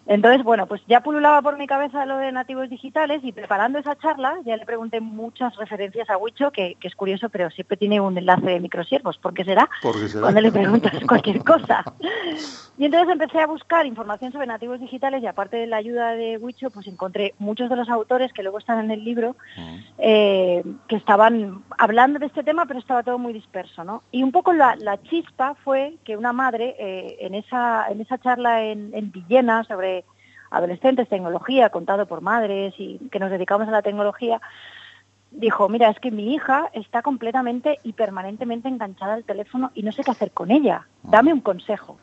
Entonces, 0.07 0.43
bueno, 0.43 0.67
pues 0.67 0.81
ya 0.87 1.01
pululaba 1.01 1.41
por 1.41 1.57
mi 1.57 1.65
cabeza 1.65 2.05
lo 2.05 2.17
de 2.17 2.31
nativos 2.31 2.69
digitales 2.69 3.21
y 3.23 3.31
preparando 3.31 3.79
esa 3.79 3.95
charla 3.95 4.35
ya 4.45 4.55
le 4.55 4.65
pregunté 4.65 5.01
muchas 5.01 5.55
referencias 5.55 6.09
a 6.09 6.17
Huicho, 6.17 6.51
que, 6.51 6.75
que 6.79 6.87
es 6.87 6.95
curioso, 6.95 7.29
pero 7.29 7.49
siempre 7.49 7.77
tiene 7.77 7.99
un 7.99 8.17
enlace 8.17 8.45
de 8.45 8.59
microsiervos. 8.59 9.17
¿Por 9.17 9.33
qué 9.33 9.43
será? 9.43 9.67
¿Por 9.81 9.99
qué 9.99 10.07
será? 10.07 10.21
Cuando 10.21 10.41
le 10.41 10.51
preguntas 10.51 10.93
cualquier 11.07 11.43
cosa. 11.43 11.83
Y 12.77 12.85
entonces 12.85 13.09
empecé 13.09 13.39
a 13.39 13.47
buscar 13.47 13.85
información 13.85 14.31
sobre 14.31 14.47
nativos 14.47 14.79
digitales 14.79 15.23
y 15.23 15.27
aparte 15.27 15.57
de 15.57 15.65
la 15.65 15.77
ayuda 15.77 16.11
de 16.11 16.37
Huicho, 16.37 16.69
pues 16.69 16.87
encontré 16.87 17.33
muchos 17.39 17.69
de 17.69 17.75
los 17.75 17.89
autores 17.89 18.33
que 18.33 18.43
luego 18.43 18.59
están 18.59 18.83
en 18.83 18.91
el 18.91 19.03
libro 19.03 19.35
eh, 19.97 20.61
que 20.87 20.97
estaban 20.97 21.63
hablando 21.77 22.19
de 22.19 22.25
este 22.25 22.43
tema, 22.43 22.65
pero 22.65 22.79
estaba 22.79 23.01
todo 23.01 23.17
muy 23.17 23.31
disperso, 23.31 23.83
¿no? 23.83 24.03
Y 24.11 24.23
un 24.23 24.31
poco 24.31 24.51
la, 24.51 24.75
la 24.75 25.01
chispa 25.03 25.55
fue 25.63 25.95
que 26.03 26.17
una 26.17 26.33
madre 26.33 26.75
eh, 26.77 27.17
en, 27.21 27.33
esa, 27.33 27.87
en 27.89 28.01
esa 28.01 28.17
charla 28.17 28.63
en, 28.63 28.91
en 28.93 29.11
Villena 29.11 29.63
sobre 29.63 29.94
adolescentes, 30.49 31.09
tecnología, 31.09 31.69
contado 31.69 32.05
por 32.05 32.21
madres 32.21 32.73
y 32.77 32.99
que 33.11 33.19
nos 33.19 33.31
dedicamos 33.31 33.67
a 33.67 33.71
la 33.71 33.81
tecnología, 33.81 34.41
dijo, 35.31 35.67
mira, 35.69 35.89
es 35.89 35.99
que 35.99 36.11
mi 36.11 36.33
hija 36.33 36.69
está 36.73 37.01
completamente 37.01 37.79
y 37.83 37.93
permanentemente 37.93 38.67
enganchada 38.67 39.13
al 39.13 39.23
teléfono 39.23 39.71
y 39.73 39.83
no 39.83 39.91
sé 39.91 40.03
qué 40.03 40.11
hacer 40.11 40.31
con 40.31 40.51
ella, 40.51 40.87
dame 41.03 41.33
un 41.33 41.41
consejo. 41.41 41.97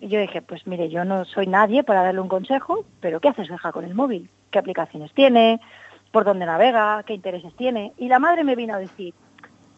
Y 0.00 0.08
yo 0.08 0.20
dije, 0.20 0.42
pues 0.42 0.66
mire, 0.66 0.88
yo 0.88 1.04
no 1.04 1.24
soy 1.24 1.46
nadie 1.46 1.84
para 1.84 2.02
darle 2.02 2.20
un 2.20 2.28
consejo, 2.28 2.84
pero 3.00 3.20
¿qué 3.20 3.28
hace 3.28 3.44
su 3.44 3.54
hija 3.54 3.72
con 3.72 3.84
el 3.84 3.94
móvil? 3.94 4.28
¿Qué 4.50 4.58
aplicaciones 4.58 5.12
tiene? 5.12 5.60
¿Por 6.10 6.24
dónde 6.24 6.44
navega? 6.44 7.02
¿Qué 7.04 7.14
intereses 7.14 7.54
tiene? 7.54 7.92
Y 7.96 8.08
la 8.08 8.18
madre 8.18 8.44
me 8.44 8.56
vino 8.56 8.74
a 8.74 8.78
decir, 8.78 9.14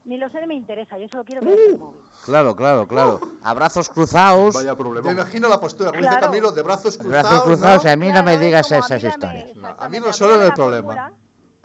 ni 0.05 0.19
lo 0.19 0.29
sé 0.29 0.41
ni 0.41 0.47
me 0.47 0.55
interesa, 0.55 0.99
yo 0.99 1.07
solo 1.11 1.25
quiero 1.25 1.41
que 1.41 1.49
deje 1.49 1.71
el 1.73 1.79
móvil. 1.79 2.03
Claro, 2.25 2.55
claro, 2.57 2.87
claro. 2.87 3.21
Abrazos 3.43 3.89
cruzados. 3.89 4.55
Vaya 4.55 4.73
Me 4.73 4.77
problema. 4.77 5.13
imagino 5.13 5.49
la 5.49 5.59
postura, 5.61 5.91
como 5.91 6.01
dice 6.01 6.11
Claro. 6.11 6.27
Camilo, 6.27 6.53
de 6.53 6.63
brazos 6.63 6.97
cruzados. 6.99 7.23
Brazos 7.23 7.43
cruzados, 7.45 7.85
¿no? 7.85 7.91
y 7.91 7.93
a 7.93 7.97
mí 7.97 8.07
no 8.07 8.13
Claro, 8.13 8.27
me 8.27 8.35
es 8.35 8.41
digas 8.41 8.69
como, 8.69 8.81
esas 8.85 9.03
historias. 9.05 9.57
No, 9.57 9.69
a 9.69 9.71
mí 9.71 9.75
exactamente, 9.75 10.07
no 10.07 10.13
solo 10.13 10.29
mírame 10.31 10.45
el 10.45 10.49
la 10.51 10.55
problema. 10.55 10.89
fórmula- 10.95 11.13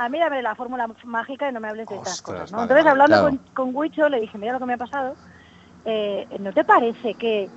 A 0.01 0.07
mí 0.09 0.19
dame 0.19 0.41
la 0.41 0.55
fórmula 0.55 0.87
mágica 1.03 1.49
y 1.49 1.53
no 1.53 1.59
me 1.59 1.67
hables 1.67 1.87
de 1.87 1.95
estas 1.95 2.21
cosas, 2.21 2.51
¿no? 2.51 2.57
vale, 2.59 2.63
Entonces, 2.71 2.85
vale, 2.85 2.89
hablando 3.01 3.15
claro. 3.29 3.37
con, 3.53 3.65
con 3.67 3.75
Huicho, 3.75 4.07
le 4.09 4.21
dije, 4.21 4.37
mira 4.37 4.53
lo 4.53 4.59
que 4.59 4.65
me 4.65 4.73
ha 4.75 4.77
pasado, 4.77 5.15
eh, 5.85 6.25
¿no 6.39 6.53
te 6.53 6.63
parece 6.63 7.15
que 7.15 7.49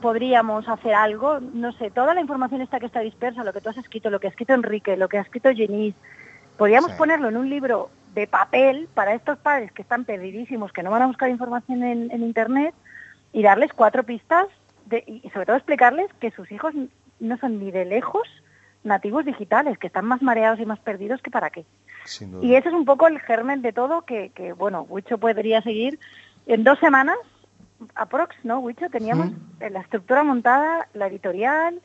podríamos 0.00 0.68
hacer 0.68 0.94
algo? 0.94 1.38
No 1.40 1.72
sé, 1.72 1.90
toda 1.90 2.14
la 2.14 2.20
información 2.20 2.60
esta 2.60 2.78
que 2.80 2.86
está 2.86 3.00
dispersa, 3.00 3.44
lo 3.44 3.52
que 3.52 3.60
tú 3.60 3.70
has 3.70 3.76
escrito, 3.78 4.10
lo 4.10 4.20
que 4.20 4.26
ha 4.26 4.30
escrito 4.30 4.52
Enrique, 4.54 4.96
lo 4.96 5.08
que 5.08 5.18
ha 5.18 5.22
escrito 5.22 5.50
Jenis, 5.54 5.94
podríamos 6.58 6.90
Sí. 6.92 6.96
ponerlo 6.98 7.28
en 7.28 7.36
un 7.36 7.48
libro 7.48 7.90
de 8.14 8.26
papel 8.26 8.88
para 8.94 9.14
estos 9.14 9.38
padres 9.38 9.72
que 9.72 9.82
están 9.82 10.04
perdidísimos, 10.04 10.72
que 10.72 10.82
no 10.82 10.90
van 10.90 11.02
a 11.02 11.06
buscar 11.06 11.30
información 11.30 11.82
en, 11.82 12.10
en 12.10 12.22
Internet 12.22 12.74
y 13.32 13.42
darles 13.42 13.72
cuatro 13.72 14.02
pistas 14.02 14.46
de- 14.86 15.04
y 15.06 15.28
sobre 15.30 15.46
todo 15.46 15.56
explicarles 15.56 16.12
que 16.20 16.30
sus 16.32 16.50
hijos 16.50 16.74
no 17.20 17.36
son 17.38 17.58
ni 17.60 17.70
de 17.70 17.84
lejos 17.84 18.26
nativos 18.82 19.24
digitales, 19.24 19.78
que 19.78 19.86
están 19.86 20.06
más 20.06 20.22
mareados 20.22 20.58
y 20.58 20.66
más 20.66 20.78
perdidos 20.80 21.20
que 21.22 21.30
para 21.30 21.50
qué. 21.50 21.64
Y 22.42 22.54
ese 22.54 22.68
es 22.68 22.74
un 22.74 22.86
poco 22.86 23.06
el 23.06 23.20
germen 23.20 23.60
de 23.62 23.72
todo 23.72 24.02
que, 24.02 24.30
que 24.30 24.52
bueno, 24.54 24.82
Wicho 24.88 25.18
podría 25.18 25.60
seguir 25.62 26.00
en 26.46 26.64
dos 26.64 26.78
semanas, 26.78 27.16
aprox, 27.94 28.34
¿no, 28.42 28.58
Wicho? 28.60 28.88
Teníamos 28.90 29.28
la 29.60 29.80
estructura 29.80 30.22
montada, 30.24 30.88
la 30.94 31.06
editorial, 31.08 31.80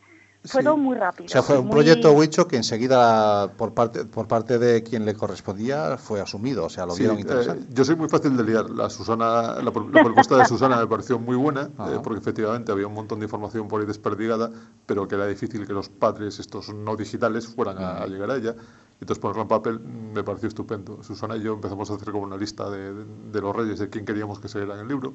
fue 0.46 0.62
Sí. 0.62 0.66
todo 0.66 0.78
muy 0.78 0.96
rápido. 0.96 1.26
O 1.26 1.30
sea, 1.30 1.42
fue 1.44 1.58
un 1.58 1.66
muy- 1.66 1.72
proyecto 1.74 2.12
Huicho 2.14 2.48
que 2.48 2.56
enseguida, 2.58 3.52
por 3.54 3.74
parte, 3.74 4.06
por 4.06 4.28
parte 4.28 4.58
de 4.60 4.84
quien 4.84 5.06
le 5.06 5.14
correspondía, 5.14 5.98
fue 5.98 6.22
asumido. 6.22 6.66
O 6.66 6.70
sea, 6.70 6.86
lo 6.86 6.94
Sí, 6.94 7.00
vieron 7.02 7.18
eh, 7.18 7.22
interesante. 7.22 7.66
yo 7.74 7.84
soy 7.86 7.96
muy 7.96 8.10
fácil 8.10 8.36
de 8.38 8.44
liar. 8.44 8.70
La, 8.70 8.90
Susana, 8.90 9.56
la, 9.56 9.62
la 9.64 9.72
propuesta 9.72 10.38
de 10.38 10.46
Susana 10.46 10.78
me 10.78 10.88
pareció 10.88 11.20
muy 11.20 11.36
buena, 11.36 11.70
eh, 11.90 12.00
porque 12.04 12.20
efectivamente 12.20 12.72
había 12.72 12.88
un 12.88 12.94
montón 12.94 13.20
de 13.20 13.26
información 13.26 13.68
por 13.68 13.82
ahí 13.82 13.88
desperdigada, 13.88 14.50
pero 14.86 15.08
que 15.08 15.16
era 15.16 15.28
difícil 15.28 15.66
que 15.68 15.74
los 15.74 15.90
padres, 15.90 16.40
estos 16.40 16.74
no 16.74 16.96
digitales, 16.96 17.48
fueran 17.48 17.78
a, 17.80 17.98
a 18.04 18.08
llegar 18.08 18.32
a 18.32 18.36
ella. 18.38 18.56
Entonces 19.02 19.20
ponerlo 19.22 19.42
en 19.42 19.48
papel 19.50 19.80
me 19.80 20.24
pareció 20.24 20.48
estupendo. 20.48 21.04
Susana 21.04 21.36
y 21.36 21.42
yo 21.42 21.54
empezamos 21.54 21.90
a 21.92 21.96
hacer 21.96 22.12
como 22.12 22.24
una 22.24 22.38
lista 22.38 22.70
de, 22.70 22.94
de- 22.94 23.06
de 23.32 23.42
los 23.42 23.54
reyes 23.56 23.78
de 23.80 23.90
quién 23.90 24.06
queríamos 24.06 24.40
que 24.40 24.48
se 24.48 24.62
en 24.62 24.72
el 24.72 24.88
libro. 24.88 25.14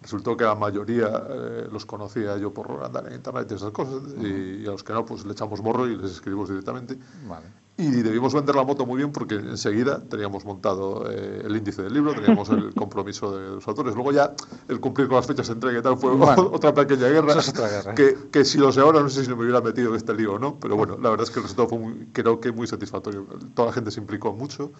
Resultó 0.00 0.36
que 0.36 0.44
la 0.44 0.54
mayoría 0.54 1.24
eh, 1.28 1.68
los 1.72 1.84
conocía 1.84 2.36
yo 2.38 2.52
por 2.52 2.82
andar 2.84 3.06
en 3.08 3.14
internet 3.14 3.48
y 3.50 3.54
esas 3.54 3.72
cosas, 3.72 4.02
y, 4.20 4.62
y 4.62 4.66
a 4.66 4.70
los 4.70 4.84
que 4.84 4.92
no, 4.92 5.04
pues 5.04 5.24
le 5.24 5.32
echamos 5.32 5.60
morro 5.62 5.88
y 5.88 5.96
les 5.96 6.12
escribimos 6.12 6.48
directamente. 6.48 6.96
Vale. 7.28 7.46
Y 7.80 8.02
debimos 8.02 8.34
vender 8.34 8.56
la 8.56 8.64
moto 8.64 8.84
muy 8.86 8.96
bien 8.96 9.12
porque 9.12 9.36
enseguida 9.36 10.02
teníamos 10.02 10.44
montado 10.44 11.08
eh, 11.08 11.42
el 11.44 11.56
índice 11.56 11.82
del 11.82 11.94
libro, 11.94 12.12
teníamos 12.12 12.48
el 12.50 12.74
compromiso 12.74 13.38
de 13.38 13.50
los 13.50 13.68
autores. 13.68 13.94
Luego 13.94 14.10
ya 14.10 14.34
el 14.66 14.80
cumplir 14.80 15.06
con 15.06 15.16
las 15.16 15.28
fechas 15.28 15.46
de 15.46 15.52
entrega 15.52 15.78
y 15.78 15.82
tal 15.82 15.96
fue 15.96 16.12
Bueno, 16.12 16.50
otra 16.52 16.74
pequeña 16.74 17.06
guerra. 17.06 17.34
es 17.34 17.48
otra 17.48 17.68
guerra. 17.68 17.94
Que, 17.94 18.16
que 18.32 18.44
si 18.44 18.58
lo 18.58 18.72
sé 18.72 18.80
ahora 18.80 19.00
no 19.00 19.08
sé 19.08 19.24
si 19.24 19.30
me 19.30 19.42
hubiera 19.42 19.60
metido 19.60 19.90
en 19.90 19.94
este 19.96 20.12
lío 20.12 20.34
o 20.34 20.38
no, 20.40 20.58
pero 20.58 20.76
bueno, 20.76 20.98
la 21.00 21.10
verdad 21.10 21.22
es 21.22 21.30
que 21.30 21.38
el 21.38 21.44
resultado 21.44 21.68
fue 21.68 21.78
muy, 21.78 22.08
creo 22.12 22.40
que 22.40 22.50
muy 22.50 22.66
satisfactorio. 22.66 23.26
Toda 23.54 23.68
la 23.68 23.72
gente 23.72 23.92
se 23.92 24.00
implicó 24.00 24.32
mucho. 24.32 24.72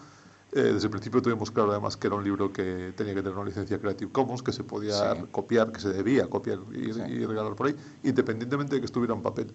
Eh, 0.51 0.61
desde 0.73 0.85
el 0.87 0.89
principio 0.91 1.21
tuvimos 1.21 1.51
claro 1.51 1.71
además 1.71 1.95
que 1.95 2.07
era 2.07 2.15
un 2.15 2.23
libro 2.23 2.51
que 2.51 2.91
tenía 2.95 3.13
que 3.13 3.21
tener 3.21 3.37
una 3.37 3.45
licencia 3.47 3.79
Creative 3.79 4.11
Commons, 4.11 4.41
que 4.41 4.51
se 4.51 4.63
podía 4.63 5.13
Sí. 5.15 5.21
copiar, 5.31 5.71
que 5.71 5.79
se 5.79 5.89
debía 5.89 6.27
copiar 6.27 6.59
y, 6.73 6.89
y 6.89 7.25
regalar 7.25 7.55
por 7.55 7.67
ahí, 7.67 7.75
independientemente 8.03 8.75
de 8.75 8.81
que 8.81 8.85
estuviera 8.85 9.13
en 9.13 9.21
papel. 9.21 9.51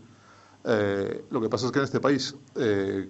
Eh, 0.64 1.24
lo 1.30 1.40
que 1.40 1.48
pasa 1.48 1.66
es 1.66 1.72
que 1.72 1.78
en 1.80 1.84
este 1.84 2.00
país, 2.00 2.36
eh, 2.54 3.08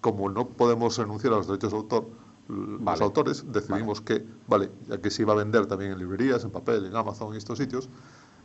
como 0.00 0.28
no 0.28 0.46
podemos 0.48 0.96
renunciar 0.98 1.32
a 1.32 1.36
los 1.36 1.46
derechos 1.46 1.70
de 1.72 1.76
autor, 1.78 2.06
los 2.48 3.00
autores 3.00 3.50
decidimos 3.50 4.02
que, 4.02 4.24
vale, 4.46 4.70
ya 4.88 4.98
que 5.00 5.10
se 5.10 5.22
iba 5.22 5.32
a 5.32 5.36
vender 5.36 5.66
también 5.66 5.92
en 5.92 5.98
librerías, 5.98 6.44
en 6.44 6.50
papel, 6.50 6.84
en 6.84 6.94
Amazon 6.94 7.32
y 7.34 7.38
estos 7.38 7.56
sitios, 7.56 7.88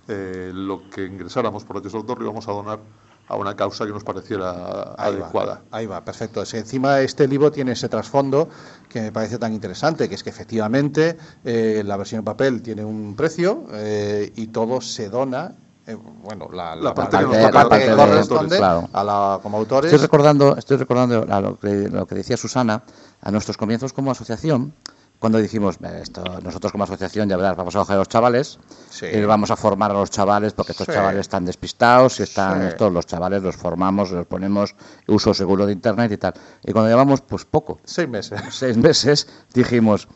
eh, 0.07 0.51
lo 0.53 0.89
que 0.89 1.05
ingresáramos 1.05 1.65
por 1.65 1.75
derechos 1.75 1.91
de 1.93 1.97
autor 1.99 2.19
lo 2.19 2.25
íbamos 2.25 2.47
a 2.47 2.51
donar 2.53 2.79
a 3.27 3.35
una 3.35 3.55
causa 3.55 3.85
que 3.85 3.91
nos 3.91 4.03
pareciera 4.03 4.95
Ahí 4.97 5.13
adecuada. 5.13 5.61
Va, 5.71 5.77
ahí 5.77 5.85
va, 5.85 6.03
perfecto. 6.03 6.41
Es 6.41 6.53
encima 6.53 7.01
este 7.01 7.27
libro 7.27 7.51
tiene 7.51 7.73
ese 7.73 7.89
trasfondo 7.89 8.47
que 8.87 9.01
me 9.01 9.11
parece 9.11 9.37
tan 9.37 9.53
interesante, 9.53 10.07
que 10.07 10.15
es 10.15 10.23
que 10.23 10.29
efectivamente 10.29 11.17
eh, 11.43 11.83
la 11.85 11.97
versión 11.97 12.19
en 12.19 12.25
papel 12.25 12.61
tiene 12.61 12.85
un 12.85 13.15
precio 13.15 13.65
eh, 13.73 14.31
y 14.35 14.47
todo 14.47 14.79
se 14.81 15.09
dona. 15.09 15.53
eh, 15.87 15.97
bueno, 16.23 16.49
la, 16.51 16.75
La 16.75 16.93
parte 16.93 17.17
que 17.17 17.23
nos 17.23 17.33
la 17.33 17.47
toca, 17.47 17.69
parte 17.69 17.75
la 17.75 17.91
que 17.91 17.97
parte 17.97 18.05
de 18.05 18.11
corresponde 18.13 18.57
claro. 18.57 18.89
a 18.93 19.03
la, 19.03 19.39
como 19.43 19.57
autores. 19.57 19.91
Estoy 19.91 20.05
recordando, 20.05 20.55
estoy 20.57 20.77
recordando 20.77 21.25
a 21.29 21.41
lo, 21.41 21.59
que, 21.59 21.89
lo 21.89 22.05
que 22.05 22.15
decía 22.15 22.37
Susana, 22.37 22.83
a 23.21 23.31
nuestros 23.31 23.57
comienzos 23.57 23.93
como 23.93 24.11
asociación, 24.11 24.73
cuando 25.19 25.39
dijimos, 25.39 25.77
"Eh, 25.83 25.99
esto, 26.01 26.23
nosotros 26.43 26.71
como 26.71 26.83
asociación, 26.83 27.27
ya 27.27 27.37
verás, 27.37 27.55
vamos 27.55 27.75
a 27.75 27.79
coger 27.79 27.95
a 27.95 27.99
los 27.99 28.07
chavales, 28.07 28.59
Sí. 28.89 29.07
y 29.07 29.21
vamos 29.25 29.49
a 29.51 29.55
formar 29.55 29.91
a 29.91 29.95
los 29.95 30.11
chavales, 30.11 30.53
porque 30.53 30.73
estos 30.73 30.85
Sí. 30.85 30.93
chavales 30.93 31.21
están 31.21 31.43
despistados, 31.45 32.19
y 32.19 32.23
están 32.23 32.61
Sí. 32.61 32.67
estos, 32.69 32.91
los 32.93 33.05
chavales 33.05 33.41
los 33.41 33.55
formamos, 33.55 34.11
los 34.11 34.27
ponemos 34.27 34.75
uso 35.07 35.33
seguro 35.33 35.65
de 35.65 35.73
internet 35.73 36.11
y 36.11 36.17
tal. 36.17 36.33
Y 36.63 36.71
cuando 36.71 36.89
llevamos, 36.89 37.21
pues 37.21 37.45
poco, 37.45 37.79
Seis 37.83 38.07
meses. 38.07 38.39
seis 38.51 38.77
meses, 38.77 39.27
dijimos, 39.53 40.07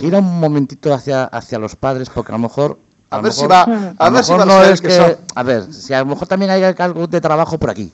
gira 0.00 0.18
un 0.18 0.40
momentito 0.40 0.92
hacia, 0.92 1.24
hacia 1.24 1.58
los 1.58 1.76
padres, 1.76 2.10
porque 2.10 2.32
a 2.32 2.36
lo 2.36 2.40
mejor... 2.40 2.78
A 3.10 3.18
lo 3.18 3.24
ver 3.24 3.32
si 3.34 3.42
mejor- 3.46 3.52
va- 3.70 3.94
a 3.98 4.06
a 4.06 4.10
ver 4.10 4.24
si 4.24 4.32
mejor 4.32 4.46
van 4.48 4.56
a 4.56 4.58
no 4.58 4.64
es 4.64 4.80
que 4.80 4.88
que, 4.88 4.96
son- 4.96 5.16
a 5.34 5.42
ver, 5.42 5.72
si 5.72 5.92
a 5.92 5.98
lo 6.00 6.06
mejor 6.06 6.26
también 6.26 6.50
hay 6.50 6.62
algo 6.64 7.06
de 7.06 7.20
trabajo 7.20 7.58
por 7.58 7.68
aquí. 7.68 7.92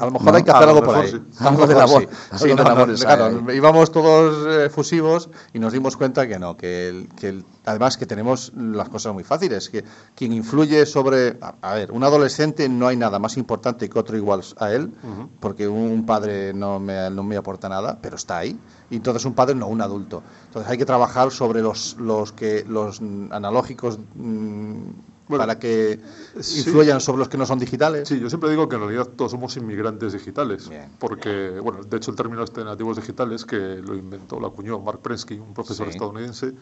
A 0.00 0.06
lo 0.06 0.12
mejor 0.12 0.30
No, 0.30 0.36
hay 0.36 0.42
que 0.42 0.50
hacer 0.50 0.68
algo 0.68 0.82
por 0.82 0.96
ahí. 0.96 1.10
sí. 1.10 1.44
Algo 1.44 1.66
de 1.66 1.74
labor, 1.74 2.02
sí. 2.02 2.08
Sí, 2.38 2.48
de 2.48 2.54
no, 2.54 2.64
no, 2.64 2.86
claro, 3.04 3.52
íbamos 3.52 3.92
todos 3.92 4.46
eh, 4.48 4.70
fusivos 4.70 5.28
y 5.52 5.58
nos 5.58 5.72
dimos 5.72 5.96
cuenta 5.96 6.26
que 6.26 6.38
no, 6.38 6.56
que, 6.56 6.88
el- 6.88 7.08
que 7.14 7.28
el- 7.28 7.44
además 7.66 7.96
que 7.96 8.06
tenemos 8.06 8.52
las 8.56 8.88
cosas 8.88 9.12
muy 9.12 9.24
fáciles, 9.24 9.68
que 9.68 9.84
quien 10.14 10.32
influye 10.32 10.86
sobre, 10.86 11.36
a, 11.42 11.54
a 11.60 11.74
ver, 11.74 11.92
un 11.92 12.02
adolescente 12.02 12.68
no 12.68 12.86
hay 12.88 12.96
nada 12.96 13.18
más 13.18 13.36
importante 13.36 13.88
que 13.90 13.98
otro 13.98 14.16
igual 14.16 14.40
a 14.58 14.72
él, 14.72 14.90
porque 15.38 15.68
un 15.68 16.06
padre 16.06 16.52
no 16.54 16.80
me, 16.80 17.10
no 17.10 17.22
me 17.22 17.36
aporta 17.36 17.68
nada, 17.68 17.98
pero 18.00 18.16
está 18.16 18.38
ahí, 18.38 18.58
y 18.88 18.96
entonces 18.96 19.24
un 19.26 19.34
padre 19.34 19.54
no, 19.54 19.66
un 19.68 19.82
adulto. 19.82 20.22
Entonces 20.46 20.70
hay 20.70 20.78
que 20.78 20.86
trabajar 20.86 21.30
sobre 21.30 21.60
los, 21.60 21.96
los 21.98 22.32
que 22.32 22.64
los 22.66 23.00
analógicos 23.30 23.98
mm, 24.14 24.82
Bueno, 25.30 25.42
para 25.46 25.58
que 25.60 26.00
sí. 26.40 26.58
influyan 26.58 27.00
sobre 27.00 27.18
los 27.20 27.28
que 27.28 27.38
no 27.38 27.46
son 27.46 27.58
digitales. 27.58 28.08
Sí, 28.08 28.18
yo 28.18 28.28
siempre 28.28 28.50
digo 28.50 28.68
que 28.68 28.74
en 28.76 28.82
realidad 28.82 29.06
todos 29.16 29.30
somos 29.30 29.56
inmigrantes 29.56 30.12
digitales, 30.12 30.68
Bien. 30.68 30.90
porque, 30.98 31.58
bueno, 31.62 31.82
de 31.84 31.96
hecho 31.96 32.10
el 32.10 32.16
término 32.16 32.42
este 32.42 32.60
de 32.60 32.66
nativos 32.66 32.96
digitales, 32.96 33.44
que 33.46 33.56
lo 33.56 33.94
inventó, 33.94 34.40
lo 34.40 34.48
acuñó 34.48 34.80
Mark 34.80 35.00
Prensky, 35.00 35.34
un 35.34 35.54
profesor 35.54 35.86
Sí. 35.86 35.92
estadounidense, 35.92 36.52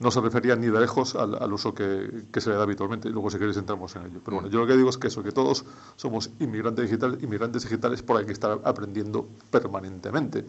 no 0.00 0.10
se 0.10 0.20
refería 0.20 0.56
ni 0.56 0.66
de 0.66 0.80
lejos 0.80 1.14
al, 1.14 1.40
al 1.40 1.52
uso 1.52 1.74
que, 1.74 2.24
que 2.32 2.40
se 2.40 2.48
le 2.48 2.56
da 2.56 2.62
habitualmente, 2.62 3.08
y 3.08 3.12
luego 3.12 3.30
si 3.30 3.38
queréis 3.38 3.58
entramos 3.58 3.94
en 3.96 4.06
ello. 4.06 4.20
Pero 4.24 4.38
bueno, 4.38 4.48
yo 4.50 4.60
lo 4.60 4.66
que 4.66 4.74
digo 4.74 4.88
es 4.88 4.96
que 4.96 5.08
eso, 5.08 5.22
que 5.22 5.30
todos 5.30 5.64
somos 5.96 6.30
inmigrantes 6.40 6.86
digitales, 6.86 7.22
inmigrantes 7.22 7.62
digitales 7.62 8.02
por 8.02 8.16
hay 8.16 8.24
que 8.24 8.32
estar 8.32 8.58
aprendiendo 8.64 9.28
permanentemente. 9.50 10.46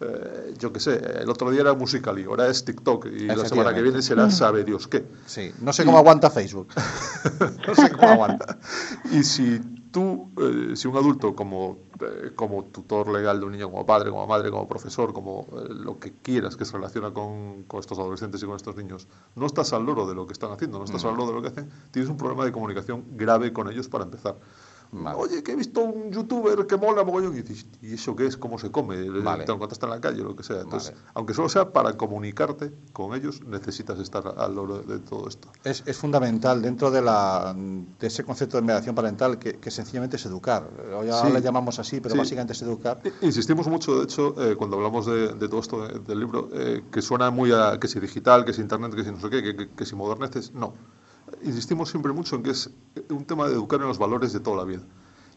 Eh, 0.00 0.54
yo 0.58 0.70
qué 0.70 0.80
sé, 0.80 1.00
el 1.22 1.30
otro 1.30 1.50
día 1.50 1.62
era 1.62 1.72
Musical.ly, 1.72 2.24
ahora 2.24 2.48
es 2.48 2.62
TikTok, 2.64 3.06
y 3.06 3.26
la 3.26 3.46
semana 3.46 3.74
que 3.74 3.80
viene 3.80 4.02
será 4.02 4.30
sabe 4.30 4.64
Dios 4.64 4.86
qué. 4.86 5.06
Sí, 5.24 5.50
no 5.60 5.72
sé 5.72 5.86
cómo 5.86 5.96
aguanta 5.96 6.28
Facebook. 6.28 6.68
no 7.66 7.74
sé 7.74 7.90
cómo 7.92 8.08
aguanta. 8.08 8.58
Y 9.12 9.22
si 9.24 9.60
tú, 9.90 10.30
eh, 10.38 10.76
si 10.76 10.88
un 10.88 10.96
adulto 10.96 11.34
como, 11.34 11.78
eh, 12.00 12.32
como 12.34 12.64
tutor 12.64 13.08
legal 13.08 13.40
de 13.40 13.46
un 13.46 13.52
niño, 13.52 13.70
como 13.70 13.84
padre, 13.86 14.10
como 14.10 14.26
madre, 14.26 14.50
como 14.50 14.68
profesor, 14.68 15.12
como 15.12 15.46
eh, 15.52 15.66
lo 15.68 15.98
que 15.98 16.12
quieras 16.12 16.56
que 16.56 16.64
se 16.64 16.72
relaciona 16.72 17.12
con, 17.12 17.64
con 17.64 17.80
estos 17.80 17.98
adolescentes 17.98 18.42
y 18.42 18.46
con 18.46 18.56
estos 18.56 18.76
niños, 18.76 19.08
no 19.34 19.46
estás 19.46 19.72
al 19.72 19.84
loro 19.84 20.06
de 20.06 20.14
lo 20.14 20.26
que 20.26 20.32
están 20.32 20.52
haciendo, 20.52 20.78
no 20.78 20.84
estás 20.84 21.04
al 21.04 21.16
loro 21.16 21.26
de 21.26 21.32
lo 21.34 21.42
que 21.42 21.48
hacen, 21.48 21.70
tienes 21.90 22.10
un 22.10 22.16
problema 22.16 22.44
de 22.44 22.52
comunicación 22.52 23.04
grave 23.12 23.52
con 23.52 23.70
ellos 23.70 23.88
para 23.88 24.04
empezar. 24.04 24.36
Vale. 24.92 25.16
Oye, 25.16 25.42
que 25.44 25.52
he 25.52 25.56
visto 25.56 25.82
un 25.82 26.10
youtuber 26.10 26.66
que 26.66 26.76
mola 26.76 27.04
mogollón 27.04 27.36
y 27.36 27.42
dices, 27.42 27.64
¿y 27.80 27.94
eso 27.94 28.16
qué 28.16 28.26
es? 28.26 28.36
¿Cómo 28.36 28.58
se 28.58 28.72
come? 28.72 29.08
Vale. 29.20 29.44
Te 29.44 29.48
lo 29.48 29.54
encuentras 29.54 29.80
en 29.82 29.90
la 29.90 30.00
calle, 30.00 30.22
lo 30.22 30.34
que 30.34 30.42
sea. 30.42 30.62
Entonces, 30.62 30.92
Vale. 30.94 31.04
aunque 31.14 31.32
solo 31.32 31.48
sea 31.48 31.72
para 31.72 31.96
comunicarte 31.96 32.72
con 32.92 33.14
ellos, 33.14 33.40
necesitas 33.46 34.00
estar 34.00 34.34
al 34.36 34.54
loro 34.54 34.78
de 34.82 34.98
todo 34.98 35.28
esto. 35.28 35.48
Es, 35.62 35.84
es 35.86 35.96
fundamental 35.96 36.60
dentro 36.60 36.90
de, 36.90 37.02
la, 37.02 37.54
de 37.56 38.06
ese 38.06 38.24
concepto 38.24 38.56
de 38.56 38.62
mediación 38.64 38.96
parental 38.96 39.38
que, 39.38 39.60
que 39.60 39.70
sencillamente 39.70 40.16
es 40.16 40.26
educar. 40.26 40.68
Hoy 40.98 41.08
ahora 41.08 41.28
Sí. 41.28 41.32
le 41.34 41.40
llamamos 41.40 41.78
así, 41.78 42.00
pero 42.00 42.14
Sí. 42.14 42.18
básicamente 42.18 42.52
es 42.54 42.62
educar. 42.62 43.00
Insistimos 43.20 43.68
mucho, 43.68 43.96
de 43.96 44.04
hecho, 44.04 44.34
eh, 44.44 44.56
cuando 44.56 44.76
hablamos 44.76 45.06
de, 45.06 45.34
de 45.34 45.48
todo 45.48 45.60
esto 45.60 45.86
de- 45.86 46.00
del 46.00 46.18
libro, 46.18 46.48
eh, 46.52 46.82
que 46.90 47.00
suena 47.00 47.30
muy 47.30 47.52
a 47.52 47.78
que 47.80 47.86
si 47.86 48.00
digital, 48.00 48.44
que 48.44 48.52
si 48.52 48.60
internet, 48.60 48.92
que 48.94 49.04
si 49.04 49.12
no 49.12 49.20
sé 49.20 49.30
qué, 49.30 49.40
que, 49.42 49.56
que- 49.56 49.68
que 49.70 49.86
si 49.86 49.94
moderneces. 49.94 50.52
No. 50.52 50.74
Insistimos 51.42 51.88
siempre 51.90 52.12
mucho 52.12 52.36
en 52.36 52.42
que 52.42 52.50
es 52.50 52.70
un 53.08 53.24
tema 53.24 53.48
de 53.48 53.54
educar 53.54 53.80
en 53.80 53.88
los 53.88 53.98
valores 53.98 54.32
de 54.32 54.40
toda 54.40 54.58
la 54.58 54.64
vida. 54.64 54.82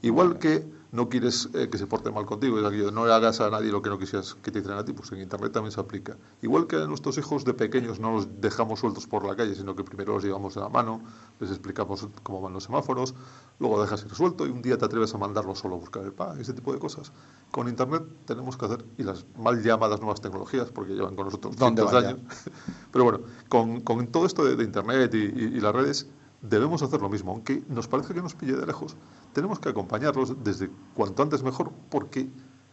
Igual 0.01 0.37
que 0.37 0.65
no 0.93 1.09
quieres 1.09 1.49
eh, 1.55 1.69
que 1.69 1.77
se 1.79 1.87
porte 1.87 2.11
mal 2.11 2.25
contigo, 2.27 2.59
es 2.59 2.65
aquello, 2.65 2.91
no 2.91 3.05
le 3.05 3.11
hagas 3.13 3.41
a 3.41 3.49
nadie 3.49 3.71
lo 3.71 3.81
que 3.81 3.89
no 3.89 3.97
quisieras 3.97 4.35
que 4.35 4.51
te 4.51 4.59
hicieran 4.59 4.79
a 4.79 4.85
ti, 4.85 4.93
pues 4.93 5.11
en 5.11 5.21
Internet 5.21 5.51
también 5.51 5.71
se 5.71 5.81
aplica. 5.81 6.15
Igual 6.43 6.67
que 6.67 6.75
a 6.75 6.85
nuestros 6.85 7.17
hijos 7.17 7.43
de 7.45 7.55
pequeños 7.55 7.99
no 7.99 8.11
los 8.13 8.39
dejamos 8.39 8.79
sueltos 8.79 9.07
por 9.07 9.25
la 9.25 9.35
calle, 9.35 9.55
sino 9.55 9.75
que 9.75 9.83
primero 9.83 10.13
los 10.13 10.23
llevamos 10.23 10.53
de 10.53 10.61
la 10.61 10.69
mano, 10.69 11.01
les 11.39 11.49
explicamos 11.49 12.07
cómo 12.21 12.41
van 12.41 12.53
los 12.53 12.65
semáforos, 12.65 13.15
luego 13.59 13.81
dejas 13.81 14.05
ir 14.05 14.13
suelto 14.13 14.45
y 14.45 14.51
un 14.51 14.61
día 14.61 14.77
te 14.77 14.85
atreves 14.85 15.13
a 15.15 15.17
mandarlo 15.17 15.55
solo 15.55 15.75
a 15.75 15.79
buscar 15.79 16.03
el 16.03 16.13
pan, 16.13 16.39
ese 16.39 16.53
tipo 16.53 16.71
de 16.71 16.77
cosas. 16.77 17.11
Con 17.49 17.67
Internet 17.67 18.03
tenemos 18.25 18.55
que 18.55 18.65
hacer, 18.65 18.85
y 18.99 19.03
las 19.03 19.25
mal 19.35 19.63
llamadas 19.63 19.99
nuevas 19.99 20.21
tecnologías, 20.21 20.69
porque 20.71 20.93
llevan 20.93 21.15
con 21.15 21.25
nosotros 21.25 21.55
¿Dónde 21.57 21.81
cientos 21.81 22.01
de 22.03 22.07
años, 22.09 22.19
pero 22.91 23.03
bueno, 23.03 23.19
con, 23.49 23.81
con 23.81 24.05
todo 24.07 24.27
esto 24.27 24.45
de, 24.45 24.55
de 24.55 24.63
Internet 24.63 25.11
y, 25.15 25.17
y- 25.17 25.57
y 25.57 25.59
las 25.59 25.73
redes, 25.73 26.07
debemos 26.43 26.83
hacer 26.83 27.01
lo 27.01 27.09
mismo. 27.09 27.31
Aunque 27.31 27.63
nos 27.69 27.87
parece 27.87 28.13
que 28.13 28.21
nos 28.21 28.35
pille 28.35 28.53
de 28.53 28.65
lejos, 28.67 28.95
tenemos 29.33 29.59
que 29.59 29.69
acompañarlos 29.69 30.43
desde 30.43 30.69
cuanto 30.93 31.23
antes 31.23 31.41
mejor, 31.41 31.71
porque 31.89 32.29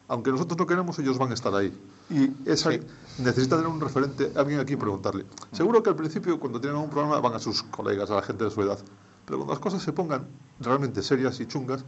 aunque 0.09 0.33
nosotros 0.33 0.59
no 0.59 0.67
queramos, 0.67 0.99
ellos 0.99 1.19
van 1.19 1.31
a 1.31 1.35
estar 1.35 1.55
ahí. 1.55 1.73
Y 2.11 2.33
esa, 2.51 2.71
necesita 3.19 3.57
tener 3.57 3.71
un 3.71 3.81
referente, 3.81 4.33
alguien 4.35 4.59
aquí 4.59 4.77
preguntarle. 4.77 5.25
Seguro 5.53 5.83
que 5.83 5.91
al 5.91 5.97
principio, 5.97 6.39
cuando 6.41 6.61
tienen 6.61 6.77
algún 6.77 6.91
problema, 6.91 7.21
van 7.21 7.35
a 7.35 7.39
sus 7.39 7.63
colegas, 7.63 8.11
a 8.11 8.17
la 8.17 8.23
gente 8.23 8.45
de 8.45 8.51
su 8.51 8.61
edad. 8.61 8.79
Pero 9.25 9.39
cuando 9.39 9.55
las 9.55 9.61
cosas 9.61 9.83
se 9.83 9.93
pongan 9.93 10.27
realmente 10.59 11.03
serias 11.03 11.39
y 11.39 11.47
chungas, 11.47 11.85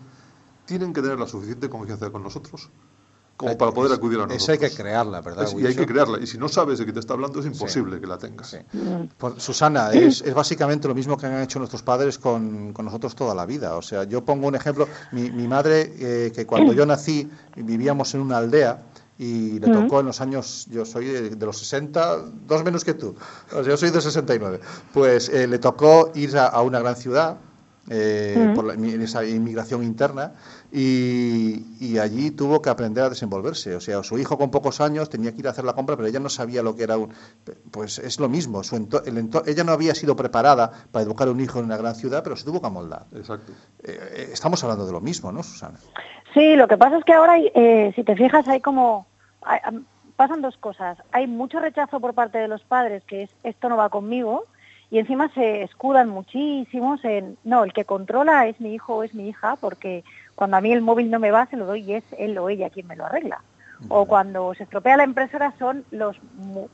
tienen 0.67 0.93
que 0.93 1.03
tener 1.03 1.19
la 1.19 1.27
suficiente 1.27 1.69
confianza 1.69 2.11
con 2.11 2.23
nosotros 2.23 2.71
como 3.43 3.59
para 3.59 3.73
poder 3.73 3.93
acudir 3.93 4.19
a 4.19 4.23
nosotros. 4.23 4.43
Eso 4.43 4.53
hay 4.53 4.59
que 4.59 4.71
crearla, 4.75 5.21
¿verdad? 5.21 5.45
Es- 5.45 5.53
y 5.53 5.67
hay 5.67 5.75
que 5.75 5.87
crearla. 5.87 6.19
Y 6.21 6.27
si 6.27 6.39
no 6.39 6.49
sabes 6.49 6.79
de 6.79 6.87
qué 6.87 6.93
te 6.93 7.01
está 7.01 7.15
hablando, 7.15 7.41
es 7.41 7.47
imposible 7.47 8.01
que 8.01 8.07
la 8.07 8.19
tengas. 8.19 8.49
Pues, 9.19 9.35
Susana, 9.43 9.93
es, 9.93 10.23
es 10.23 10.33
básicamente 10.35 10.89
lo 10.89 10.95
mismo 10.95 11.17
que 11.17 11.27
han 11.27 11.41
hecho 11.43 11.59
nuestros 11.59 11.83
padres 11.83 12.19
con, 12.19 12.73
con 12.73 12.85
nosotros 12.87 13.15
toda 13.15 13.35
la 13.35 13.45
vida. 13.47 13.77
O 13.77 13.83
sea, 13.83 14.05
yo 14.05 14.25
pongo 14.25 14.47
un 14.49 14.55
ejemplo. 14.55 14.89
Mi, 15.13 15.31
mi 15.31 15.47
madre, 15.49 15.93
eh, 15.99 16.33
que 16.35 16.47
cuando 16.47 16.73
yo 16.73 16.87
nací, 16.87 17.29
vivíamos 17.57 18.15
en 18.15 18.21
una 18.23 18.39
aldea 18.39 18.83
y 19.19 19.59
le 19.61 19.69
tocó 19.83 20.01
en 20.01 20.07
los 20.07 20.21
años, 20.21 20.67
yo 20.71 20.85
soy 20.85 21.05
de, 21.07 21.31
de 21.31 21.47
los 21.47 21.59
60, 21.59 22.17
dos 22.47 22.65
menos 22.65 22.85
que 22.85 22.95
tú, 22.95 23.15
o 23.51 23.55
sea, 23.55 23.63
yo 23.63 23.77
soy 23.77 23.91
de 23.91 24.01
69, 24.01 24.59
pues 24.93 25.29
eh, 25.29 25.47
le 25.47 25.59
tocó 25.59 26.11
ir 26.15 26.37
a, 26.39 26.47
a 26.47 26.63
una 26.63 26.81
gran 26.81 26.97
ciudad 26.97 27.37
eh, 27.89 28.51
por 28.55 28.65
la- 28.65 28.75
esa 29.05 29.25
inmigración 29.25 29.83
interna 29.83 30.33
y, 30.75 31.77
y 31.81 31.99
allí 31.99 32.31
tuvo 32.31 32.63
que 32.63 32.71
aprender 32.71 33.05
a 33.05 33.11
desenvolverse. 33.11 33.77
O 33.77 33.81
sea, 33.81 34.03
su 34.03 34.19
hijo 34.19 34.39
con 34.39 34.51
pocos 34.51 34.81
años 34.81 35.11
tenía 35.11 35.33
que 35.33 35.39
ir 35.41 35.47
a 35.47 35.51
hacer 35.51 35.65
la 35.65 35.75
compra, 35.75 35.97
pero 35.97 36.09
ella 36.09 36.19
no 36.19 36.29
sabía 36.31 36.63
lo 36.63 36.75
que 36.75 36.85
era 36.85 36.97
un... 36.97 37.13
Pues 37.71 37.99
es 37.99 38.19
lo 38.19 38.29
mismo. 38.29 38.63
Su 38.63 38.77
ento- 38.77 39.03
el 39.07 39.19
ento- 39.19 39.43
ella 39.47 39.65
no 39.65 39.73
había 39.73 39.95
sido 39.95 40.17
preparada 40.17 40.71
para 40.91 41.03
educar 41.05 41.29
a 41.29 41.33
un 41.33 41.41
hijo 41.41 41.59
en 41.59 41.67
una 41.67 41.77
gran 41.77 41.95
ciudad, 41.95 42.23
pero 42.25 42.37
se 42.37 42.45
tuvo 42.47 42.61
que 42.61 42.67
amoldar. 42.69 43.05
Exacto. 43.15 43.53
Eh, 43.85 44.31
estamos 44.33 44.63
hablando 44.65 44.87
de 44.87 44.93
lo 44.93 45.01
mismo, 45.01 45.31
¿no, 45.31 45.43
Susana? 45.43 45.79
Sí, 46.33 46.57
lo 46.57 46.67
que 46.67 46.79
pasa 46.79 46.97
es 46.97 47.05
que 47.05 47.13
ahora, 47.13 47.35
hay, 47.35 47.53
eh, 47.55 47.93
si 47.95 48.03
te 48.03 48.17
fijas, 48.17 48.49
hay 48.49 48.61
como... 48.61 49.07
hay- 49.43 49.61
pasan 50.17 50.41
dos 50.41 50.57
cosas. 50.57 50.99
Hay 51.11 51.27
mucho 51.27 51.59
rechazo 51.59 51.99
por 52.01 52.15
parte 52.15 52.39
de 52.39 52.47
los 52.49 52.63
padres, 52.63 53.03
que 53.05 53.25
es 53.25 53.31
esto 53.43 53.69
no 53.69 53.77
va 53.77 53.89
conmigo, 53.89 54.45
y 54.91 54.99
encima 54.99 55.33
se 55.33 55.63
escudan 55.63 56.11
muchísimos 56.11 57.03
en, 57.05 57.39
no, 57.45 57.65
el 57.65 57.73
que 57.73 57.87
controla 57.87 58.47
es 58.47 58.61
mi 58.61 58.75
hijo 58.75 58.97
o 58.97 59.03
es 59.03 59.15
mi 59.15 59.29
hija, 59.29 59.57
porque 59.57 60.05
cuando 60.43 60.57
a 60.57 60.61
mí 60.61 60.73
el 60.73 60.83
móvil 60.83 61.09
no 61.09 61.21
me 61.21 61.31
va, 61.31 61.47
se 61.47 61.57
lo 61.57 61.67
doy 61.67 61.83
y 61.83 61.95
es 61.95 62.05
él 62.19 62.37
o 62.37 62.49
ella 62.49 62.69
quien 62.69 62.89
me 62.89 62.97
lo 62.97 63.07
arregla. 63.07 63.43
O 63.87 64.07
cuando 64.07 64.53
se 64.55 64.65
estropea 64.65 64.97
la 64.97 65.05
impresora 65.05 65.55
son 65.57 65.85
los 65.93 66.17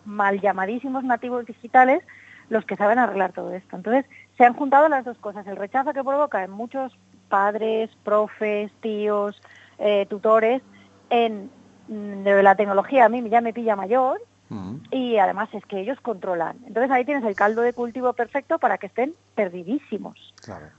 mal 0.06 0.40
llamadísimos 0.40 1.04
nativos 1.04 1.44
digitales 1.44 2.02
los 2.48 2.64
que 2.64 2.76
saben 2.76 2.98
arreglar 2.98 3.34
todo 3.34 3.52
esto. 3.52 3.76
Entonces, 3.76 4.06
se 4.38 4.46
han 4.46 4.54
juntado 4.54 4.88
las 4.88 5.04
dos 5.04 5.18
cosas, 5.18 5.46
el 5.46 5.56
rechazo 5.56 5.92
que 5.92 6.02
provoca 6.02 6.42
en 6.42 6.50
muchos 6.50 6.96
padres, 7.28 7.90
profes, 8.04 8.72
tíos, 8.80 9.38
eh, 9.76 10.06
tutores, 10.08 10.62
en 11.10 11.50
mm, 11.88 12.22
de 12.22 12.42
la 12.42 12.54
tecnología 12.54 13.04
a 13.04 13.10
mí 13.10 13.22
ya 13.28 13.42
me 13.42 13.52
pilla 13.52 13.76
mayor 13.76 14.18
y 14.90 15.18
además 15.18 15.50
es 15.52 15.66
que 15.66 15.78
ellos 15.78 16.00
controlan. 16.00 16.56
Entonces 16.66 16.90
ahí 16.90 17.04
tienes 17.04 17.24
el 17.24 17.34
caldo 17.34 17.60
de 17.60 17.74
cultivo 17.74 18.14
perfecto 18.14 18.58
para 18.58 18.78
que 18.78 18.86
estén 18.86 19.12
perdidísimos 19.34 20.27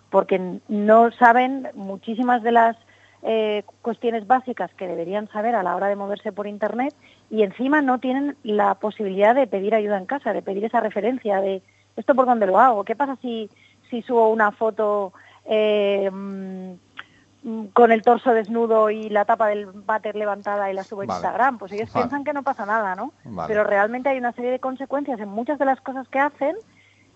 porque 0.09 0.59
no 0.67 1.11
saben 1.11 1.69
muchísimas 1.73 2.43
de 2.43 2.51
las 2.51 2.77
eh, 3.21 3.63
cuestiones 3.81 4.25
básicas 4.27 4.71
que 4.75 4.87
deberían 4.87 5.27
saber 5.29 5.55
a 5.55 5.63
la 5.63 5.75
hora 5.75 5.87
de 5.87 5.95
moverse 5.95 6.31
por 6.31 6.47
Internet 6.47 6.95
y 7.29 7.43
encima 7.43 7.81
no 7.81 7.99
tienen 7.99 8.37
la 8.43 8.75
posibilidad 8.75 9.35
de 9.35 9.47
pedir 9.47 9.75
ayuda 9.75 9.97
en 9.97 10.05
casa, 10.05 10.33
de 10.33 10.41
pedir 10.41 10.63
esa 10.63 10.79
referencia 10.79 11.41
de 11.41 11.61
esto 11.97 12.15
por 12.15 12.25
dónde 12.25 12.47
lo 12.47 12.59
hago, 12.59 12.85
qué 12.85 12.95
pasa 12.95 13.17
si, 13.21 13.49
si 13.89 14.01
subo 14.03 14.29
una 14.29 14.51
foto 14.51 15.11
eh, 15.45 16.09
mm, 16.09 17.67
con 17.73 17.91
el 17.91 18.01
torso 18.01 18.31
desnudo 18.31 18.89
y 18.89 19.09
la 19.09 19.25
tapa 19.25 19.47
del 19.47 19.65
váter 19.65 20.15
levantada 20.15 20.71
y 20.71 20.73
la 20.73 20.83
subo 20.83 21.01
a 21.01 21.05
Vale. 21.05 21.17
Instagram, 21.17 21.57
pues 21.57 21.71
ellos 21.71 21.91
Vale. 21.91 22.03
piensan 22.03 22.23
que 22.23 22.33
no 22.33 22.43
pasa 22.43 22.65
nada, 22.65 22.95
¿no? 22.95 23.11
Vale. 23.25 23.47
Pero 23.47 23.63
realmente 23.63 24.09
hay 24.09 24.17
una 24.17 24.31
serie 24.31 24.51
de 24.51 24.59
consecuencias 24.59 25.19
en 25.19 25.29
muchas 25.29 25.59
de 25.59 25.65
las 25.65 25.81
cosas 25.81 26.07
que 26.07 26.19
hacen 26.19 26.55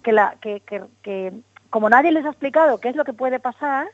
que, 0.02 0.12
la, 0.12 0.36
que, 0.42 0.60
que, 0.62 0.84
que 1.02 1.34
como 1.74 1.90
nadie 1.90 2.12
les 2.12 2.24
ha 2.24 2.30
explicado 2.30 2.78
qué 2.78 2.90
es 2.90 2.96
lo 2.96 3.04
que 3.04 3.14
puede 3.14 3.40
pasar, 3.40 3.88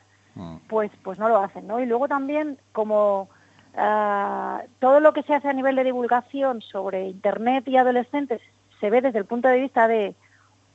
pues, 0.68 0.90
pues 1.02 1.18
no 1.18 1.30
lo 1.30 1.38
hacen, 1.38 1.66
¿no? 1.66 1.80
Y 1.80 1.86
luego 1.86 2.08
también 2.08 2.58
como 2.72 3.30
ah, 3.74 4.60
todo 4.80 5.00
lo 5.00 5.14
que 5.14 5.22
se 5.22 5.32
hace 5.32 5.48
a 5.48 5.54
nivel 5.54 5.76
de 5.76 5.84
divulgación 5.84 6.60
sobre 6.60 7.08
Internet 7.08 7.66
y 7.66 7.78
adolescentes 7.78 8.42
se 8.80 8.90
ve 8.90 9.00
desde 9.00 9.18
el 9.18 9.24
punto 9.24 9.48
de 9.48 9.60
vista 9.60 9.88
de, 9.88 10.14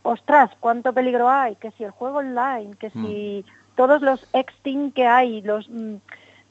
ostras, 0.01 0.49
cuánto 0.59 0.93
peligro 0.93 1.29
hay, 1.29 1.55
que 1.57 1.69
si 1.73 1.83
el 1.83 1.91
juego 1.91 2.17
online, 2.17 2.75
que 2.79 2.89
si 2.89 3.45
todos 3.75 4.01
los 4.01 4.27
exting 4.33 4.91
que 4.91 5.05
hay, 5.05 5.43
los, 5.43 5.69
mm, 5.69 5.97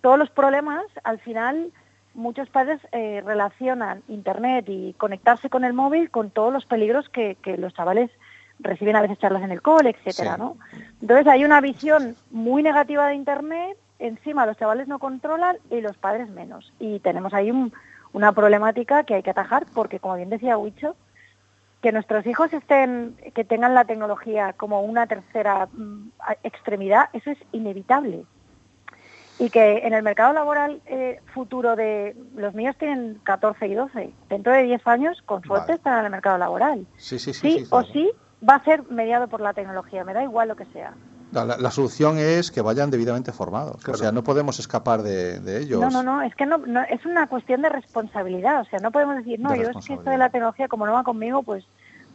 todos 0.03 0.21
los 0.21 0.31
problemas, 0.31 0.85
al 1.03 1.19
final 1.19 1.73
muchos 2.15 2.49
padres 2.49 2.81
eh, 2.93 3.25
relacionan 3.27 4.05
Internet 4.07 4.67
y 4.69 4.93
conectarse 4.99 5.51
con 5.51 5.65
el 5.65 5.73
móvil 5.73 6.13
con 6.13 6.31
todos 6.31 6.53
los 6.53 6.65
peligros 6.65 7.09
que, 7.09 7.37
que 7.43 7.57
los 7.57 7.75
chavales 7.75 8.13
reciben 8.61 8.97
a 8.97 9.03
veces 9.03 9.19
charlas 9.19 9.43
en 9.43 9.51
el 9.53 9.63
cole, 9.63 9.91
etcétera, 9.91 10.35
Sí. 10.35 10.41
¿no? 10.41 10.57
Entonces 11.01 11.27
hay 11.27 11.45
una 11.45 11.61
visión 11.61 12.17
muy 12.31 12.63
negativa 12.63 13.07
de 13.09 13.15
Internet, 13.15 13.77
encima 13.99 14.47
los 14.47 14.57
chavales 14.57 14.89
no 14.89 14.99
controlan 14.99 15.57
y 15.71 15.81
los 15.81 15.97
padres 15.97 16.29
menos. 16.29 16.73
Y 16.79 17.01
tenemos 17.01 17.35
ahí 17.35 17.51
un- 17.51 17.73
una 18.13 18.33
problemática 18.33 19.05
que 19.05 19.15
hay 19.15 19.23
que 19.23 19.31
atajar 19.31 19.67
porque, 19.75 19.99
como 19.99 20.17
bien 20.17 20.31
decía 20.31 20.57
Huicho, 20.57 20.95
que 21.83 21.93
nuestros 21.93 22.25
hijos 22.27 22.53
estén, 22.53 23.17
que 23.35 23.45
tengan 23.45 23.75
la 23.75 23.85
tecnología 23.85 24.55
como 24.55 24.81
una 24.83 25.07
tercera 25.07 25.67
mm, 25.73 26.09
extremidad, 26.43 27.11
eso 27.13 27.31
es 27.31 27.39
inevitable. 27.53 28.25
Y 29.39 29.51
que 29.51 29.79
en 29.79 29.93
el 29.93 30.03
mercado 30.05 30.33
laboral 30.33 30.81
eh, 30.87 31.21
futuro 31.35 31.75
de 31.77 32.17
los 32.37 32.55
míos 32.55 32.77
tienen 32.79 33.21
14 33.25 33.67
y 33.67 33.75
12, 33.75 34.13
dentro 34.31 34.53
de 34.53 34.63
10 34.63 34.87
años, 34.87 35.21
con 35.27 35.43
suerte, 35.43 35.73
estarán 35.73 36.01
en 36.01 36.05
el 36.07 36.11
mercado 36.13 36.39
laboral. 36.39 36.87
Sí, 36.97 37.19
sí, 37.19 37.35
sí. 37.35 37.51
Sí, 37.51 37.59
sí, 37.59 37.65
o 37.65 37.81
claro. 37.81 37.87
sí 37.93 38.11
va 38.49 38.57
a 38.57 38.65
ser 38.65 38.83
mediado 38.91 39.29
por 39.29 39.41
la 39.41 39.53
tecnología, 39.55 40.05
me 40.05 40.13
da 40.15 40.23
igual 40.23 40.49
lo 40.49 40.57
que 40.57 40.67
sea. 40.67 40.95
La, 41.33 41.45
la- 41.45 41.57
la 41.59 41.71
solución 41.71 42.19
es 42.19 42.51
que 42.53 42.61
vayan 42.61 42.91
debidamente 42.91 43.33
formados. 43.33 43.87
O 43.89 43.95
sea, 43.97 44.13
no 44.13 44.23
podemos 44.23 44.59
escapar 44.61 45.03
de, 45.03 45.41
de 45.41 45.59
ellos. 45.63 45.81
No, 45.81 45.91
no, 45.91 46.03
no, 46.03 46.23
es 46.23 46.35
que 46.37 46.47
no, 46.47 46.59
no- 46.59 46.83
es 46.83 47.05
una 47.07 47.27
cuestión 47.27 47.63
de 47.63 47.69
responsabilidad, 47.71 48.61
o 48.61 48.65
sea, 48.67 48.79
no 48.79 48.93
podemos 48.93 49.17
decir, 49.17 49.41
no, 49.41 49.51
De 49.51 49.59
yo 49.59 49.71
es 49.71 49.77
que 49.87 49.95
esto 49.95 50.11
de 50.11 50.19
la 50.19 50.31
tecnología, 50.31 50.69
como 50.69 50.87
no 50.87 50.93
va 50.93 51.03
conmigo, 51.05 51.43
pues 51.43 51.65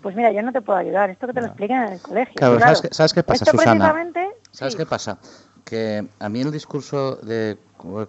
pues 0.01 0.15
mira, 0.15 0.31
yo 0.31 0.41
no 0.41 0.53
te 0.53 0.61
puedo 0.61 0.79
ayudar, 0.79 1.09
esto 1.09 1.27
que 1.27 1.33
te 1.33 1.41
lo 1.41 1.47
expliquen 1.47 1.83
en 1.83 1.91
el 1.93 2.01
colegio. 2.01 2.35
Claro, 2.37 2.55
Claro, 2.55 2.75
¿sabes, 2.77 2.81
qué, 2.89 2.95
sabes 2.95 3.13
qué 3.13 3.23
pasa, 3.23 3.43
esto 3.43 3.57
Susana? 3.57 3.73
precisamente, 3.91 4.29
¿Sabes 4.51 4.75
qué 4.77 4.85
pasa? 4.85 5.17
Que 5.65 6.07
a 6.19 6.29
mí 6.29 6.39
el 6.39 6.51
discurso 6.53 7.17
de 7.17 7.57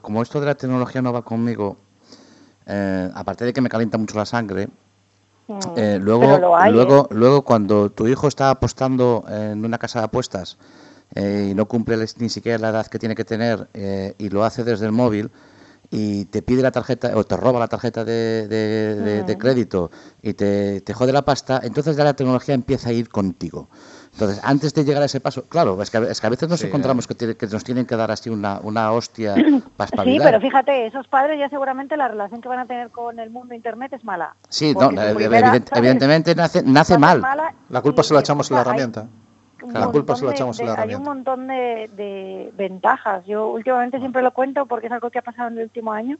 como 0.00 0.22
esto 0.22 0.38
de 0.38 0.46
la 0.46 0.54
tecnología 0.54 1.02
no 1.02 1.12
va 1.12 1.22
conmigo, 1.22 1.78
eh, 2.66 3.10
aparte 3.12 3.44
de 3.44 3.52
que 3.52 3.60
me 3.60 3.68
calienta 3.68 3.98
mucho 3.98 4.16
la 4.16 4.24
sangre, 4.24 4.68
eh, 5.76 5.98
luego, 6.00 6.56
hay, 6.56 6.72
luego, 6.72 7.08
¿eh? 7.10 7.14
luego 7.14 7.42
cuando 7.44 7.90
tu 7.90 8.06
hijo 8.08 8.28
está 8.28 8.50
apostando 8.50 9.24
en 9.28 9.64
una 9.64 9.78
casa 9.78 9.98
de 10.00 10.04
apuestas 10.06 10.58
eh, 11.14 11.48
y 11.50 11.54
no 11.54 11.66
cumple 11.66 11.96
ni 12.18 12.28
siquiera 12.28 12.58
la 12.58 12.68
edad 12.70 12.86
que 12.86 12.98
tiene 12.98 13.14
que 13.14 13.24
tener 13.24 13.68
eh, 13.74 14.14
y 14.18 14.28
lo 14.28 14.44
hace 14.44 14.64
desde 14.64 14.86
el 14.86 14.92
móvil 14.92 15.30
y 15.90 16.26
te 16.26 16.40
pide 16.42 16.62
la 16.62 16.70
tarjeta 16.70 17.10
o 17.16 17.24
te 17.24 17.36
roba 17.36 17.58
la 17.58 17.66
tarjeta 17.66 18.04
de, 18.04 18.46
de- 18.48 18.94
de- 18.94 19.24
de 19.24 19.38
crédito 19.38 19.90
y 20.22 20.34
te, 20.34 20.80
te 20.82 20.94
jode 20.94 21.12
la 21.12 21.22
pasta, 21.24 21.60
entonces 21.64 21.96
ya 21.96 22.04
la 22.04 22.14
tecnología 22.14 22.54
empieza 22.54 22.90
a 22.90 22.92
ir 22.92 23.08
contigo. 23.08 23.68
Entonces, 24.12 24.40
antes 24.42 24.74
de 24.74 24.84
llegar 24.84 25.02
a 25.02 25.06
ese 25.06 25.20
paso, 25.20 25.44
claro, 25.48 25.80
es 25.80 25.90
que, 25.90 25.96
a- 25.98 26.10
es 26.10 26.20
que 26.20 26.26
a 26.26 26.30
veces 26.30 26.48
nos 26.48 26.60
Sí, 26.60 26.66
encontramos 26.66 27.06
que, 27.06 27.14
tiene- 27.14 27.36
que 27.36 27.46
nos 27.46 27.62
tienen 27.64 27.86
que 27.86 27.96
dar 27.96 28.10
así 28.10 28.28
una, 28.28 28.58
una 28.62 28.92
hostia 28.92 29.34
para 29.76 30.02
Sí, 30.04 30.18
pero 30.22 30.40
fíjate, 30.40 30.86
esos 30.86 31.06
padres 31.08 31.38
ya 31.38 31.48
seguramente 31.48 31.96
la 31.96 32.08
relación 32.08 32.40
que 32.40 32.48
van 32.48 32.58
a 32.58 32.66
tener 32.66 32.90
con 32.90 33.18
el 33.20 33.30
mundo 33.30 33.54
internet 33.54 33.92
es 33.92 34.04
mala. 34.04 34.34
Sí, 34.48 34.74
no, 34.74 34.90
evidentemente 35.74 36.34
nace, 36.34 36.62
nace 36.64 36.94
a 36.94 36.98
mal. 36.98 37.20
mala 37.20 37.54
La 37.68 37.80
culpa 37.82 38.02
se 38.02 38.14
la 38.14 38.20
echamos 38.20 38.50
en 38.50 38.56
la 38.56 38.60
herramienta. 38.62 39.06
La 39.72 39.88
culpa 39.88 40.16
se 40.16 40.24
la 40.24 40.30
de- 40.30 40.36
echamos 40.36 40.58
en 40.60 40.66
la 40.66 40.74
de- 40.74 40.80
Hay 40.82 40.94
un 40.94 41.02
herramienta. 41.02 41.14
montón 41.14 41.46
de, 41.46 41.90
de 41.96 42.52
ventajas. 42.56 43.24
Yo 43.26 43.48
últimamente 43.50 43.98
siempre 43.98 44.22
lo 44.22 44.32
cuento 44.32 44.66
porque 44.66 44.86
es 44.86 44.92
algo 44.92 45.10
que 45.10 45.18
ha 45.18 45.22
pasado 45.22 45.48
en 45.48 45.58
el 45.58 45.64
último 45.64 45.92
año. 45.92 46.18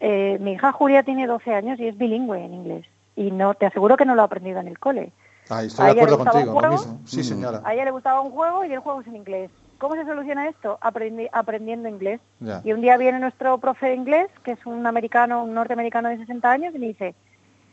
Eh, 0.00 0.36
mi 0.40 0.52
hija 0.52 0.72
Julia 0.72 1.02
tiene 1.02 1.26
12 1.26 1.54
años 1.54 1.78
y 1.80 1.86
es 1.88 1.96
bilingüe 1.96 2.44
en 2.44 2.52
inglés. 2.54 2.86
Y 3.14 3.30
no 3.30 3.54
te 3.54 3.66
aseguro 3.66 3.96
que 3.96 4.04
no 4.04 4.14
lo 4.14 4.22
ha 4.22 4.26
aprendido 4.26 4.60
en 4.60 4.68
el 4.68 4.78
cole. 4.78 5.12
Ahí 5.48 5.66
estoy 5.68 5.84
¿A 5.84 5.86
de 5.88 5.92
ella 5.92 6.00
le 6.06 6.12
acuerdo 6.14 6.16
gustaba 6.18 6.38
un 6.38 6.44
contigo. 6.46 6.60
Lo 6.60 6.68
juego? 6.68 6.82
mismo. 6.92 7.00
Sí, 7.06 7.22
señora. 7.24 7.62
A 7.64 7.74
ella 7.74 7.84
le 7.84 7.90
gustaba 7.90 8.20
un 8.20 8.30
juego 8.30 8.64
y 8.64 8.72
el 8.72 8.78
juego 8.80 9.00
es 9.00 9.06
en 9.06 9.16
inglés. 9.16 9.50
¿cómo 9.78 9.94
se 9.94 10.06
soluciona 10.06 10.48
esto? 10.48 10.78
Aprendi- 10.80 11.28
aprendiendo 11.32 11.86
inglés. 11.86 12.18
Ya. 12.40 12.62
Y 12.64 12.72
un 12.72 12.80
día 12.80 12.96
viene 12.96 13.18
nuestro 13.18 13.58
profe 13.58 13.88
de 13.88 13.94
inglés, 13.94 14.28
que 14.42 14.52
es 14.52 14.64
un 14.64 14.86
americano, 14.86 15.44
un 15.44 15.52
norteamericano 15.52 16.08
de 16.08 16.16
60 16.16 16.50
años, 16.50 16.74
y 16.74 16.78
me 16.78 16.86
dice, 16.86 17.14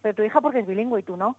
pero 0.02 0.14
tu 0.14 0.22
hija 0.22 0.42
porque 0.42 0.60
es 0.60 0.68
bilingüe 0.68 1.00
y 1.00 1.04
tú 1.04 1.16
no. 1.16 1.38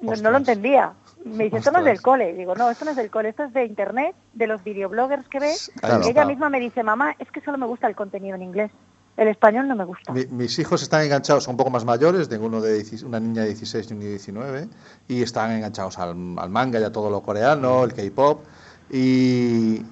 No, 0.00 0.12
no 0.14 0.30
lo 0.30 0.36
entendía. 0.38 0.92
Me 1.24 1.44
dice, 1.44 1.56
esto 1.56 1.72
no 1.72 1.78
es 1.80 1.84
del 1.86 2.02
cole. 2.02 2.34
Digo, 2.34 2.54
no, 2.54 2.70
esto 2.70 2.84
no 2.84 2.92
es 2.92 2.96
del 2.96 3.10
cole, 3.10 3.30
esto 3.30 3.42
es 3.44 3.52
de 3.52 3.64
internet, 3.64 4.14
de 4.32 4.46
los 4.46 4.62
videobloggers 4.62 5.28
que 5.28 5.40
ves. 5.40 5.72
Claro. 5.80 6.04
Y 6.06 6.10
ella 6.10 6.24
misma 6.24 6.50
me 6.50 6.60
dice, 6.60 6.84
mamá, 6.84 7.16
es 7.18 7.28
que 7.32 7.40
solo 7.40 7.58
me 7.58 7.66
gusta 7.66 7.88
el 7.88 7.96
contenido 7.96 8.36
en 8.36 8.42
inglés. 8.42 8.70
El 9.16 9.28
español 9.28 9.68
no 9.68 9.76
me 9.76 9.84
gusta. 9.84 10.12
Mi- 10.12 10.26
mis 10.26 10.58
hijos 10.58 10.82
están 10.82 11.02
enganchados, 11.02 11.44
son 11.44 11.52
un 11.52 11.56
poco 11.58 11.70
más 11.70 11.84
mayores, 11.84 12.28
tengo 12.28 12.46
uno 12.46 12.60
de 12.60 12.74
16 12.74 13.02
una 13.04 13.20
niña 13.20 13.42
de 13.42 13.48
16 13.48 13.88
y 13.90 13.92
un 13.92 13.98
niño 14.00 14.08
de 14.10 14.16
19, 14.16 14.68
y 15.08 15.22
están 15.22 15.52
enganchados 15.52 15.98
al, 15.98 16.10
al 16.36 16.50
manga 16.50 16.80
y 16.80 16.82
a 16.84 16.90
todo 16.92 17.10
lo 17.10 17.22
coreano, 17.22 17.84
el 17.84 17.92
K-pop, 17.94 18.44
y, 18.90 19.82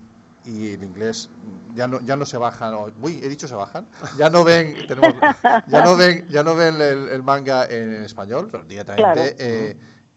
y 0.44 0.72
el 0.74 0.82
inglés 0.82 1.30
ya 1.74 1.86
no, 1.86 2.00
ya 2.00 2.16
no 2.16 2.26
se 2.26 2.36
bajan, 2.36 2.74
uy, 3.00 3.20
he 3.22 3.28
dicho 3.28 3.46
se 3.46 3.54
bajan, 3.54 3.86
ya 4.18 4.28
no 4.28 4.42
ven, 4.44 4.86
tenemos, 4.86 5.14
ya 5.68 5.82
no 5.82 5.96
ven, 5.96 6.26
ya 6.28 6.42
no 6.42 6.54
ven 6.56 6.80
el, 6.80 7.08
el 7.08 7.22
manga 7.22 7.66
en, 7.66 7.90
español, 8.02 8.48
pero 8.50 8.64
directamente 8.64 9.36
Claro. 9.36 9.36
eh, 9.38 9.76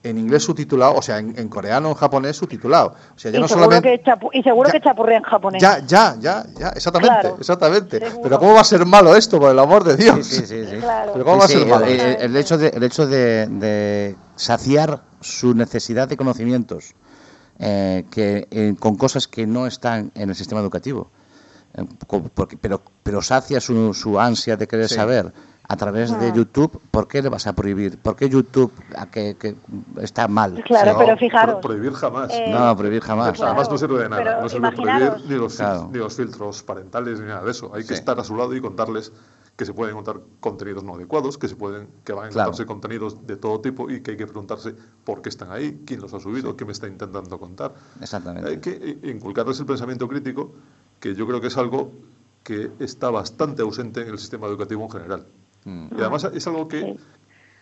en 0.10 0.18
inglés 0.18 0.44
subtitulado, 0.44 0.96
o 0.96 1.02
sea, 1.02 1.18
en, 1.20 1.34
en 1.38 1.50
coreano 1.50 1.90
o 1.90 1.92
en 1.92 1.98
japonés 1.98 2.38
subtitulado. 2.38 2.96
O 3.16 3.20
sea, 3.20 3.32
ya 3.32 3.38
y, 3.38 3.42
no 3.42 3.48
seguro 3.48 3.66
solamente... 3.66 3.98
que 4.00 4.04
chapu- 4.12 4.30
y 4.34 4.44
seguro 4.44 4.70
que 4.72 4.80
chapurrea 4.80 5.18
en 5.18 5.24
japonés. 5.24 5.62
Ya, 5.62 5.80
ya, 5.86 6.16
ya, 6.20 6.46
ya, 6.58 6.70
exactamente, 6.70 7.20
Claro, 7.22 7.38
exactamente. 7.40 8.00
seguro. 8.00 8.22
Pero 8.24 8.40
¿cómo 8.40 8.54
va 8.54 8.62
a 8.62 8.64
ser 8.66 8.86
malo 8.86 9.16
esto, 9.16 9.40
por 9.40 9.52
el 9.52 9.60
amor 9.60 9.84
de 9.84 9.96
Dios? 9.98 10.26
Sí, 10.26 10.46
sí, 10.46 10.66
sí. 10.66 10.78
Claro. 10.78 11.12
Pero 11.14 11.26
¿cómo 11.26 11.36
Sí, 11.36 11.40
va 11.40 11.46
a 11.46 11.48
sí, 11.48 11.54
ser 11.58 11.68
malo? 11.68 11.86
el, 11.86 12.00
el- 12.22 12.36
hecho 12.38 12.58
de, 12.58 12.68
el 12.70 12.84
hecho 12.84 13.08
de, 13.08 13.48
de 13.48 14.16
saciar 14.36 15.02
su 15.22 15.54
necesidad 15.54 16.08
de 16.08 16.18
conocimientos 16.18 16.94
eh, 17.60 18.06
que, 18.12 18.48
eh, 18.52 18.76
con 18.80 18.96
cosas 18.98 19.28
que 19.28 19.48
no 19.48 19.66
están 19.66 20.12
en 20.16 20.30
el 20.30 20.36
sistema 20.36 20.62
educativo, 20.62 21.10
Eh, 21.78 21.84
porque- 22.34 22.58
pero, 22.58 22.82
pero 23.04 23.22
sacia 23.22 23.60
su, 23.60 23.94
su 23.94 24.18
ansia 24.20 24.56
de 24.56 24.66
querer 24.68 24.88
Sí. 24.88 24.96
saber 24.96 25.34
a 25.68 25.76
través 25.78 26.18
de. 26.20 26.32
YouTube, 26.34 26.80
¿por 26.92 27.08
qué 27.08 27.22
le 27.22 27.30
vas 27.30 27.48
a 27.48 27.54
prohibir? 27.54 27.98
¿Por 27.98 28.16
qué 28.16 28.30
YouTube 28.30 28.72
a 28.96 29.08
que, 29.10 29.36
que 29.40 29.56
está 30.02 30.28
mal? 30.28 30.64
Claro, 30.66 30.94
No, 30.94 30.98
pero 31.00 31.18
fijaros. 31.18 31.56
pro- 31.56 31.62
prohibir 31.62 31.94
jamás. 31.94 32.32
eh, 32.34 32.46
No, 32.52 32.76
prohibir 32.78 33.02
jamás. 33.02 33.30
Pues 33.30 33.42
además 33.42 33.70
no 33.70 33.78
sirve 33.78 34.04
de 34.04 34.10
nada, 34.10 34.42
no 34.42 34.50
sirve 34.50 34.72
prohibir 34.72 35.12
ni 35.28 35.36
los, 35.36 35.56
Claro. 35.56 35.90
ni 35.92 35.98
los 36.00 36.16
filtros 36.16 36.64
parentales 36.64 37.20
ni 37.20 37.28
nada 37.28 37.44
de 37.44 37.52
eso. 37.52 37.72
Hay 37.74 37.84
que 37.86 37.94
estar 37.94 38.20
a 38.20 38.24
su 38.24 38.36
lado 38.36 38.56
y 38.56 38.62
contarles 38.62 39.12
que 39.56 39.64
se 39.66 39.74
pueden 39.74 39.94
encontrar 39.94 40.20
contenidos 40.42 40.84
no 40.84 40.96
adecuados, 40.96 41.38
que 41.38 41.48
se 41.48 41.56
pueden, 41.56 41.88
que 42.04 42.12
van 42.12 42.26
a 42.26 42.30
Claro. 42.30 42.50
encontrarse 42.50 42.66
contenidos 42.66 43.26
de 43.26 43.38
todo 43.38 43.62
tipo 43.62 43.90
y 43.90 44.02
que 44.02 44.12
hay 44.12 44.18
que 44.18 44.28
preguntarse 44.28 44.76
por 45.06 45.22
qué 45.22 45.30
están 45.30 45.50
ahí, 45.52 45.82
quién 45.86 46.02
los 46.02 46.14
ha 46.14 46.20
subido, 46.20 46.58
qué 46.58 46.66
me 46.66 46.74
está 46.74 46.88
intentando 46.88 47.40
contar. 47.40 47.74
Exactamente. 48.02 48.50
Hay 48.50 48.58
que 48.58 48.98
inculcarles 49.04 49.58
el 49.62 49.66
pensamiento 49.66 50.08
crítico, 50.10 50.52
que 51.00 51.16
yo 51.16 51.26
creo 51.26 51.40
que 51.40 51.48
es 51.48 51.58
algo 51.58 51.94
que 52.44 52.70
está 52.80 53.10
bastante 53.10 53.62
ausente 53.62 54.02
en 54.02 54.10
el 54.10 54.20
sistema 54.20 54.46
educativo 54.48 54.84
en 54.84 54.90
general. 54.92 55.26
Mm. 55.66 55.88
Y 55.92 56.02
además 56.02 56.24
es 56.24 56.48
algo 56.48 56.68
que, 56.68 56.98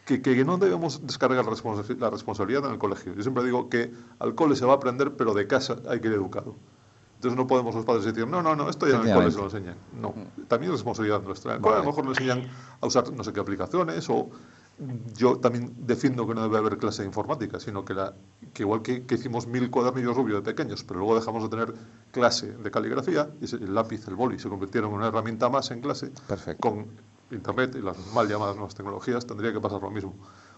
que, 0.06 0.22
que 0.22 0.46
no 0.46 0.58
debemos 0.58 1.06
descargar 1.06 1.44
la, 1.44 1.52
responsa- 1.52 1.98
la 1.98 2.10
responsabilidad 2.10 2.66
en 2.66 2.74
el 2.74 2.78
colegio. 2.78 3.14
Yo 3.16 3.22
siempre 3.24 3.44
digo 3.44 3.70
que 3.70 3.92
al 4.20 4.36
cole 4.36 4.56
se 4.56 4.66
va 4.66 4.74
a 4.74 4.76
aprender, 4.76 5.16
pero 5.16 5.34
de 5.34 5.48
casa 5.48 5.78
hay 5.90 6.00
que 6.00 6.10
ir 6.10 6.14
educado. 6.14 6.56
Entonces 7.16 7.38
no 7.38 7.48
podemos 7.48 7.74
los 7.74 7.86
padres 7.86 8.04
decir, 8.04 8.28
no, 8.28 8.44
no, 8.44 8.54
no, 8.54 8.70
esto 8.70 8.86
ya 8.86 9.00
en 9.02 9.08
el 9.08 9.14
cole 9.16 9.32
se 9.32 9.38
lo 9.38 9.46
enseñan. 9.46 9.76
No, 10.00 10.14
también 10.50 10.74
es 10.74 10.80
responsabilidad 10.80 11.22
nuestra. 11.22 11.52
En 11.52 11.58
el 11.58 11.62
cole 11.64 11.78
a 11.78 11.80
lo 11.80 11.86
mejor 11.86 12.04
nos 12.04 12.20
enseñan 12.20 12.50
a 12.82 12.86
usar 12.86 13.10
no 13.14 13.24
sé 13.24 13.32
qué 13.32 13.40
aplicaciones 13.40 14.10
o 14.10 14.30
yo 15.16 15.38
también 15.38 15.72
defiendo 15.78 16.28
que 16.28 16.34
no 16.34 16.42
debe 16.42 16.58
haber 16.58 16.78
clase 16.78 17.04
de 17.04 17.08
informática, 17.08 17.60
sino 17.62 17.86
que, 17.86 17.94
la, 17.94 18.14
que 18.54 18.64
igual 18.64 18.82
que, 18.82 19.06
que 19.06 19.16
hicimos 19.16 19.48
mil 19.48 19.70
cuadernillos 19.70 20.18
rubios 20.18 20.44
de 20.44 20.54
pequeños, 20.54 20.84
pero 20.84 21.00
luego 21.00 21.16
dejamos 21.16 21.44
de 21.44 21.50
tener 21.50 21.74
clase 22.12 22.52
de 22.58 22.72
caligrafía, 22.72 23.30
y 23.40 23.46
el 23.56 23.74
lápiz, 23.74 24.06
el 24.08 24.16
boli, 24.16 24.40
se 24.40 24.50
convirtieron 24.50 24.90
en 24.90 24.98
una 24.98 25.08
herramienta 25.08 25.48
más 25.48 25.70
en 25.72 25.80
clase, 25.80 26.12
Perfecto. 26.28 26.60
con 26.60 26.88
Internet 27.34 27.76
y 27.76 27.82
las 27.82 27.98
mal 28.14 28.28
llamadas 28.28 28.56
nuevas 28.56 28.76
tecnologías, 28.76 29.26
tendría 29.26 29.52
que 29.54 29.60
pasar 29.60 29.82
lo 29.82 29.92
mismo. 29.92 30.14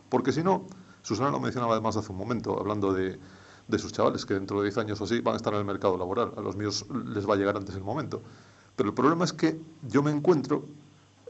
Porque 0.10 0.32
si 0.32 0.44
no, 0.44 0.68
Susana 1.02 1.32
lo 1.32 1.40
mencionaba 1.40 1.74
además 1.74 1.98
hace 1.98 2.12
un 2.12 2.18
momento, 2.18 2.60
hablando 2.60 2.94
de, 2.94 3.20
de 3.68 3.80
sus 3.80 3.92
chavales, 3.92 4.26
que 4.26 4.34
dentro 4.34 4.60
de 4.60 4.64
10 4.64 4.78
años 4.80 5.02
o 5.02 5.06
así 5.06 5.22
van 5.22 5.34
a 5.34 5.38
estar 5.38 5.54
en 5.54 5.60
el 5.60 5.66
mercado 5.66 5.98
laboral. 5.98 6.32
A 6.38 6.42
los 6.42 6.56
míos 6.56 6.86
les 7.06 7.28
va 7.28 7.34
a 7.34 7.38
llegar 7.38 7.58
antes 7.58 7.76
el 7.76 7.84
momento. 7.84 8.22
Pero 8.76 8.90
el 8.90 8.96
problema 8.96 9.26
es 9.26 9.34
que 9.34 9.60
yo 9.88 10.04
me 10.04 10.12
encuentro 10.12 10.66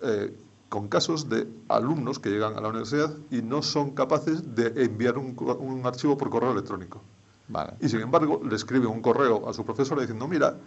eh, 0.02 0.36
con 0.70 0.88
casos 0.88 1.30
de 1.30 1.48
alumnos 1.70 2.20
que 2.20 2.30
llegan 2.30 2.58
a 2.58 2.62
la 2.62 2.70
universidad 2.70 3.16
y 3.32 3.42
no 3.42 3.62
son 3.62 3.92
capaces 3.92 4.56
de 4.56 4.84
enviar 4.84 5.18
un, 5.18 5.36
un 5.60 5.86
archivo 5.86 6.18
por 6.18 6.30
correo 6.30 6.52
electrónico. 6.52 7.02
Vale. 7.48 7.74
Y 7.80 7.90
sin 7.90 8.02
embargo, 8.02 8.42
le 8.44 8.56
escribe 8.56 8.88
un 8.88 9.02
correo 9.02 9.48
a 9.48 9.54
su 9.54 9.64
profesora 9.64 10.02
diciendo, 10.02 10.28
mira, 10.28 10.58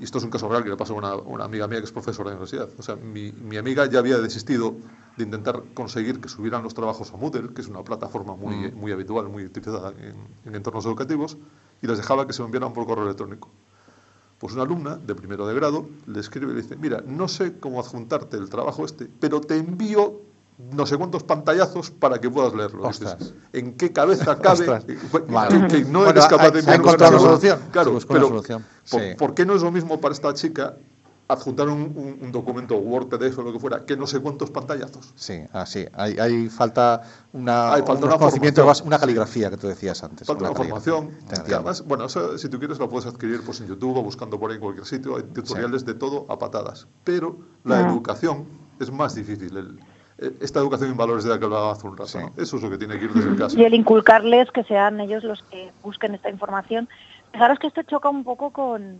y 0.00 0.04
esto 0.04 0.16
es 0.16 0.24
un 0.24 0.30
caso 0.30 0.48
real 0.48 0.64
que 0.64 0.70
le 0.70 0.76
pasó 0.76 0.94
a 0.94 0.96
una, 0.96 1.14
una 1.14 1.44
amiga 1.44 1.68
mía 1.68 1.78
que 1.78 1.84
es 1.84 1.92
profesora 1.92 2.30
de 2.30 2.36
universidad. 2.36 2.70
O 2.78 2.82
sea, 2.82 2.96
mi, 2.96 3.32
mi 3.32 3.58
amiga 3.58 3.84
ya 3.84 3.98
había 3.98 4.18
desistido 4.18 4.74
de 5.18 5.24
intentar 5.24 5.62
conseguir 5.74 6.20
que 6.20 6.28
subieran 6.30 6.62
los 6.62 6.72
trabajos 6.72 7.12
a 7.12 7.18
Moodle, 7.18 7.52
que 7.52 7.60
es 7.60 7.68
una 7.68 7.84
plataforma 7.84 8.34
muy, 8.34 8.72
muy 8.72 8.92
habitual, 8.92 9.28
muy 9.28 9.44
utilizada 9.44 9.90
en, 9.90 10.16
en 10.46 10.54
entornos 10.54 10.86
educativos, 10.86 11.36
y 11.82 11.86
les 11.86 11.98
dejaba 11.98 12.26
que 12.26 12.32
se 12.32 12.38
lo 12.40 12.46
enviaran 12.46 12.72
por 12.72 12.86
correo 12.86 13.04
electrónico. 13.04 13.50
Pues 14.38 14.54
una 14.54 14.62
alumna 14.62 14.96
de 14.96 15.14
primero 15.14 15.46
de 15.46 15.54
grado 15.54 15.86
le 16.06 16.18
escribe 16.18 16.52
y 16.52 16.54
le 16.54 16.62
dice, 16.62 16.76
mira, 16.76 17.02
no 17.06 17.28
sé 17.28 17.58
cómo 17.60 17.78
adjuntarte 17.78 18.38
el 18.38 18.48
trabajo 18.48 18.86
este, 18.86 19.06
pero 19.20 19.42
te 19.42 19.58
envío 19.58 20.22
no 20.72 20.86
sé 20.86 20.96
cuántos 20.96 21.22
pantallazos 21.24 21.90
para 21.90 22.20
que 22.20 22.30
puedas 22.30 22.54
leerlo. 22.54 22.86
Dices. 22.88 23.34
¿En 23.52 23.74
qué 23.74 23.92
cabeza 23.92 24.38
cabe 24.38 24.64
que, 24.86 24.96
que 24.96 25.84
no 25.84 26.00
Bueno, 26.00 26.10
eres 26.10 26.26
capaz 26.26 26.44
hay- 26.46 26.50
de 26.52 26.58
enviar 26.60 26.80
una 26.80 27.18
solución. 27.18 27.58
Claro, 27.72 27.90
una 27.92 28.00
pero 28.08 28.28
solución. 28.28 28.64
¿por, 28.90 29.00
Sí. 29.00 29.06
por 29.18 29.34
qué 29.34 29.44
no 29.46 29.54
es 29.54 29.62
lo 29.62 29.70
mismo 29.70 30.00
para 30.00 30.14
esta 30.14 30.32
chica 30.34 30.76
adjuntar 31.28 31.68
un, 31.68 31.80
un- 31.82 32.18
un 32.22 32.32
documento 32.32 32.74
Word, 32.76 33.06
PDF 33.08 33.38
o 33.38 33.42
lo 33.42 33.52
que 33.52 33.60
fuera, 33.60 33.84
que 33.86 33.96
no 33.96 34.04
sé 34.06 34.18
cuántos 34.18 34.50
pantallazos? 34.50 35.12
Sí, 35.14 35.40
así. 35.52 35.86
Hay, 35.92 36.18
hay 36.18 36.48
falta 36.48 37.02
una, 37.32 37.72
Hay 37.72 37.82
falta 37.82 38.06
una 38.06 38.18
conocimientos 38.18 38.62
formación. 38.62 38.86
una 38.88 38.98
caligrafía 38.98 39.48
que 39.50 39.56
tú 39.56 39.68
decías 39.68 40.02
antes. 40.02 40.26
Falta 40.26 40.44
una 40.50 40.54
caligrafía. 40.54 40.92
formación. 40.92 41.18
Entiendo. 41.28 41.54
además, 41.56 41.84
bueno, 41.86 42.06
eso, 42.06 42.36
si 42.36 42.48
tú 42.48 42.58
quieres 42.58 42.78
lo 42.80 42.88
puedes 42.88 43.06
adquirir 43.06 43.42
pues, 43.44 43.60
en 43.60 43.68
YouTube 43.68 43.96
o 43.98 44.02
buscando 44.02 44.40
por 44.40 44.50
ahí 44.50 44.56
en 44.56 44.62
cualquier 44.62 44.86
sitio. 44.86 45.16
Hay 45.16 45.22
tutoriales 45.22 45.84
de 45.84 45.94
todo 45.94 46.26
a 46.28 46.36
patadas. 46.38 46.88
Pero 47.04 47.38
la 47.62 47.78
Ah. 47.78 47.90
educación 47.92 48.44
es 48.80 48.90
más 48.90 49.14
difícil. 49.14 49.56
el- 49.56 49.78
esta 50.40 50.58
educación 50.60 50.90
en 50.90 50.96
valores 50.96 51.24
de 51.24 51.30
la 51.30 51.38
que 51.38 51.44
hablaba 51.46 51.72
hace 51.72 51.86
un 51.86 51.96
rato. 51.96 52.20
¿no? 52.20 52.32
Eso 52.36 52.56
es 52.56 52.62
lo 52.62 52.70
que 52.70 52.78
tiene 52.78 52.98
que 52.98 53.04
ir 53.06 53.12
desde 53.12 53.30
el 53.30 53.36
caso. 53.36 53.58
y 53.58 53.64
el 53.64 53.74
inculcarles 53.74 54.50
que 54.50 54.64
sean 54.64 55.00
ellos 55.00 55.24
los 55.24 55.42
que 55.44 55.72
busquen 55.82 56.14
esta 56.14 56.28
información. 56.30 56.88
Fijaros 57.32 57.58
que 57.58 57.68
esto 57.68 57.82
choca 57.84 58.08
un 58.08 58.24
poco 58.24 58.50
con... 58.50 58.98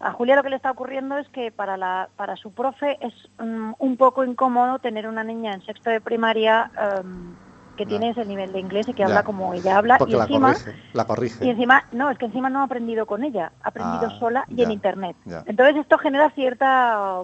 A 0.00 0.12
Julia 0.12 0.36
lo 0.36 0.42
que 0.42 0.50
le 0.50 0.56
está 0.56 0.70
ocurriendo 0.72 1.16
es 1.16 1.28
que 1.30 1.50
para, 1.50 1.76
la, 1.76 2.08
para 2.16 2.36
su 2.36 2.52
profe 2.52 2.98
es 3.00 3.14
mm, 3.38 3.72
un 3.78 3.96
poco 3.96 4.24
incómodo 4.24 4.78
tener 4.80 5.06
una 5.08 5.24
niña 5.24 5.54
en 5.54 5.62
sexto 5.62 5.88
de 5.88 6.00
primaria 6.00 6.70
em, 7.00 7.36
que 7.76 7.86
tiene 7.86 8.10
ese 8.10 8.24
nivel 8.26 8.52
de 8.52 8.60
inglés 8.60 8.86
y 8.88 8.92
que 8.92 8.98
Ya. 9.00 9.06
habla 9.06 9.22
como 9.22 9.54
ella 9.54 9.78
habla 9.78 9.96
Porque 9.98 10.14
y 10.14 10.16
la 10.16 10.24
encima 10.24 10.52
corrige. 10.52 10.74
La 10.92 11.04
corrige. 11.06 11.44
y 11.46 11.48
encima 11.50 11.84
no 11.92 12.10
es 12.10 12.18
que 12.18 12.26
encima 12.26 12.50
no 12.50 12.60
ha 12.60 12.64
aprendido 12.64 13.06
con 13.06 13.24
ella 13.24 13.52
ha 13.62 13.68
aprendido 13.68 14.08
Ah, 14.12 14.18
sola 14.18 14.44
y 14.48 14.56
ya, 14.56 14.64
en 14.64 14.72
internet 14.72 15.16
ya. 15.24 15.42
entonces 15.46 15.76
esto 15.76 15.96
genera 15.98 16.28
cierta 16.30 17.22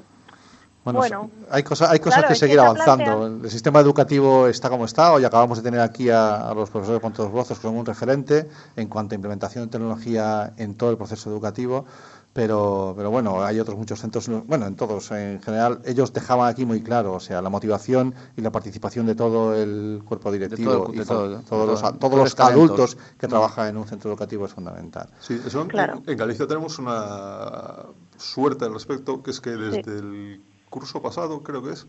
Bueno, 0.82 0.98
Bueno. 1.00 1.30
hay, 1.50 1.62
cosa- 1.62 1.90
hay 1.90 1.98
cosas 1.98 2.20
Claro, 2.20 2.28
que 2.28 2.34
seguir 2.36 2.56
se 2.58 2.64
avanzando. 2.64 3.04
plantea- 3.04 3.44
El 3.44 3.50
sistema 3.50 3.80
educativo 3.80 4.46
está 4.46 4.70
como 4.70 4.86
está. 4.86 5.12
Hoy 5.12 5.24
acabamos 5.24 5.58
de 5.58 5.64
tener 5.64 5.80
aquí 5.80 6.08
a, 6.08 6.48
a 6.48 6.54
los 6.54 6.70
profesores 6.70 7.00
Pontos 7.00 7.30
Brozos, 7.30 7.58
que 7.58 7.62
son 7.62 7.76
un 7.76 7.84
referente 7.84 8.48
en 8.76 8.88
cuanto 8.88 9.14
a 9.14 9.16
implementación 9.16 9.64
de 9.64 9.70
tecnología 9.70 10.54
en 10.56 10.74
todo 10.76 10.90
el 10.90 10.96
proceso 10.96 11.28
educativo. 11.30 11.84
Pero, 12.32 12.94
pero 12.96 13.10
bueno, 13.10 13.42
hay 13.42 13.58
otros 13.58 13.76
muchos 13.76 13.98
centros, 14.00 14.30
bueno, 14.46 14.64
en 14.64 14.76
todos 14.76 15.10
en 15.10 15.42
general, 15.42 15.80
ellos 15.84 16.12
dejaban 16.12 16.48
aquí 16.48 16.64
muy 16.64 16.80
claro, 16.80 17.14
o 17.14 17.20
sea, 17.20 17.42
la 17.42 17.50
motivación 17.50 18.14
y 18.36 18.40
la 18.40 18.52
participación 18.52 19.04
de 19.06 19.16
todo 19.16 19.52
el 19.56 20.00
cuerpo 20.04 20.30
directivo 20.30 20.70
todo- 20.84 20.94
y 20.94 20.98
todos, 20.98 21.06
todo, 21.08 21.26
los, 21.66 21.80
todos 21.80 21.98
todos 21.98 22.12
los 22.14 22.20
los 22.26 22.34
talentos. 22.36 22.70
adultos 22.70 22.96
que 23.18 23.26
Mm. 23.26 23.30
trabajan 23.30 23.66
en 23.70 23.76
un 23.78 23.86
centro 23.88 24.10
educativo 24.10 24.46
es 24.46 24.52
fundamental. 24.54 25.08
Sí, 25.18 25.40
eso 25.44 25.60
en- 25.62 25.68
Claro. 25.68 26.02
en, 26.06 26.16
Galicia 26.16 26.46
tenemos 26.46 26.78
una 26.78 27.86
suerte 28.16 28.64
al 28.64 28.74
respecto, 28.74 29.24
que 29.24 29.32
es 29.32 29.40
que 29.40 29.50
desde 29.50 29.98
el 29.98 30.40
curso 30.70 31.02
pasado, 31.02 31.42
creo 31.42 31.62
que 31.62 31.72
es, 31.72 31.86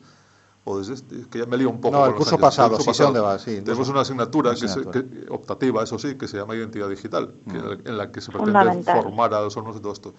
o 0.65 0.77
desde 0.79 0.93
este, 0.95 1.27
que 1.29 1.39
ya 1.39 1.45
me 1.45 1.55
lío 1.57 1.69
un 1.69 1.79
poco. 1.79 1.95
No, 1.97 2.05
el 2.05 2.13
curso 2.15 2.31
años, 2.35 2.41
pasado, 2.41 2.77
el 2.77 2.83
sí 2.83 2.93
sé 2.93 3.03
dónde 3.03 3.19
va, 3.19 3.39
sí, 3.39 3.61
Tenemos 3.61 3.87
una 3.89 4.01
asignatura, 4.01 4.49
una 4.51 4.59
que 4.59 4.67
se- 4.67 4.73
asignatura. 4.79 5.05
que- 5.09 5.25
optativa, 5.31 5.83
eso 5.83 5.97
sí, 5.97 6.15
que 6.15 6.27
se 6.27 6.37
llama 6.37 6.55
Identidad 6.55 6.89
Digital, 6.89 7.33
que- 7.49 7.57
Mm. 7.57 7.87
en 7.87 7.97
la 7.97 8.11
que 8.11 8.19
se 8.21 8.31
pretende 8.31 8.83
formar 8.83 9.33
a 9.33 9.41
los 9.41 9.55
alumnos 9.55 9.77
y 9.77 9.79
todo 9.79 9.93
esto. 9.93 10.13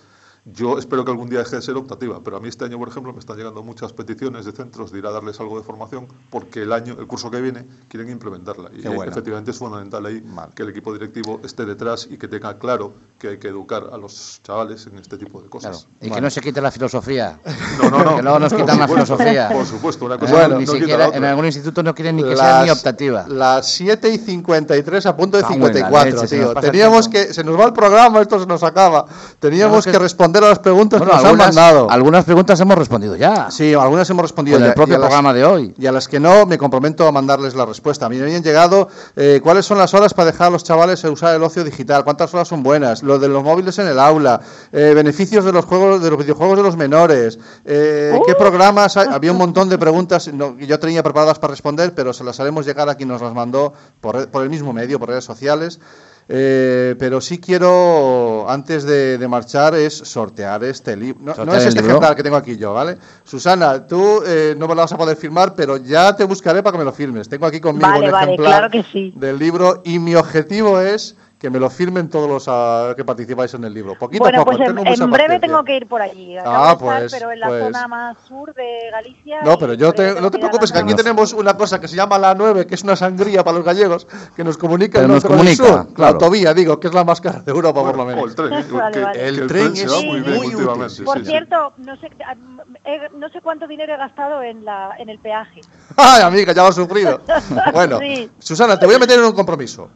Yo 0.44 0.76
espero 0.76 1.04
que 1.04 1.12
algún 1.12 1.28
día 1.30 1.38
deje 1.38 1.54
de 1.54 1.62
ser 1.62 1.76
optativa, 1.76 2.20
pero 2.24 2.36
a 2.36 2.40
mí 2.40 2.48
este 2.48 2.64
año, 2.64 2.76
por 2.76 2.88
ejemplo, 2.88 3.12
me 3.12 3.20
están 3.20 3.36
llegando 3.36 3.62
muchas 3.62 3.92
peticiones 3.92 4.44
de 4.44 4.50
centros 4.50 4.90
de 4.90 4.98
ir 4.98 5.06
a 5.06 5.12
darles 5.12 5.38
algo 5.38 5.56
de 5.56 5.62
formación 5.62 6.08
porque 6.30 6.62
el 6.62 6.72
año, 6.72 6.96
el 6.98 7.06
curso 7.06 7.30
que 7.30 7.40
viene, 7.40 7.64
quieren 7.88 8.10
implementarla. 8.10 8.70
Y 8.74 8.82
bueno. 8.88 9.12
efectivamente 9.12 9.52
es 9.52 9.58
fundamental 9.58 10.04
ahí 10.04 10.20
que 10.56 10.64
el 10.64 10.70
equipo 10.70 10.92
directivo 10.92 11.40
esté 11.44 11.64
detrás 11.64 12.08
y 12.10 12.16
que 12.18 12.26
tenga 12.26 12.58
claro 12.58 12.92
que 13.20 13.28
hay 13.28 13.38
que 13.38 13.46
educar 13.46 13.84
a 13.92 13.96
los 13.96 14.40
chavales 14.42 14.84
en 14.88 14.98
este 14.98 15.16
tipo 15.16 15.40
de 15.40 15.48
cosas. 15.48 15.86
Y 16.00 16.10
que 16.10 16.20
no 16.20 16.28
se 16.28 16.40
quite 16.40 16.60
la 16.60 16.72
filosofía. 16.72 17.38
No, 17.80 17.88
no, 17.90 18.02
no. 18.02 18.16
que 18.16 18.22
luego 18.22 18.38
nos 18.40 18.52
quitan 18.52 18.80
la 18.80 18.88
filosofía. 18.88 19.48
por 19.48 19.64
supuesto, 19.64 20.06
una 20.06 20.18
cosa 20.18 20.32
Bueno, 20.32 20.48
no 20.48 20.58
ni 20.58 20.64
quita 20.64 20.72
la 20.72 20.78
siquiera 20.80 21.06
otra. 21.06 21.18
en 21.18 21.24
algún 21.24 21.46
instituto 21.46 21.84
no 21.84 21.94
quieren 21.94 22.16
ni 22.16 22.24
que 22.24 22.36
sea 22.36 22.64
ni 22.64 22.70
optativa. 22.70 23.26
Las 23.28 23.70
7 23.74 24.08
y 24.12 24.18
53 24.18 25.06
a 25.06 25.16
punto 25.16 25.36
de 25.36 25.44
la 25.44 25.48
54, 25.50 26.22
leche, 26.22 26.36
tío. 26.36 26.52
Teníamos 26.54 27.08
que. 27.08 27.32
Se 27.32 27.44
nos 27.44 27.56
va 27.56 27.66
el 27.66 27.72
programa, 27.72 28.20
esto 28.20 28.40
se 28.40 28.46
nos 28.46 28.64
acaba. 28.64 29.06
Teníamos 29.38 29.84
que- 29.84 29.92
que 29.92 29.98
responder 30.32 30.44
a 30.44 30.48
las 30.48 30.58
preguntas 30.58 30.98
Bueno, 31.00 31.10
que 31.12 31.16
nos 31.16 31.24
algunas, 31.26 31.48
han 31.48 31.54
mandado. 31.54 31.90
algunas 31.90 32.24
preguntas 32.24 32.60
hemos 32.60 32.78
respondido 32.78 33.16
ya. 33.16 33.50
Sí, 33.50 33.74
algunas 33.74 34.08
hemos 34.10 34.22
respondido 34.22 34.58
Con 34.58 34.66
el 34.66 34.74
propio 34.74 34.94
y 34.94 34.96
a 34.96 34.98
las- 34.98 35.08
programa 35.08 35.32
de 35.32 35.44
hoy. 35.44 35.74
Y 35.78 35.86
a 35.86 35.92
las 35.92 36.08
que 36.08 36.18
no, 36.20 36.46
me 36.46 36.58
comprometo 36.58 37.06
a 37.06 37.12
mandarles 37.12 37.54
la 37.54 37.66
respuesta. 37.66 38.06
A 38.06 38.08
mí 38.08 38.16
me 38.16 38.22
habían 38.24 38.42
llegado 38.42 38.88
eh, 39.16 39.40
cuáles 39.42 39.66
son 39.66 39.78
las 39.78 39.92
horas 39.94 40.14
para 40.14 40.26
dejar 40.32 40.48
a 40.48 40.50
los 40.50 40.64
chavales 40.64 41.04
usar 41.04 41.34
el 41.34 41.42
ocio 41.42 41.64
digital, 41.64 42.04
cuántas 42.04 42.32
horas 42.34 42.48
son 42.48 42.62
buenas, 42.62 43.02
lo 43.02 43.18
de 43.18 43.28
los 43.28 43.42
móviles 43.42 43.78
en 43.78 43.86
el 43.88 43.98
aula, 43.98 44.40
eh, 44.72 44.92
beneficios 44.94 45.44
de 45.44 45.52
los 45.52 45.64
juegos, 45.64 46.02
de 46.02 46.10
los 46.10 46.18
videojuegos 46.18 46.56
de 46.56 46.62
los 46.62 46.76
menores, 46.76 47.38
eh, 47.64 48.18
qué 48.26 48.34
programas 48.34 48.96
hay? 48.96 49.08
Había 49.10 49.32
un 49.32 49.38
montón 49.42 49.68
de 49.68 49.78
preguntas 49.78 50.28
no, 50.32 50.56
que 50.56 50.66
yo 50.66 50.78
tenía 50.78 51.02
preparadas 51.02 51.38
para 51.38 51.50
responder, 51.52 51.94
pero 51.94 52.12
se 52.12 52.24
las 52.24 52.40
haremos 52.40 52.64
llegar 52.66 52.88
a 52.88 52.94
quien 52.94 53.08
nos 53.08 53.20
las 53.20 53.34
mandó 53.34 53.72
por, 54.00 54.28
por 54.28 54.42
el 54.42 54.50
mismo 54.50 54.72
medio, 54.72 54.98
por 54.98 55.08
redes 55.10 55.24
sociales. 55.24 55.80
Eh, 56.28 56.94
pero 56.98 57.20
sí 57.20 57.38
quiero, 57.38 58.46
antes 58.48 58.84
de, 58.84 59.18
de 59.18 59.28
marchar, 59.28 59.74
es 59.74 59.92
sortear 59.94 60.62
este 60.64 60.96
libro. 60.96 61.20
No, 61.20 61.26
no 61.30 61.34
¿Sortear 61.34 61.58
es 61.58 61.66
este 61.66 61.80
libro? 61.80 61.90
ejemplar 61.96 62.16
que 62.16 62.22
tengo 62.22 62.36
aquí 62.36 62.56
yo, 62.56 62.72
¿vale? 62.72 62.96
Susana, 63.24 63.86
tú 63.86 64.22
eh, 64.26 64.54
no 64.56 64.66
me 64.68 64.74
lo 64.74 64.80
vas 64.82 64.92
a 64.92 64.96
poder 64.96 65.16
firmar, 65.16 65.54
pero 65.54 65.76
ya 65.76 66.14
te 66.16 66.24
buscaré 66.24 66.62
para 66.62 66.72
que 66.72 66.78
me 66.78 66.84
lo 66.84 66.92
firmes. 66.92 67.28
Tengo 67.28 67.46
aquí 67.46 67.60
conmigo 67.60 67.86
Vale, 67.88 68.06
un 68.06 68.12
vale, 68.12 68.24
ejemplar 68.32 68.70
claro 68.70 68.70
que 68.70 68.82
sí. 68.92 69.12
del 69.16 69.38
libro 69.38 69.82
y 69.84 69.98
mi 69.98 70.14
objetivo 70.14 70.80
es 70.80 71.16
que 71.42 71.50
me 71.50 71.58
lo 71.58 71.68
firmen 71.68 72.08
todos 72.08 72.28
los 72.30 72.44
ah, 72.46 72.94
que 72.96 73.04
participáis 73.04 73.52
en 73.54 73.64
el 73.64 73.74
libro. 73.74 73.98
Poquito 73.98 74.22
Bueno, 74.22 74.42
a 74.42 74.44
poco, 74.44 74.56
pues 74.58 74.68
en, 74.70 74.76
tengo 74.76 74.88
mucha 74.88 75.02
en 75.04 75.10
breve 75.10 75.24
paciencia. 75.26 75.48
tengo 75.48 75.64
que 75.64 75.76
ir 75.76 75.88
por 75.88 76.00
allí. 76.00 76.38
Acabo 76.38 76.56
Ah, 76.56 76.68
de 76.68 76.72
estar, 76.76 76.98
pues, 77.00 77.12
pero 77.12 77.32
en 77.32 77.40
la 77.40 77.48
pues. 77.48 77.64
zona 77.64 77.88
más 77.88 78.16
sur 78.28 78.54
de 78.54 78.90
Galicia. 78.92 79.40
No, 79.42 79.58
pero 79.58 79.72
en 79.72 79.80
yo 79.80 79.92
te, 79.92 80.20
no 80.20 80.30
te 80.30 80.36
a 80.36 80.40
preocupes, 80.40 80.70
que 80.70 80.78
aquí 80.78 80.94
tenemos 80.94 81.32
una 81.32 81.56
cosa 81.56 81.80
que 81.80 81.88
se 81.88 81.96
llama 81.96 82.16
la 82.16 82.32
9, 82.36 82.64
que 82.68 82.76
es 82.76 82.84
una 82.84 82.94
sangría 82.94 83.42
para 83.42 83.56
los 83.56 83.66
gallegos, 83.66 84.06
que 84.36 84.44
nos 84.44 84.56
comunica 84.56 85.00
el 85.00 85.08
nos 85.08 85.24
comunica, 85.24 85.56
sur. 85.66 85.76
La 85.88 85.94
claro. 85.94 86.12
autovía, 86.14 86.54
digo, 86.54 86.78
que 86.78 86.86
es 86.86 86.94
la 86.94 87.02
más 87.02 87.20
cara 87.20 87.40
de 87.40 87.50
Europa, 87.50 87.82
por 87.82 87.96
lo 87.96 88.04
O 88.04 88.06
menos. 88.06 88.24
el 88.24 88.34
tren, 88.36 88.52
¿eh? 88.52 88.64
Vale, 88.70 88.92
que, 88.94 89.00
vale. 89.02 89.18
que 89.18 89.26
El 89.28 89.38
el 89.40 89.46
tren 89.48 89.62
tren 89.72 89.76
se 89.76 89.84
es 89.86 89.92
Sí, 89.92 90.06
muy 90.06 90.20
bien 90.20 90.40
sí. 90.40 90.46
últimamente. 90.54 91.02
Por 91.02 91.18
sí, 91.18 91.24
sí. 91.24 91.30
cierto, 91.32 91.72
no 91.78 91.96
sé, 91.96 92.08
he- 92.84 93.08
no 93.18 93.28
sé 93.30 93.40
cuánto 93.40 93.66
dinero 93.66 93.94
he 93.94 93.96
gastado 93.96 94.44
en, 94.44 94.64
la, 94.64 94.90
en 94.96 95.08
el 95.08 95.18
peaje. 95.18 95.60
Ay, 95.96 96.22
amiga, 96.22 96.52
ya 96.52 96.62
lo 96.62 96.68
has 96.68 96.76
sufrido. 96.76 97.20
Bueno, 97.72 97.98
Sí. 97.98 98.30
Susana, 98.38 98.78
te 98.78 98.86
voy 98.86 98.94
a 98.94 98.98
meter 99.00 99.18
en 99.18 99.24
un 99.24 99.32
compromiso. 99.32 99.90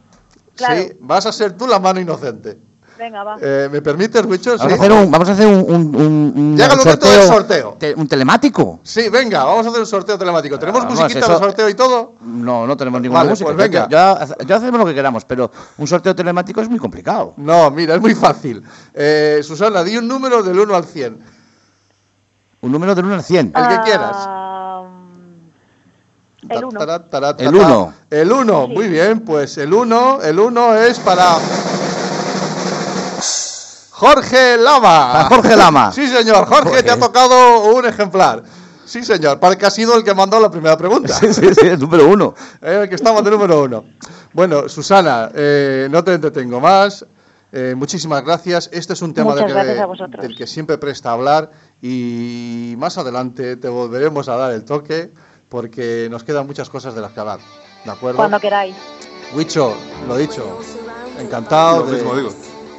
Claro. 0.57 0.75
Sí, 0.81 0.91
vas 0.99 1.25
a 1.25 1.31
ser 1.31 1.53
tú 1.53 1.67
la 1.67 1.79
mano 1.79 1.99
inocente. 1.99 2.57
Venga, 2.97 3.23
va. 3.23 3.37
Eh, 3.39 3.69
¿Me 3.71 3.79
permites, 3.83 4.25
Wicho? 4.25 4.57
Vamos, 4.57 4.65
Sí. 4.65 4.71
a 4.73 4.75
hacer 4.81 4.91
un, 4.91 5.11
vamos 5.11 5.29
a 5.29 5.33
hacer 5.33 5.45
un, 5.45 5.59
un, 5.59 5.95
un- 5.95 6.33
un 6.35 6.57
Llega 6.57 6.73
el 6.73 6.79
momento 6.79 7.07
del 7.07 7.27
sorteo. 7.27 7.75
te- 7.79 7.93
un 7.93 8.07
telemático. 8.07 8.79
Sí, 8.81 9.07
venga, 9.09 9.43
vamos 9.43 9.67
a 9.67 9.69
hacer 9.69 9.81
un 9.81 9.85
sorteo 9.85 10.17
telemático. 10.17 10.57
¿Tenemos 10.57 10.83
musiquita 10.85 11.19
eso- 11.19 11.33
de 11.33 11.37
sorteo 11.37 11.69
y 11.69 11.75
todo? 11.75 12.15
No, 12.21 12.65
no 12.65 12.75
tenemos 12.75 12.99
ninguna 12.99 13.19
Vale, 13.19 13.29
música. 13.29 13.45
pues 13.53 13.57
venga. 13.57 13.87
Ya, 13.87 14.25
ya 14.47 14.55
hacemos 14.55 14.79
lo 14.79 14.85
que 14.87 14.95
queramos, 14.95 15.25
pero 15.25 15.51
un 15.77 15.85
sorteo 15.85 16.15
telemático 16.15 16.59
es 16.59 16.69
muy 16.69 16.79
complicado. 16.79 17.35
No, 17.37 17.69
mira, 17.69 17.93
es 17.93 18.01
muy 18.01 18.15
fácil. 18.15 18.63
Eh, 18.95 19.41
Susana, 19.43 19.83
di 19.83 19.95
un 19.95 20.07
número 20.07 20.41
del 20.41 20.57
1 20.59 20.75
al 20.75 20.85
100. 20.85 21.19
Un 22.61 22.71
número 22.71 22.95
del 22.95 23.05
1 23.05 23.13
al 23.13 23.23
100. 23.23 23.53
El 23.55 23.67
que 23.67 23.79
quieras. 23.83 24.27
El 26.49 26.65
uno. 26.65 26.79
Tará, 26.79 27.03
tará, 27.03 27.29
El 27.31 27.35
tará. 27.35 27.49
uno. 27.51 27.93
El 28.09 28.31
1, 28.31 28.67
muy 28.67 28.87
bien, 28.87 29.21
pues 29.21 29.57
el 29.57 29.73
1, 29.73 30.19
el 30.23 30.39
1 30.39 30.75
es 30.77 30.99
para 30.99 31.37
Jorge 33.91 34.57
Lama. 34.57 35.11
Para 35.13 35.23
Jorge 35.29 35.55
Lama. 35.55 35.91
Sí, 35.95 36.07
señor, 36.07 36.45
Jorge, 36.45 36.69
Joder. 36.69 36.85
te 36.85 36.91
ha 36.91 36.99
tocado 36.99 37.73
un 37.73 37.85
ejemplar. 37.85 38.43
Sí, 38.85 39.03
señor, 39.03 39.39
para 39.39 39.57
que 39.57 39.65
ha 39.65 39.71
sido 39.71 39.97
el 39.97 40.03
que 40.03 40.13
mandó 40.13 40.39
la 40.39 40.49
primera 40.49 40.77
pregunta. 40.77 41.13
Sí, 41.19 41.33
sí, 41.33 41.53
sí, 41.53 41.67
el 41.67 41.79
número 41.79 42.07
uno. 42.07 42.33
Eh, 42.61 42.81
el 42.83 42.89
que 42.89 42.95
estamos 42.95 43.23
de 43.23 43.31
número 43.31 43.63
uno. 43.63 43.83
Bueno, 44.33 44.69
Susana, 44.69 45.29
eh, 45.33 45.87
no 45.89 46.03
te 46.03 46.13
entretengo 46.13 46.59
más. 46.59 47.05
Eh, 47.51 47.73
muchísimas 47.75 48.23
gracias. 48.23 48.69
Este 48.71 48.93
es 48.93 49.01
un 49.01 49.13
tema 49.13 49.33
del 49.33 49.45
que, 49.47 50.17
del 50.21 50.37
que 50.37 50.45
siempre 50.47 50.77
presta 50.77 51.11
hablar 51.11 51.49
y 51.81 52.75
más 52.77 52.97
adelante 52.97 53.55
te 53.55 53.69
volveremos 53.69 54.27
a 54.29 54.35
dar 54.35 54.51
el 54.51 54.63
toque 54.65 55.11
porque 55.49 56.07
nos 56.11 56.23
quedan 56.23 56.45
muchas 56.47 56.69
cosas 56.69 56.93
de 56.95 57.01
las 57.01 57.11
que 57.11 57.19
hablar. 57.19 57.39
¿De 57.85 57.91
acuerdo? 57.91 58.17
Cuando 58.17 58.39
queráis. 58.39 58.75
Huicho, 59.33 59.73
lo 60.07 60.17
dicho, 60.17 60.59
encantado. 61.19 61.79
Lo 61.79 61.85
de- 61.87 61.97
mismo 61.97 62.15
digo. 62.15 62.29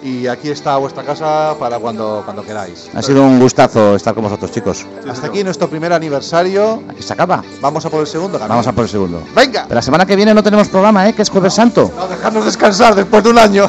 Y 0.01 0.29
aquí 0.29 0.49
está 0.49 0.77
vuestra 0.77 1.03
casa 1.03 1.57
para 1.59 1.81
cuando, 1.81 2.23
cuando 2.25 2.45
queráis. 2.45 2.89
Ha 2.95 3.03
sido 3.03 3.21
un 3.25 3.41
gustazo 3.41 3.97
estar 3.97 4.15
con 4.15 4.23
vosotros, 4.23 4.53
chicos. 4.53 4.87
Hasta 5.11 5.27
aquí 5.27 5.43
nuestro 5.43 5.69
primer 5.69 5.93
aniversario. 5.93 6.85
Aquí 6.89 7.03
se 7.03 7.13
acaba. 7.13 7.43
Vamos 7.61 7.85
a 7.85 7.91
por 7.91 8.01
el 8.03 8.07
segundo. 8.07 8.35
Gabriel. 8.39 8.49
Vamos 8.51 8.67
a 8.69 8.73
por 8.73 8.85
el 8.85 8.91
segundo. 8.91 9.21
Venga. 9.35 9.65
Pero 9.65 9.75
la 9.75 9.83
semana 9.83 10.07
que 10.07 10.15
viene 10.15 10.33
no 10.35 10.43
tenemos 10.45 10.69
programa, 10.69 11.09
¿eh? 11.09 11.15
Que 11.15 11.23
es 11.23 11.31
Jueves 11.31 11.53
Santo. 11.55 11.91
No, 11.97 12.07
dejarnos 12.07 12.45
descansar 12.45 12.95
después 12.95 13.25
de 13.25 13.31
un 13.31 13.39
año. 13.39 13.69